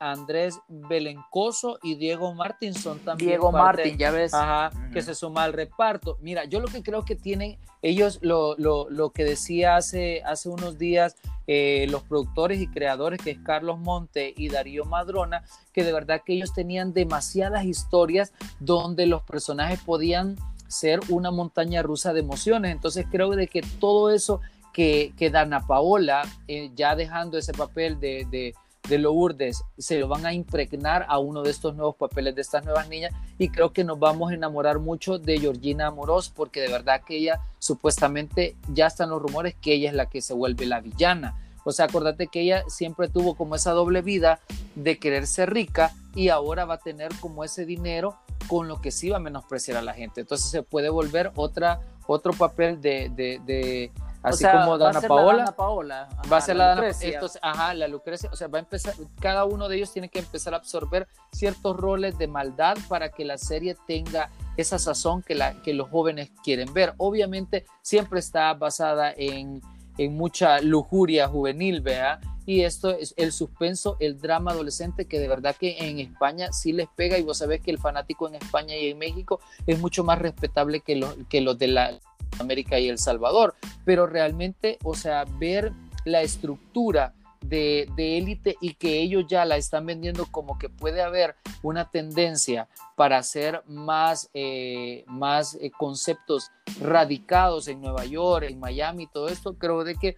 Andrés 0.00 0.60
Belencoso 0.68 1.78
y 1.82 1.94
Diego 1.94 2.34
Martín 2.34 2.74
son 2.74 2.98
también. 3.00 3.30
Diego 3.30 3.52
Martín, 3.52 3.96
ya 3.96 4.10
ves. 4.10 4.34
Ajá, 4.34 4.70
que 4.92 5.02
se 5.02 5.14
suma 5.14 5.44
al 5.44 5.52
reparto. 5.52 6.18
Mira, 6.20 6.44
yo 6.44 6.60
lo 6.60 6.68
que 6.68 6.82
creo 6.82 7.04
que 7.04 7.16
tienen 7.16 7.58
ellos, 7.82 8.18
lo, 8.22 8.56
lo, 8.56 8.90
lo 8.90 9.10
que 9.10 9.24
decía 9.24 9.76
hace, 9.76 10.22
hace 10.24 10.48
unos 10.48 10.78
días 10.78 11.16
eh, 11.46 11.86
los 11.90 12.02
productores 12.02 12.60
y 12.60 12.66
creadores, 12.66 13.20
que 13.22 13.30
es 13.30 13.38
Carlos 13.38 13.78
Monte 13.78 14.34
y 14.36 14.48
Darío 14.48 14.84
Madrona, 14.84 15.44
que 15.72 15.84
de 15.84 15.92
verdad 15.92 16.22
que 16.24 16.34
ellos 16.34 16.52
tenían 16.52 16.92
demasiadas 16.92 17.64
historias 17.64 18.32
donde 18.60 19.06
los 19.06 19.22
personajes 19.22 19.80
podían 19.80 20.36
ser 20.66 21.00
una 21.08 21.30
montaña 21.30 21.82
rusa 21.82 22.12
de 22.12 22.20
emociones. 22.20 22.72
Entonces 22.72 23.06
creo 23.10 23.30
de 23.30 23.48
que 23.48 23.62
todo 23.62 24.10
eso 24.10 24.40
que, 24.72 25.12
que 25.16 25.30
Dana 25.30 25.66
Paola, 25.66 26.22
eh, 26.46 26.70
ya 26.74 26.94
dejando 26.94 27.38
ese 27.38 27.52
papel 27.52 27.98
de, 27.98 28.26
de, 28.30 28.54
de 28.88 28.98
Lourdes, 28.98 29.64
se 29.76 29.98
lo 29.98 30.08
van 30.08 30.26
a 30.26 30.32
impregnar 30.32 31.04
a 31.08 31.18
uno 31.18 31.42
de 31.42 31.50
estos 31.50 31.74
nuevos 31.74 31.96
papeles 31.96 32.34
de 32.34 32.42
estas 32.42 32.64
nuevas 32.64 32.88
niñas 32.88 33.12
y 33.38 33.48
creo 33.48 33.72
que 33.72 33.84
nos 33.84 33.98
vamos 33.98 34.30
a 34.30 34.34
enamorar 34.34 34.78
mucho 34.78 35.18
de 35.18 35.38
Georgina 35.38 35.88
Amorós 35.88 36.30
porque 36.30 36.60
de 36.60 36.68
verdad 36.68 37.02
que 37.06 37.16
ella 37.16 37.40
supuestamente 37.58 38.56
ya 38.72 38.86
están 38.86 39.10
los 39.10 39.20
rumores 39.20 39.54
que 39.60 39.74
ella 39.74 39.90
es 39.90 39.94
la 39.94 40.06
que 40.06 40.22
se 40.22 40.34
vuelve 40.34 40.66
la 40.66 40.80
villana. 40.80 41.36
O 41.64 41.72
sea, 41.72 41.84
acordate 41.84 42.28
que 42.28 42.40
ella 42.40 42.64
siempre 42.68 43.08
tuvo 43.08 43.34
como 43.34 43.54
esa 43.54 43.72
doble 43.72 44.00
vida 44.00 44.40
de 44.74 44.98
querer 44.98 45.26
ser 45.26 45.52
rica 45.52 45.92
y 46.14 46.30
ahora 46.30 46.64
va 46.64 46.74
a 46.74 46.78
tener 46.78 47.10
como 47.20 47.44
ese 47.44 47.66
dinero 47.66 48.16
con 48.46 48.68
lo 48.68 48.80
que 48.80 48.90
sí 48.90 49.10
va 49.10 49.18
a 49.18 49.20
menospreciar 49.20 49.76
a 49.76 49.82
la 49.82 49.92
gente. 49.92 50.22
Entonces 50.22 50.50
se 50.50 50.62
puede 50.62 50.88
volver 50.88 51.30
otra, 51.34 51.80
otro 52.06 52.32
papel 52.32 52.80
de, 52.80 53.10
de 53.14 53.92
Así 54.28 54.44
como 54.44 54.78
Dana 54.78 55.00
Paola, 55.00 56.08
va 56.30 56.36
a 56.36 56.40
ser 56.40 56.56
la 56.56 56.68
Dana 56.68 56.80
Lucrecia. 56.82 57.20
ajá, 57.42 57.74
la 57.74 57.88
Lucrecia, 57.88 58.30
o 58.32 58.36
sea, 58.36 58.48
va 58.48 58.58
a 58.58 58.60
empezar, 58.60 58.94
cada 59.20 59.44
uno 59.44 59.68
de 59.68 59.76
ellos 59.76 59.92
tiene 59.92 60.08
que 60.08 60.18
empezar 60.18 60.54
a 60.54 60.58
absorber 60.58 61.08
ciertos 61.32 61.76
roles 61.76 62.18
de 62.18 62.28
maldad 62.28 62.76
para 62.88 63.10
que 63.10 63.24
la 63.24 63.38
serie 63.38 63.76
tenga 63.86 64.30
esa 64.56 64.78
sazón 64.78 65.22
que, 65.22 65.34
la, 65.34 65.54
que 65.62 65.74
los 65.74 65.88
jóvenes 65.88 66.30
quieren 66.42 66.72
ver. 66.72 66.94
Obviamente 66.96 67.66
siempre 67.82 68.20
está 68.20 68.52
basada 68.54 69.12
en, 69.16 69.62
en 69.98 70.16
mucha 70.16 70.60
lujuria 70.60 71.28
juvenil, 71.28 71.80
vea, 71.80 72.20
y 72.48 72.62
esto 72.62 72.88
es 72.92 73.12
el 73.18 73.32
suspenso, 73.32 73.98
el 74.00 74.18
drama 74.18 74.52
adolescente 74.52 75.04
que 75.04 75.20
de 75.20 75.28
verdad 75.28 75.54
que 75.54 75.76
en 75.80 75.98
España 75.98 76.50
sí 76.50 76.72
les 76.72 76.88
pega 76.88 77.18
y 77.18 77.22
vos 77.22 77.36
sabés 77.36 77.60
que 77.60 77.70
el 77.70 77.76
fanático 77.76 78.26
en 78.26 78.36
España 78.36 78.74
y 78.74 78.88
en 78.88 78.96
México 78.96 79.38
es 79.66 79.78
mucho 79.78 80.02
más 80.02 80.18
respetable 80.18 80.80
que 80.80 80.96
los, 80.96 81.14
que 81.28 81.42
los 81.42 81.58
de 81.58 81.68
la 81.68 81.98
América 82.40 82.78
y 82.78 82.88
El 82.88 82.98
Salvador, 82.98 83.54
pero 83.84 84.06
realmente, 84.06 84.78
o 84.84 84.94
sea, 84.94 85.24
ver 85.38 85.72
la 86.04 86.22
estructura 86.22 87.14
de, 87.40 87.88
élite 87.96 88.56
y 88.60 88.74
que 88.74 89.00
ellos 89.00 89.24
ya 89.28 89.44
la 89.44 89.56
están 89.56 89.86
vendiendo 89.86 90.26
como 90.30 90.58
que 90.58 90.68
puede 90.68 91.02
haber 91.02 91.36
una 91.62 91.90
tendencia 91.90 92.68
para 92.96 93.18
hacer 93.18 93.62
más, 93.66 94.30
eh, 94.34 95.04
más 95.06 95.56
eh, 95.60 95.70
conceptos 95.70 96.50
radicados 96.80 97.68
en 97.68 97.80
Nueva 97.80 98.04
York, 98.04 98.46
en 98.48 98.58
Miami, 98.58 99.06
todo 99.06 99.28
esto, 99.28 99.54
creo 99.54 99.84
de 99.84 99.94
que 99.94 100.16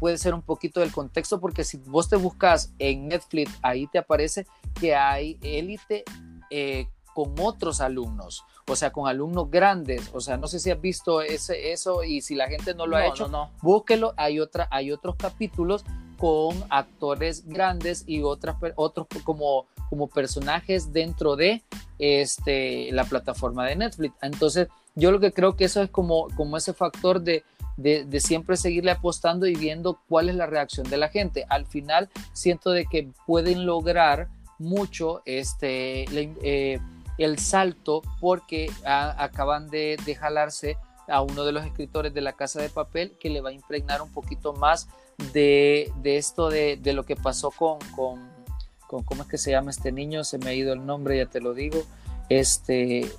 puede 0.00 0.18
ser 0.18 0.34
un 0.34 0.42
poquito 0.42 0.80
del 0.80 0.92
contexto 0.92 1.40
porque 1.40 1.64
si 1.64 1.78
vos 1.78 2.08
te 2.08 2.16
buscas 2.16 2.72
en 2.78 3.08
Netflix, 3.08 3.52
ahí 3.62 3.86
te 3.86 3.98
aparece 3.98 4.46
que 4.78 4.94
hay 4.94 5.38
élite 5.40 6.04
eh, 6.50 6.88
con 7.14 7.34
otros 7.38 7.80
alumnos, 7.80 8.44
o 8.66 8.76
sea, 8.76 8.90
con 8.90 9.08
alumnos 9.08 9.50
grandes. 9.50 10.10
O 10.12 10.20
sea, 10.20 10.36
no 10.36 10.46
sé 10.46 10.58
si 10.58 10.70
has 10.70 10.80
visto 10.80 11.22
ese, 11.22 11.72
eso 11.72 12.02
y 12.02 12.20
si 12.20 12.34
la 12.34 12.48
gente 12.48 12.74
no 12.74 12.86
lo 12.86 12.96
ha 12.96 13.06
hecho, 13.06 13.28
no, 13.28 13.50
búsquelo. 13.62 14.12
Hay, 14.16 14.40
otra, 14.40 14.68
hay 14.70 14.92
otros 14.92 15.16
capítulos 15.16 15.84
con 16.18 16.62
actores 16.70 17.46
grandes 17.46 18.04
y 18.06 18.22
otras, 18.22 18.56
otros 18.76 19.06
como, 19.24 19.66
como 19.88 20.08
personajes 20.08 20.92
dentro 20.92 21.36
de 21.36 21.62
este, 21.98 22.90
la 22.92 23.04
plataforma 23.04 23.66
de 23.66 23.76
Netflix. 23.76 24.14
Entonces, 24.22 24.68
yo 24.94 25.10
lo 25.10 25.20
que 25.20 25.32
creo 25.32 25.56
que 25.56 25.64
eso 25.64 25.82
es 25.82 25.90
como, 25.90 26.28
como 26.36 26.56
ese 26.56 26.72
factor 26.72 27.20
de, 27.20 27.44
de, 27.76 28.20
siempre 28.20 28.56
seguirle 28.56 28.92
apostando 28.92 29.46
y 29.46 29.54
viendo 29.54 29.98
cuál 30.08 30.28
es 30.28 30.36
la 30.36 30.46
reacción 30.46 30.88
de 30.88 30.96
la 30.96 31.08
gente. 31.08 31.44
Al 31.48 31.66
final, 31.66 32.08
siento 32.32 32.70
de 32.70 32.86
que 32.86 33.08
pueden 33.26 33.66
lograr 33.66 34.28
mucho 34.58 35.22
este, 35.24 36.04
eh, 36.42 36.80
el 37.18 37.38
salto 37.38 38.02
porque 38.20 38.70
acaban 38.84 39.68
de, 39.70 39.96
de, 40.04 40.14
jalarse 40.14 40.76
a 41.08 41.20
uno 41.20 41.44
de 41.44 41.52
los 41.52 41.64
escritores 41.64 42.12
de 42.14 42.20
la 42.20 42.32
Casa 42.32 42.60
de 42.60 42.68
Papel 42.68 43.16
que 43.20 43.30
le 43.30 43.40
va 43.40 43.50
a 43.50 43.52
impregnar 43.52 44.02
un 44.02 44.10
poquito 44.10 44.52
más 44.52 44.88
de, 45.32 45.92
de 46.02 46.16
esto 46.16 46.48
de, 46.48 46.76
de, 46.76 46.92
lo 46.92 47.04
que 47.04 47.16
pasó 47.16 47.50
con, 47.50 47.78
con, 47.94 48.28
con, 48.86 49.04
¿cómo 49.04 49.22
es 49.22 49.28
que 49.28 49.38
se 49.38 49.52
llama 49.52 49.70
este 49.70 49.92
niño? 49.92 50.24
Se 50.24 50.38
me 50.38 50.50
ha 50.50 50.54
ido 50.54 50.72
el 50.72 50.84
nombre, 50.84 51.18
ya 51.18 51.26
te 51.26 51.40
lo 51.40 51.54
digo. 51.54 51.82
Este, 52.28 53.10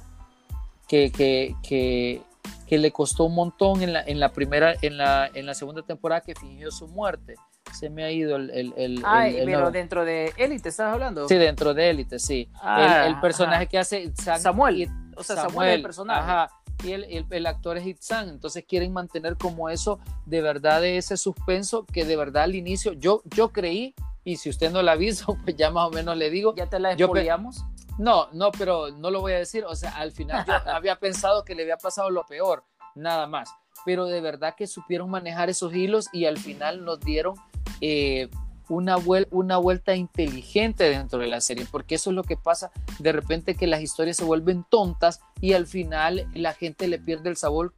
que, 0.87 1.11
que, 1.11 1.55
que, 1.63 2.21
que 2.67 2.77
le 2.77 2.91
costó 2.91 3.25
un 3.25 3.35
montón 3.35 3.81
en 3.81 3.93
la, 3.93 4.01
en 4.01 4.19
la 4.19 4.33
primera, 4.33 4.73
en 4.81 4.97
la, 4.97 5.29
en 5.33 5.45
la 5.45 5.53
segunda 5.53 5.83
temporada 5.83 6.21
que 6.21 6.35
fingió 6.35 6.71
su 6.71 6.87
muerte. 6.87 7.35
Se 7.77 7.89
me 7.89 8.03
ha 8.03 8.11
ido 8.11 8.35
el... 8.35 8.49
el, 8.51 8.73
el, 8.77 9.03
pero 9.45 9.71
dentro 9.71 10.05
de 10.05 10.33
Élite, 10.37 10.69
¿estás 10.69 10.93
hablando? 10.93 11.27
Sí, 11.27 11.35
dentro 11.35 11.73
de 11.73 11.89
Élite, 11.89 12.19
sí. 12.19 12.49
Ah, 12.61 13.05
el, 13.07 13.19
personaje 13.19 13.67
que 13.67 13.77
hace... 13.77 14.11
Samuel. 14.15 14.89
o 15.15 15.23
sea, 15.23 15.35
Samuel, 15.35 15.75
el 15.75 15.81
personaje. 15.81 16.19
Ajá 16.19 16.49
y 16.83 16.91
el, 16.91 17.25
el, 17.29 17.45
actor 17.47 17.77
es 17.77 17.87
Itzan, 17.87 18.27
entonces 18.27 18.65
quieren 18.67 18.91
mantener 18.91 19.37
como 19.37 19.69
eso 19.69 19.99
de 20.25 20.41
verdad 20.41 20.81
de 20.81 20.97
ese 20.97 21.15
suspenso 21.15 21.85
que 21.85 22.03
de 22.03 22.17
verdad 22.17 22.43
al 22.43 22.53
inicio 22.53 22.91
yo, 22.91 23.21
yo 23.23 23.53
creí, 23.53 23.95
y 24.25 24.37
si 24.37 24.49
usted 24.49 24.71
no 24.71 24.81
la 24.81 24.95
visto, 24.95 25.37
pues 25.43 25.55
ya 25.55 25.71
más 25.71 25.87
o 25.87 25.91
menos 25.91 26.17
le 26.17 26.29
digo. 26.29 26.53
¿Ya 26.55 26.65
te 26.65 26.79
la 26.79 26.91
expoliamos? 26.91 27.63
No, 27.97 28.27
no, 28.33 28.51
pero 28.51 28.91
no 28.91 29.09
lo 29.11 29.21
voy 29.21 29.33
a 29.33 29.37
decir. 29.37 29.63
O 29.63 29.75
sea, 29.75 29.91
al 29.91 30.11
final 30.11 30.45
yo 30.45 30.53
había 30.73 30.97
pensado 30.97 31.45
que 31.45 31.55
le 31.55 31.61
había 31.61 31.77
pasado 31.77 32.09
lo 32.09 32.25
peor, 32.25 32.63
nada 32.95 33.27
más. 33.27 33.49
Pero 33.85 34.05
de 34.05 34.19
verdad 34.19 34.55
que 34.57 34.67
supieron 34.67 35.09
manejar 35.09 35.49
esos 35.49 35.73
hilos 35.73 36.07
y 36.11 36.25
al 36.25 36.37
final 36.37 36.83
nos 36.83 36.99
dieron 36.99 37.35
eh, 37.81 38.29
una, 38.69 38.97
una 39.31 39.57
vuelta 39.57 39.95
inteligente 39.95 40.85
dentro 40.85 41.19
de 41.19 41.27
la 41.27 41.41
serie, 41.41 41.65
porque 41.71 41.95
eso 41.95 42.09
es 42.09 42.15
lo 42.15 42.23
que 42.23 42.37
pasa 42.37 42.71
de 42.99 43.11
repente 43.11 43.55
que 43.55 43.67
las 43.67 43.81
historias 43.81 44.17
se 44.17 44.23
vuelven 44.23 44.65
tontas 44.69 45.21
y 45.41 45.53
al 45.53 45.67
final 45.67 46.27
la 46.33 46.53
gente 46.53 46.87
le 46.87 46.99
pierde 46.99 47.29
el 47.29 47.37
sabor, 47.37 47.73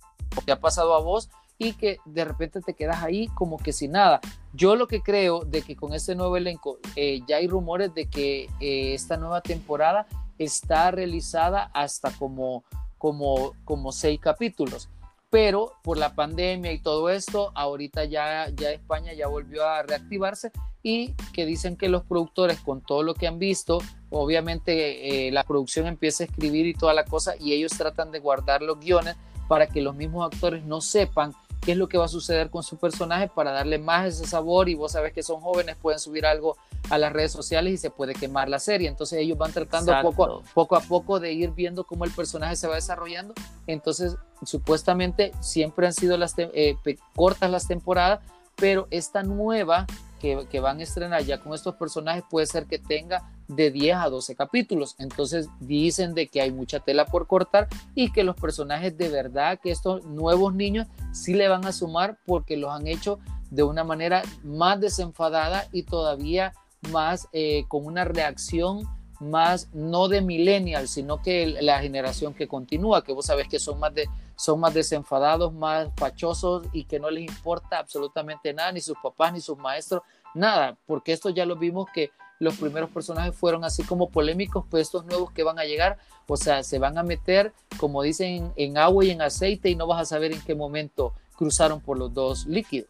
que 0.45 0.51
ha 0.51 0.59
pasado 0.59 0.93
a 0.93 1.01
vos 1.01 1.29
y 1.57 1.73
que 1.73 1.97
de 2.05 2.23
repente 2.23 2.61
te 2.61 2.73
quedas 2.73 3.03
ahí 3.03 3.27
como 3.29 3.57
que 3.57 3.73
sin 3.73 3.91
nada. 3.91 4.19
Yo 4.53 4.75
lo 4.75 4.87
que 4.87 5.01
creo 5.01 5.41
de 5.43 5.61
que 5.61 5.75
con 5.75 5.93
este 5.93 6.15
nuevo 6.15 6.37
elenco 6.37 6.79
eh, 6.95 7.21
ya 7.27 7.37
hay 7.37 7.47
rumores 7.47 7.93
de 7.93 8.07
que 8.07 8.43
eh, 8.59 8.93
esta 8.93 9.17
nueva 9.17 9.41
temporada 9.41 10.07
está 10.37 10.91
realizada 10.91 11.71
hasta 11.73 12.11
como, 12.11 12.63
como, 12.97 13.53
como 13.65 13.91
seis 13.91 14.19
capítulos. 14.19 14.89
Pero 15.29 15.73
por 15.83 15.97
la 15.97 16.15
pandemia 16.15 16.71
y 16.71 16.81
todo 16.81 17.09
esto, 17.09 17.51
ahorita 17.53 18.05
ya, 18.05 18.49
ya 18.55 18.71
España 18.71 19.13
ya 19.13 19.27
volvió 19.27 19.65
a 19.65 19.83
reactivarse 19.83 20.51
y 20.83 21.15
que 21.33 21.45
dicen 21.45 21.75
que 21.75 21.89
los 21.89 22.03
productores 22.05 22.61
con 22.61 22.81
todo 22.81 23.03
lo 23.03 23.13
que 23.13 23.27
han 23.27 23.39
visto, 23.39 23.79
obviamente 24.09 25.27
eh, 25.27 25.31
la 25.31 25.43
producción 25.43 25.85
empieza 25.85 26.23
a 26.23 26.27
escribir 26.27 26.65
y 26.65 26.73
toda 26.73 26.93
la 26.93 27.03
cosa 27.03 27.35
y 27.37 27.51
ellos 27.51 27.73
tratan 27.73 28.11
de 28.11 28.19
guardar 28.19 28.61
los 28.61 28.79
guiones 28.79 29.17
para 29.49 29.67
que 29.67 29.81
los 29.81 29.95
mismos 29.95 30.31
actores 30.31 30.63
no 30.63 30.79
sepan 30.79 31.33
qué 31.61 31.73
es 31.73 31.77
lo 31.77 31.87
que 31.87 31.97
va 31.97 32.05
a 32.05 32.09
suceder 32.09 32.49
con 32.49 32.63
su 32.63 32.77
personaje 32.77 33.29
para 33.33 33.51
darle 33.51 33.77
más 33.77 34.05
ese 34.05 34.25
sabor 34.25 34.69
y 34.69 34.75
vos 34.75 34.93
sabes 34.93 35.13
que 35.13 35.23
son 35.23 35.41
jóvenes, 35.41 35.75
pueden 35.75 35.99
subir 35.99 36.25
algo 36.25 36.57
a 36.89 36.97
las 36.97 37.11
redes 37.11 37.31
sociales 37.31 37.73
y 37.73 37.77
se 37.77 37.89
puede 37.89 38.13
quemar 38.13 38.49
la 38.49 38.59
serie. 38.59 38.87
Entonces 38.87 39.19
ellos 39.19 39.37
van 39.37 39.51
tratando 39.51 39.93
poco 40.01 40.23
a, 40.25 40.43
poco 40.53 40.75
a 40.75 40.81
poco 40.81 41.19
de 41.19 41.33
ir 41.33 41.51
viendo 41.51 41.83
cómo 41.83 42.05
el 42.05 42.11
personaje 42.11 42.55
se 42.55 42.67
va 42.67 42.75
desarrollando. 42.75 43.33
Entonces 43.65 44.15
supuestamente 44.43 45.31
siempre 45.41 45.87
han 45.87 45.93
sido 45.93 46.17
las 46.17 46.33
eh, 46.37 46.75
cortas 47.15 47.51
las 47.51 47.67
temporadas, 47.67 48.19
pero 48.55 48.87
esta 48.89 49.23
nueva 49.23 49.85
que, 50.19 50.47
que, 50.49 50.59
van 50.59 50.79
a 50.79 50.83
estrenar 50.83 51.23
ya 51.23 51.39
con 51.39 51.53
estos 51.53 51.75
personajes 51.75 52.23
puede 52.29 52.47
ser 52.47 52.65
que 52.65 52.79
tenga 52.79 53.29
de 53.47 53.71
10 53.71 53.97
a 53.97 54.09
12 54.09 54.35
capítulos. 54.35 54.95
Entonces 54.99 55.49
dicen 55.59 56.13
de 56.13 56.27
que 56.27 56.41
hay 56.41 56.51
mucha 56.51 56.79
tela 56.79 57.05
por 57.05 57.27
cortar 57.27 57.67
y 57.95 58.11
que 58.11 58.23
los 58.23 58.35
personajes 58.35 58.97
de 58.97 59.09
verdad, 59.09 59.59
que 59.61 59.71
estos 59.71 60.03
nuevos 60.05 60.53
niños 60.53 60.87
sí 61.11 61.33
le 61.33 61.47
van 61.47 61.65
a 61.65 61.71
sumar 61.71 62.17
porque 62.25 62.57
los 62.57 62.71
han 62.71 62.87
hecho 62.87 63.19
de 63.49 63.63
una 63.63 63.83
manera 63.83 64.23
más 64.43 64.79
desenfadada 64.79 65.67
y 65.71 65.83
todavía 65.83 66.53
más 66.91 67.27
eh, 67.31 67.65
con 67.67 67.85
una 67.85 68.03
reacción 68.05 68.87
más 69.19 69.69
no 69.73 70.07
de 70.07 70.21
millennial, 70.21 70.87
sino 70.87 71.21
que 71.21 71.47
la 71.47 71.79
generación 71.79 72.33
que 72.33 72.47
continúa, 72.47 73.03
que 73.03 73.13
vos 73.13 73.25
sabés 73.25 73.47
que 73.47 73.59
son 73.59 73.79
más, 73.79 73.93
de, 73.93 74.07
son 74.35 74.59
más 74.59 74.73
desenfadados, 74.73 75.53
más 75.53 75.89
fachosos 75.95 76.67
y 76.71 76.83
que 76.83 76.99
no 76.99 77.09
les 77.09 77.23
importa 77.23 77.79
absolutamente 77.79 78.53
nada, 78.53 78.71
ni 78.71 78.81
sus 78.81 78.97
papás, 79.01 79.33
ni 79.33 79.41
sus 79.41 79.57
maestros, 79.57 80.03
nada, 80.35 80.77
porque 80.85 81.13
esto 81.13 81.29
ya 81.29 81.45
lo 81.45 81.55
vimos 81.55 81.87
que 81.93 82.11
los 82.39 82.57
primeros 82.57 82.89
personajes 82.89 83.35
fueron 83.35 83.63
así 83.63 83.83
como 83.83 84.09
polémicos, 84.09 84.65
pues 84.69 84.83
estos 84.83 85.05
nuevos 85.05 85.31
que 85.31 85.43
van 85.43 85.59
a 85.59 85.65
llegar, 85.65 85.97
o 86.27 86.37
sea, 86.37 86.63
se 86.63 86.79
van 86.79 86.97
a 86.97 87.03
meter, 87.03 87.53
como 87.77 88.01
dicen, 88.01 88.53
en 88.55 88.77
agua 88.77 89.05
y 89.05 89.11
en 89.11 89.21
aceite 89.21 89.69
y 89.69 89.75
no 89.75 89.87
vas 89.87 90.01
a 90.01 90.05
saber 90.05 90.31
en 90.31 90.41
qué 90.41 90.55
momento 90.55 91.13
cruzaron 91.35 91.81
por 91.81 91.97
los 91.97 92.13
dos 92.13 92.45
líquidos. 92.45 92.89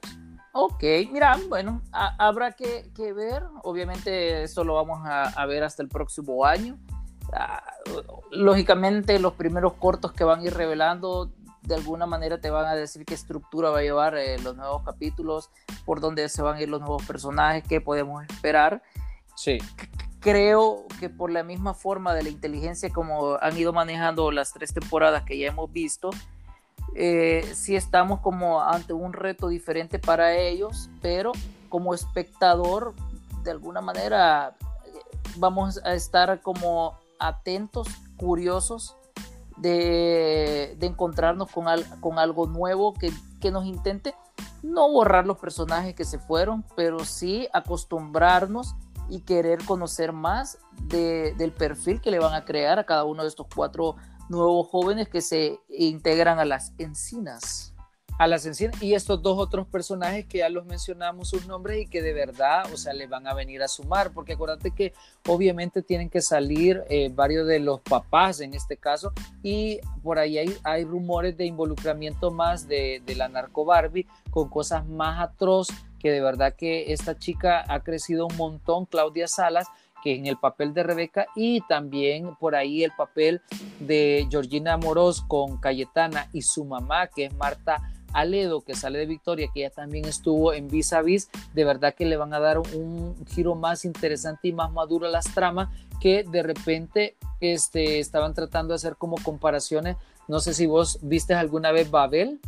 Ok, 0.54 0.84
mira, 1.12 1.38
bueno, 1.50 1.82
habrá 1.92 2.52
que, 2.52 2.90
ver, 3.14 3.44
obviamente 3.64 4.42
esto 4.44 4.64
lo 4.64 4.74
vamos 4.74 5.02
a, 5.04 5.46
ver 5.46 5.64
hasta 5.64 5.84
el 5.84 5.90
próximo 5.90 6.46
año. 6.46 6.80
Ah, 7.32 7.62
lógicamente 8.32 9.20
los 9.20 9.34
primeros 9.34 9.74
cortos 9.74 10.14
que 10.14 10.24
van 10.24 10.40
a 10.40 10.44
ir 10.46 10.54
revelando 10.54 11.30
de 11.62 11.76
alguna 11.76 12.06
manera 12.06 12.40
te 12.40 12.50
van 12.50 12.66
a 12.66 12.76
decir 12.76 13.06
qué 13.06 13.14
estructura 13.14 13.70
va 13.70 13.80
a 13.80 13.82
llevar 13.82 14.18
eh, 14.18 14.40
los 14.40 14.56
nuevos 14.56 14.84
capítulos, 14.84 15.52
por 15.86 16.00
dónde 16.00 16.28
se 16.30 16.42
van 16.42 16.56
a 16.56 16.62
ir 16.62 16.70
los 16.70 16.80
nuevos 16.80 17.04
personajes, 17.06 17.64
qué 17.68 17.82
podemos 17.82 18.24
esperar. 18.24 18.82
Sí. 19.38 19.60
Creo 20.20 20.86
que 21.00 21.10
por 21.10 21.32
la 21.32 21.44
misma 21.44 21.74
forma 21.74 22.14
de 22.14 22.24
la 22.24 22.30
inteligencia 22.30 22.90
como 22.90 23.38
han 23.40 23.56
ido 23.56 23.72
manejando 23.72 24.32
las 24.32 24.52
tres 24.52 24.74
temporadas 24.74 25.24
que 25.24 25.38
ya 25.38 25.48
hemos 25.48 25.72
visto, 25.72 26.10
eh, 26.96 27.50
sí 27.54 27.76
estamos 27.76 28.20
como 28.22 28.62
ante 28.62 28.94
un 28.94 29.14
reto 29.14 29.48
diferente 29.48 30.00
para 30.00 30.36
ellos, 30.36 30.90
pero 31.02 31.32
como 31.70 31.94
espectador, 31.94 32.96
de 33.44 33.52
alguna 33.52 33.80
manera, 33.80 34.56
vamos 35.38 35.80
a 35.86 35.94
estar 35.94 36.42
como 36.42 36.98
atentos, 37.20 37.88
curiosos 38.18 38.96
de, 39.58 40.76
encontrarnos 40.82 41.52
con, 41.52 41.66
con 42.02 42.18
algo 42.18 42.48
nuevo 42.48 42.96
que, 42.96 43.12
que 43.40 43.52
nos 43.52 43.66
intente 43.66 44.16
no 44.64 44.90
borrar 44.90 45.28
los 45.28 45.38
personajes 45.38 45.94
que 45.96 46.06
se 46.06 46.20
fueron, 46.20 46.64
pero 46.76 47.06
sí 47.06 47.48
acostumbrarnos 47.54 48.76
y 49.10 49.22
querer 49.22 49.64
conocer 49.66 50.12
más 50.12 50.60
del 50.82 51.52
perfil 51.52 52.02
que 52.02 52.12
le 52.12 52.20
van 52.20 52.34
a 52.34 52.46
crear 52.46 52.80
a 52.80 52.86
cada 52.86 53.04
uno 53.04 53.24
de 53.24 53.30
estos 53.30 53.48
cuatro 53.54 53.96
nuevos 54.30 54.68
jóvenes 54.68 55.08
que 55.08 55.22
se 55.22 55.60
integran 55.70 56.40
a 56.40 56.46
las 56.46 56.74
encinas. 56.78 57.74
A 58.20 58.26
las 58.26 58.48
encinas 58.48 58.82
y 58.82 58.96
estos 58.96 59.22
dos 59.22 59.38
otros 59.38 59.68
personajes 59.68 60.26
que 60.26 60.40
ya 60.40 60.50
los 60.50 60.66
mencionamos 60.66 61.30
sus 61.30 61.46
nombres 61.46 61.84
y 61.84 61.88
que 61.88 62.02
de 62.02 62.14
verdad, 62.14 62.64
o 62.74 62.78
sea, 62.78 62.92
le 62.94 63.06
van 63.06 63.28
a 63.28 63.36
venir 63.36 63.62
a 63.62 63.68
sumar, 63.68 64.12
porque 64.12 64.34
acuérdate 64.34 64.72
que 64.72 64.94
obviamente 65.28 65.84
tienen 65.84 66.10
que 66.10 66.22
salir 66.22 66.84
eh, 66.90 67.12
varios 67.14 67.46
de 67.46 67.60
los 67.60 67.80
papás 67.82 68.40
en 68.42 68.56
este 68.56 68.76
caso 68.76 69.14
y 69.44 69.80
por 70.02 70.18
ahí 70.18 70.40
hay, 70.40 70.58
hay 70.64 70.84
rumores 70.84 71.38
de 71.38 71.46
involucramiento 71.46 72.32
más 72.32 72.68
de, 72.68 73.04
de 73.06 73.16
la 73.16 73.30
narco 73.30 73.66
Barbie 73.66 74.08
con 74.32 74.50
cosas 74.50 74.88
más 74.88 75.20
atroz 75.22 75.68
que 76.00 76.12
de 76.12 76.22
verdad 76.22 76.54
que 76.56 76.92
esta 76.94 77.18
chica 77.18 77.64
ha 77.68 77.82
crecido 77.82 78.28
un 78.28 78.38
montón, 78.38 78.86
Claudia 78.86 79.28
Salas, 79.28 79.68
que 80.04 80.16
en 80.16 80.26
el 80.28 80.38
papel 80.38 80.74
de 80.74 80.84
Rebeca 80.84 81.28
y 81.36 81.62
también 81.62 82.36
por 82.36 82.56
ahí 82.56 82.84
el 82.84 82.92
papel 82.96 83.42
de 83.80 84.28
Georgina 84.30 84.78
Moros 84.78 85.22
con 85.22 85.58
Cayetana 85.58 86.30
y 86.34 86.44
su 86.44 86.66
mamá, 86.66 87.08
que 87.08 87.26
es 87.26 87.34
Marta 87.36 87.82
Aledo, 88.14 88.62
que 88.62 88.76
sale 88.76 89.00
de 89.00 89.06
Victoria, 89.06 89.50
que 89.54 89.62
ella 89.62 89.70
también 89.70 90.06
estuvo 90.06 90.54
en 90.54 90.68
Vis 90.68 90.94
a 90.94 91.02
Vis, 91.02 91.30
de 91.54 91.64
verdad 91.64 91.94
que 91.94 92.06
le 92.06 92.18
van 92.18 92.34
a 92.34 92.40
dar 92.40 92.60
un 92.60 93.16
giro 93.28 93.56
más 93.56 93.86
interesante 93.86 94.48
y 94.48 94.54
más 94.54 94.72
maduro 94.72 95.08
a 95.08 95.12
las 95.12 95.26
tramas 95.34 95.70
que 96.00 96.24
de 96.24 96.44
repente 96.44 97.16
este, 97.42 98.00
estaban 98.00 98.34
tratando 98.34 98.70
de 98.70 98.76
hacer 98.76 98.96
como 98.96 99.18
comparaciones. 99.18 99.98
No 100.28 100.40
sé 100.40 100.54
si 100.54 100.66
vos 100.66 101.00
viste 101.02 101.34
alguna 101.34 101.72
vez 101.72 101.90
Babel. 101.90 102.40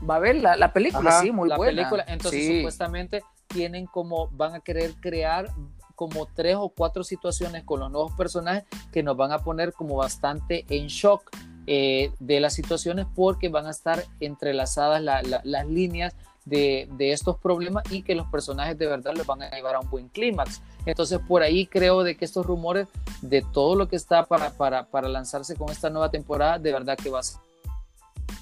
Babel, 0.00 0.42
la, 0.42 0.56
la 0.56 0.72
película, 0.72 1.20
sí, 1.20 1.30
muy 1.30 1.48
la 1.48 1.56
buena. 1.56 1.76
Película. 1.76 2.04
Entonces, 2.06 2.58
supuestamente 2.58 3.22
tienen 3.46 3.86
como, 3.86 4.28
van 4.28 4.54
a 4.54 4.60
querer 4.60 4.94
crear 5.00 5.50
como 5.94 6.26
tres 6.26 6.54
o 6.56 6.68
cuatro 6.68 7.02
situaciones 7.02 7.64
con 7.64 7.80
los 7.80 7.90
nuevos 7.90 8.12
personajes 8.12 8.64
que 8.92 9.02
nos 9.02 9.16
van 9.16 9.32
a 9.32 9.40
poner 9.40 9.72
como 9.72 9.96
bastante 9.96 10.64
en 10.68 10.86
shock 10.86 11.28
eh, 11.66 12.12
de 12.20 12.38
las 12.38 12.54
situaciones 12.54 13.06
porque 13.16 13.48
van 13.48 13.66
a 13.66 13.70
estar 13.70 14.04
entrelazadas 14.20 15.02
las 15.02 15.66
líneas 15.66 16.14
de, 16.44 16.88
estos 16.98 17.36
problemas 17.38 17.84
y 17.90 18.02
que 18.02 18.14
los 18.14 18.26
personajes 18.28 18.78
de 18.78 18.86
verdad 18.86 19.12
los 19.16 19.26
van 19.26 19.42
a 19.42 19.50
llevar 19.50 19.74
a 19.74 19.80
un 19.80 19.90
buen 19.90 20.08
clímax. 20.08 20.62
Entonces 20.86 21.18
por 21.26 21.42
ahí 21.42 21.66
creo 21.66 22.04
de 22.04 22.16
que 22.16 22.24
estos 22.24 22.46
rumores 22.46 22.86
de 23.20 23.42
todo 23.42 23.74
lo 23.74 23.88
que 23.88 23.96
está 23.96 24.24
para, 24.24 24.50
para, 24.50 24.86
para 24.86 25.08
lanzarse 25.08 25.56
con 25.56 25.68
esta 25.70 25.90
nueva 25.90 26.10
temporada, 26.10 26.58
de 26.58 26.72
verdad 26.72 26.96
que 26.96 27.10
va 27.10 27.20
a 27.20 27.22
ser. 27.24 27.40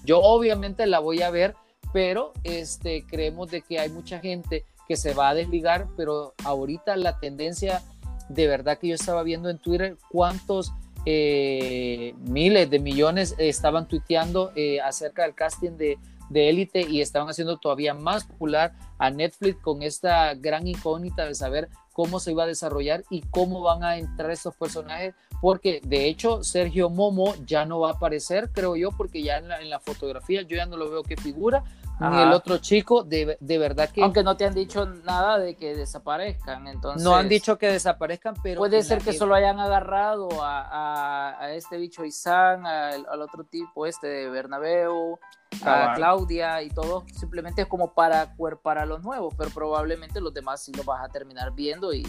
Yo 0.07 0.21
obviamente 0.21 0.87
la 0.87 1.01
voy 1.01 1.21
a 1.21 1.31
ver, 1.31 1.55
pero 1.93 2.33
este, 2.45 3.05
creemos 3.07 3.51
de 3.51 3.61
que 3.61 3.79
hay 3.79 3.91
mucha 3.91 4.21
gente 4.21 4.65
que 4.89 4.97
se 4.97 5.13
va 5.13 5.29
a 5.29 5.35
desligar, 5.35 5.89
pero 5.97 6.33
ahorita 6.45 6.97
la 6.97 7.19
tendencia 7.19 7.83
de 8.31 8.47
verdad 8.47 8.79
que 8.79 8.89
yo 8.89 8.95
estaba 8.95 9.23
viendo 9.23 9.51
en 9.51 9.59
Twitter 9.59 9.97
cuántos 10.11 10.73
eh, 11.05 12.15
miles 12.29 12.71
de 12.71 12.79
millones 12.79 13.35
estaban 13.39 13.87
tuiteando 13.87 14.53
eh, 14.57 14.81
acerca 14.81 15.23
del 15.23 15.35
casting 15.35 15.73
de 15.73 15.99
de 16.29 16.49
élite 16.49 16.83
y 16.89 17.01
estaban 17.01 17.29
haciendo 17.29 17.59
todavía 17.59 17.95
más 17.95 18.25
popular 18.25 18.73
a 18.99 19.11
Netflix 19.11 19.61
con 19.61 19.83
esta 19.83 20.35
gran 20.35 20.67
incógnita 20.67 21.25
de 21.27 21.35
saber 21.35 21.69
cómo 21.97 22.21
se 22.21 22.33
iba 22.33 22.43
a 22.43 22.47
desarrollar 22.47 23.05
y 23.09 23.23
cómo 23.23 23.63
van 23.63 23.83
a 23.83 23.97
entrar 23.97 24.31
estos 24.31 24.55
personajes, 24.55 25.15
porque 25.41 25.81
de 25.83 26.09
hecho 26.09 26.45
Sergio 26.45 26.91
Momo 26.91 27.35
ya 27.47 27.65
no 27.65 27.81
va 27.81 27.89
a 27.89 27.93
aparecer, 27.95 28.51
creo 28.53 28.77
yo, 28.77 28.91
porque 28.91 29.23
ya 29.23 29.39
en 29.39 29.49
la, 29.49 29.63
en 29.63 29.71
la 29.71 29.81
fotografía 29.81 30.43
yo 30.43 30.57
ya 30.59 30.67
no 30.67 30.77
lo 30.77 30.91
veo 30.91 31.03
que 31.03 31.17
figura, 31.17 31.65
ni 31.99 32.23
el 32.23 32.33
otro 32.33 32.59
chico, 32.59 33.03
de, 33.03 33.39
de, 33.41 33.59
verdad 33.59 33.89
que... 33.91 34.03
Aunque 34.03 34.23
no 34.23 34.37
te 34.37 34.45
han 34.45 34.55
dicho 34.55 34.87
nada 34.87 35.39
de 35.39 35.57
que 35.57 35.75
desaparezcan, 35.75 36.69
entonces... 36.69 37.03
No 37.03 37.17
han 37.17 37.29
dicho 37.29 37.57
que 37.57 37.69
desaparezcan, 37.69 38.35
pero... 38.43 38.59
Puede 38.59 38.83
ser 38.83 39.01
que 39.03 39.13
solo 39.13 39.35
hayan 39.35 39.59
agarrado 39.61 40.29
a, 40.43 41.37
a, 41.41 41.53
este 41.55 41.79
bicho 41.79 42.05
Isán, 42.05 42.67
al, 42.67 43.07
al, 43.09 43.23
otro 43.23 43.45
tipo 43.45 43.87
este 43.87 44.07
de 44.09 44.29
Bernabeu, 44.29 45.19
a 45.65 45.95
Claudia 45.95 46.63
y 46.63 46.69
todo, 46.69 47.05
simplemente 47.13 47.63
es 47.63 47.69
como 47.69 47.95
para 47.95 48.35
cuerpar 48.35 48.79
a 48.79 48.87
los 48.87 49.03
nuevos, 49.03 49.35
pero 49.37 49.51
probablemente 49.51 50.21
los 50.21 50.35
demás 50.35 50.63
sí 50.63 50.73
los 50.73 50.85
vas 50.85 51.03
a 51.03 51.09
terminar 51.09 51.53
viendo 51.53 51.95
y 51.95 52.07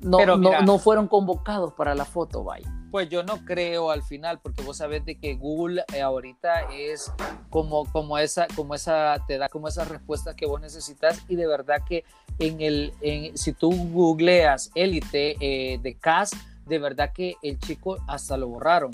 no, 0.00 0.36
no, 0.62 0.78
fueron 0.78 1.08
convocados 1.08 1.72
para 1.72 1.94
la 1.94 2.04
foto, 2.04 2.44
vaya. 2.44 2.70
Pues 2.90 3.08
yo 3.08 3.22
no 3.22 3.44
creo 3.44 3.90
al 3.90 4.02
final, 4.02 4.40
porque 4.40 4.62
vos 4.62 4.78
sabés 4.78 5.04
de 5.04 5.18
que 5.18 5.34
Google 5.34 5.84
eh, 5.94 6.00
ahorita 6.00 6.72
es 6.72 7.12
como, 7.50 7.84
como, 7.92 8.18
esa, 8.18 8.46
como 8.54 8.74
esa, 8.74 9.16
te 9.26 9.38
da 9.38 9.48
como 9.48 9.68
esa 9.68 9.84
respuesta 9.84 10.34
que 10.34 10.46
vos 10.46 10.60
necesitas 10.60 11.22
y 11.28 11.36
de 11.36 11.46
verdad 11.46 11.82
que 11.86 12.04
en 12.38 12.60
el, 12.60 12.94
en, 13.00 13.36
si 13.36 13.52
tú 13.52 13.70
googleas 13.90 14.70
élite 14.74 15.36
eh, 15.40 15.78
de 15.78 15.98
CAS, 15.98 16.30
de 16.66 16.78
verdad 16.78 17.12
que 17.12 17.36
el 17.42 17.58
chico 17.58 17.98
hasta 18.06 18.36
lo 18.36 18.48
borraron. 18.48 18.90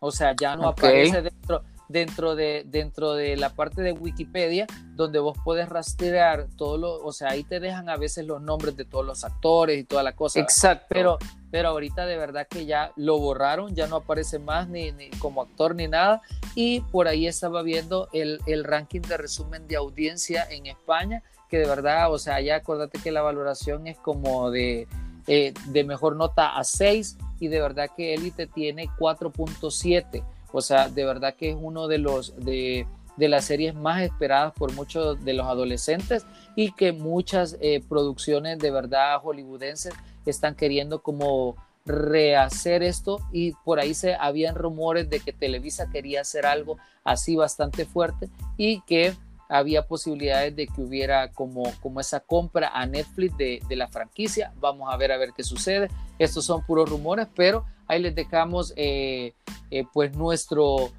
O 0.00 0.10
sea, 0.10 0.34
ya 0.38 0.56
no 0.56 0.68
aparece 0.68 1.22
dentro, 1.22 1.62
dentro 1.92 2.34
de, 2.34 2.64
dentro 2.66 3.12
de 3.12 3.36
la 3.36 3.50
parte 3.50 3.82
de 3.82 3.92
Wikipedia, 3.92 4.66
donde 4.94 5.18
vos 5.18 5.36
puedes 5.44 5.68
rastrear 5.68 6.48
todo 6.56 6.78
lo, 6.78 7.04
o 7.04 7.12
sea, 7.12 7.30
ahí 7.30 7.44
te 7.44 7.60
dejan 7.60 7.88
a 7.88 7.96
veces 7.96 8.26
los 8.26 8.40
nombres 8.40 8.76
de 8.76 8.84
todos 8.84 9.04
los 9.04 9.24
actores 9.24 9.78
y 9.78 9.84
toda 9.84 10.02
la 10.02 10.16
cosa. 10.16 10.40
Exacto. 10.40 10.86
Pero, 10.88 11.18
pero 11.50 11.68
ahorita 11.68 12.06
de 12.06 12.16
verdad 12.16 12.46
que 12.48 12.66
ya 12.66 12.92
lo 12.96 13.18
borraron, 13.18 13.74
ya 13.74 13.86
no 13.86 13.96
aparece 13.96 14.38
más 14.38 14.68
ni, 14.68 14.90
ni 14.92 15.10
como 15.10 15.42
actor 15.42 15.74
ni 15.74 15.86
nada. 15.86 16.22
Y 16.54 16.80
por 16.80 17.08
ahí 17.08 17.26
estaba 17.26 17.62
viendo 17.62 18.08
el, 18.12 18.40
el 18.46 18.64
ranking 18.64 19.02
de 19.02 19.16
resumen 19.18 19.68
de 19.68 19.76
audiencia 19.76 20.46
en 20.50 20.66
España, 20.66 21.22
que 21.50 21.58
de 21.58 21.66
verdad, 21.66 22.10
o 22.10 22.18
sea, 22.18 22.40
ya 22.40 22.56
acordate 22.56 22.98
que 22.98 23.12
la 23.12 23.20
valoración 23.20 23.86
es 23.86 23.98
como 23.98 24.50
de, 24.50 24.88
eh, 25.26 25.52
de 25.66 25.84
mejor 25.84 26.16
nota 26.16 26.56
a 26.56 26.64
6 26.64 27.18
y 27.38 27.48
de 27.48 27.60
verdad 27.60 27.90
que 27.96 28.14
Elite 28.14 28.46
tiene 28.46 28.88
4.7. 28.98 30.24
O 30.52 30.60
sea, 30.60 30.88
de 30.88 31.04
verdad 31.04 31.34
que 31.34 31.50
es 31.50 31.56
uno 31.58 31.88
de 31.88 31.98
los 31.98 32.34
de, 32.36 32.86
las 33.16 33.44
series 33.44 33.74
más 33.74 34.02
esperadas 34.02 34.52
por 34.52 34.72
muchos 34.72 35.24
de 35.24 35.32
los 35.32 35.46
adolescentes 35.46 36.26
y 36.56 36.72
que 36.72 36.92
muchas 36.92 37.56
eh, 37.60 37.82
producciones 37.88 38.58
de 38.58 38.70
verdad 38.70 39.20
hollywoodenses 39.22 39.94
están 40.26 40.54
queriendo 40.54 41.02
como 41.02 41.56
rehacer 41.84 42.82
esto 42.82 43.20
y 43.32 43.52
por 43.64 43.80
ahí 43.80 43.94
se 43.94 44.14
habían 44.14 44.54
rumores 44.54 45.10
de 45.10 45.20
que 45.20 45.32
Televisa 45.32 45.90
quería 45.90 46.20
hacer 46.20 46.46
algo 46.46 46.78
así 47.04 47.34
bastante 47.34 47.84
fuerte 47.86 48.28
y 48.56 48.80
que 48.82 49.14
había 49.48 49.86
posibilidades 49.86 50.56
de 50.56 50.66
que 50.66 50.80
hubiera 50.80 51.30
como, 51.32 51.64
como 51.80 52.00
esa 52.00 52.20
compra 52.20 52.70
a 52.72 52.86
Netflix 52.86 53.36
de, 53.36 53.60
de, 53.68 53.76
la 53.76 53.86
franquicia. 53.88 54.52
Vamos 54.60 54.88
a 54.90 54.96
ver 54.96 55.12
a 55.12 55.18
ver 55.18 55.30
qué 55.36 55.42
sucede. 55.42 55.88
Estos 56.18 56.46
son 56.46 56.64
puros 56.64 56.88
rumores, 56.88 57.28
pero 57.34 57.66
ahí 57.92 58.00
les 58.00 58.14
dejamos 58.14 58.72
eh, 58.76 59.34
eh, 59.70 59.84
pues 59.92 60.16
nuestro, 60.16 60.90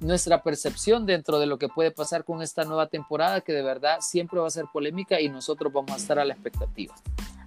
nuestra 0.00 0.42
percepción 0.42 1.06
dentro 1.06 1.38
de 1.38 1.46
lo 1.46 1.58
que 1.58 1.68
puede 1.68 1.90
pasar 1.90 2.24
con 2.24 2.42
esta 2.42 2.64
nueva 2.64 2.88
temporada, 2.88 3.40
que 3.40 3.52
de 3.52 3.62
verdad 3.62 3.98
siempre 4.00 4.40
va 4.40 4.46
a 4.46 4.50
ser 4.50 4.66
polémica 4.72 5.20
y 5.20 5.28
nosotros 5.28 5.72
vamos 5.72 5.92
a 5.92 5.96
estar 5.96 6.18
a 6.18 6.24
la 6.24 6.34
expectativa. 6.34 6.94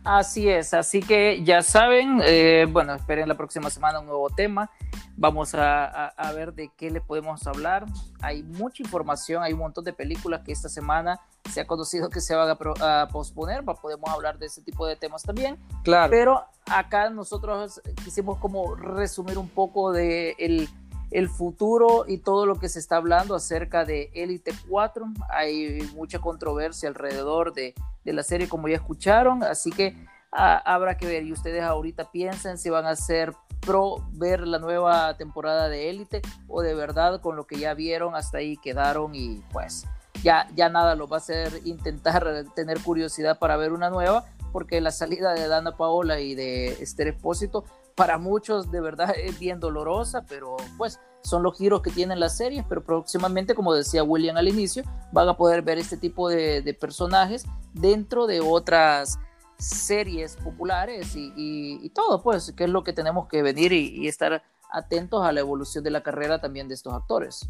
Así 0.04 0.49
es, 0.49 0.74
así 0.74 0.99
que 0.99 1.43
ya 1.43 1.62
saben, 1.62 2.20
eh, 2.24 2.68
bueno, 2.70 2.93
esperen 2.93 3.28
la 3.30 3.36
próxima 3.36 3.70
semana 3.70 3.99
un 3.99 4.08
nuevo 4.08 4.30
tema. 4.30 4.70
Vamos 5.16 5.56
a, 5.56 6.08
a, 6.08 6.32
ver 6.34 6.54
de 6.54 6.72
qué 6.76 6.91
le 6.91 6.99
podemos 6.99 7.47
hablar. 7.47 7.86
Hay 8.22 8.43
mucha 8.43 8.84
información, 8.84 9.43
hay 9.43 9.54
un 9.54 9.60
montón 9.60 9.86
de 9.86 9.93
películas 9.93 10.41
que 10.43 10.51
esta 10.51 10.68
semana 10.68 11.22
se 11.49 11.62
ha 11.62 11.68
conocido 11.68 12.10
que 12.10 12.20
se 12.20 12.36
van 12.36 12.49
a, 12.49 13.01
a 13.01 13.08
posponer. 13.08 13.64
Podemos 13.64 14.10
hablar 14.10 14.38
de 14.39 14.47
ese 14.47 14.62
tipo 14.62 14.86
de 14.86 14.97
temas 14.97 15.24
también. 15.24 15.58
Claro. 15.84 16.10
Pero 16.10 16.45
acá 16.66 17.10
nosotros 17.10 17.82
quisimos 18.04 18.39
como 18.39 18.76
resumir 18.76 19.38
un 19.38 19.47
poco 19.47 19.93
de 19.93 20.36
el, 20.39 20.68
el 21.12 21.30
futuro 21.30 22.06
y 22.08 22.18
todo 22.18 22.45
lo 22.45 22.56
que 22.60 22.68
se 22.68 22.80
está 22.80 22.97
hablando 22.97 23.36
acerca 23.36 23.86
de 23.86 24.10
Elite 24.14 24.51
4. 24.68 25.06
Hay 25.30 25.80
mucha 25.95 26.20
controversia 26.20 26.89
alrededor 26.89 27.54
de 27.54 27.74
de 28.04 28.14
la 28.14 28.24
serie 28.24 28.49
como 28.49 28.68
ya 28.68 28.76
escucharon, 28.76 29.43
así 29.43 29.72
que 29.72 29.95
ah, 30.32 30.62
habrá 30.66 30.97
que 30.97 31.08
ver. 31.08 31.24
Y 31.24 31.32
ustedes 31.34 31.64
ahorita 31.64 32.12
piensen 32.12 32.58
si 32.58 32.70
van 32.70 32.86
a 32.86 32.95
ser 32.95 33.34
pro 33.62 34.06
ver 34.12 34.47
la 34.47 34.60
nueva 34.60 35.16
temporada 35.18 35.70
de 35.70 35.89
Élite 35.89 36.22
o 36.47 36.62
de 36.62 36.76
verdad 36.76 37.22
con 37.22 37.36
lo 37.36 37.47
que 37.47 37.58
ya 37.58 37.74
vieron 37.74 38.16
hasta 38.16 38.39
ahí 38.39 38.58
quedaron 38.58 39.16
y 39.16 39.41
pues 39.51 39.86
ya, 40.22 40.47
ya 40.56 40.70
nada 40.70 40.95
lo 40.95 41.08
va 41.08 41.18
a 41.18 41.20
hacer 41.20 41.62
intentar 41.66 42.45
tener 42.56 42.82
curiosidad 42.82 43.39
para 43.39 43.58
ver 43.58 43.72
una 43.72 43.89
nueva 43.89 44.26
porque 44.51 44.82
la 44.82 44.91
salida 44.91 45.34
de 45.34 45.47
Dana 45.47 45.78
Paola 45.78 46.20
y 46.20 46.36
de 46.36 46.74
Esther 46.84 47.08
Espósito 47.08 47.64
para 47.96 48.18
muchos 48.18 48.72
de 48.72 48.82
verdad 48.82 49.14
es 49.18 49.39
bien 49.39 49.60
dolorosa, 49.60 50.26
pero 50.28 50.58
pues 50.78 51.00
son 51.24 51.41
los 51.44 51.58
giros 51.58 51.82
que 51.82 51.91
tienen 51.91 52.20
las 52.20 52.36
series, 52.38 52.66
pero 52.68 52.84
próximamente, 52.84 53.56
como 53.56 53.74
decía 53.74 54.04
William 54.04 54.36
al 54.36 54.48
inicio, 54.48 54.84
van 55.12 55.30
a 55.30 55.38
poder 55.38 55.62
ver 55.62 55.78
este 55.78 55.96
tipo 55.96 56.28
de, 56.28 56.78
personajes 56.80 57.46
dentro 57.74 58.28
de 58.28 58.41
otras 58.41 59.20
series 59.58 60.36
populares 60.36 61.14
y, 61.16 61.89
todo, 61.96 62.22
pues, 62.22 62.52
que 62.52 62.66
es 62.66 62.70
lo 62.70 62.84
que 62.84 62.91
tenemos 62.91 63.30
que 63.30 63.41
venir 63.41 63.72
y 63.72 64.06
estar 64.08 64.44
atentos 64.70 65.24
a 65.24 65.32
la 65.32 65.39
evolución 65.39 65.84
de 65.84 65.91
la 65.91 66.02
carrera 66.02 66.41
también 66.41 66.68
de 66.68 66.74
estos 66.74 66.94
actores. 66.94 67.48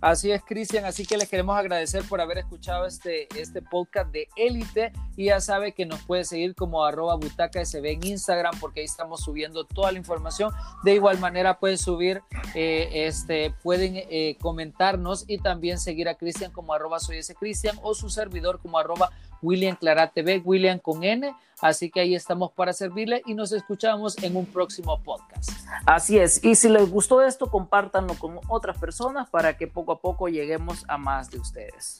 Así 0.00 0.30
es, 0.30 0.42
Cristian. 0.44 0.84
Así 0.84 1.04
que 1.04 1.16
les 1.16 1.28
queremos 1.28 1.56
agradecer 1.56 2.04
por 2.04 2.20
haber 2.20 2.38
escuchado 2.38 2.86
este, 2.86 3.26
este 3.36 3.62
podcast 3.62 4.12
de 4.12 4.28
Élite. 4.36 4.92
Y 5.16 5.26
ya 5.26 5.40
sabe 5.40 5.72
que 5.72 5.86
nos 5.86 6.00
puede 6.02 6.24
seguir 6.24 6.54
como 6.54 6.84
arroba 6.84 7.16
butaca 7.16 7.64
sb 7.64 7.84
en 7.84 8.06
Instagram 8.06 8.54
porque 8.60 8.80
ahí 8.80 8.86
estamos 8.86 9.22
subiendo 9.22 9.64
toda 9.64 9.90
la 9.90 9.98
información. 9.98 10.52
De 10.84 10.94
igual 10.94 11.18
manera 11.18 11.58
pueden 11.58 11.78
subir, 11.78 12.22
eh, 12.54 12.88
este, 13.06 13.52
pueden 13.62 13.94
eh, 13.96 14.36
comentarnos 14.40 15.24
y 15.26 15.38
también 15.38 15.78
seguir 15.78 16.08
a 16.08 16.14
Cristian 16.14 16.52
como 16.52 16.72
arroba 16.72 17.00
soy 17.00 17.18
ese 17.18 17.34
Cristian 17.34 17.76
o 17.82 17.94
su 17.94 18.08
servidor 18.08 18.60
como 18.60 18.78
arroba 18.78 19.10
William 19.42 19.76
Clara 19.76 20.10
TV, 20.10 20.42
William 20.44 20.78
con 20.78 21.04
N. 21.04 21.34
Así 21.60 21.90
que 21.90 22.00
ahí 22.00 22.14
estamos 22.14 22.52
para 22.52 22.72
servirle 22.72 23.22
y 23.26 23.34
nos 23.34 23.52
escuchamos 23.52 24.16
en 24.22 24.36
un 24.36 24.46
próximo 24.46 25.02
podcast. 25.02 25.50
Así 25.86 26.18
es. 26.18 26.42
Y 26.44 26.54
si 26.54 26.68
les 26.68 26.88
gustó 26.88 27.22
esto, 27.22 27.50
compártanlo 27.50 28.14
con 28.14 28.38
otras 28.48 28.78
personas 28.78 29.28
para 29.28 29.56
que 29.56 29.66
poco 29.66 29.92
a 29.92 30.00
poco 30.00 30.28
lleguemos 30.28 30.84
a 30.88 30.98
más 30.98 31.30
de 31.30 31.38
ustedes. 31.38 31.98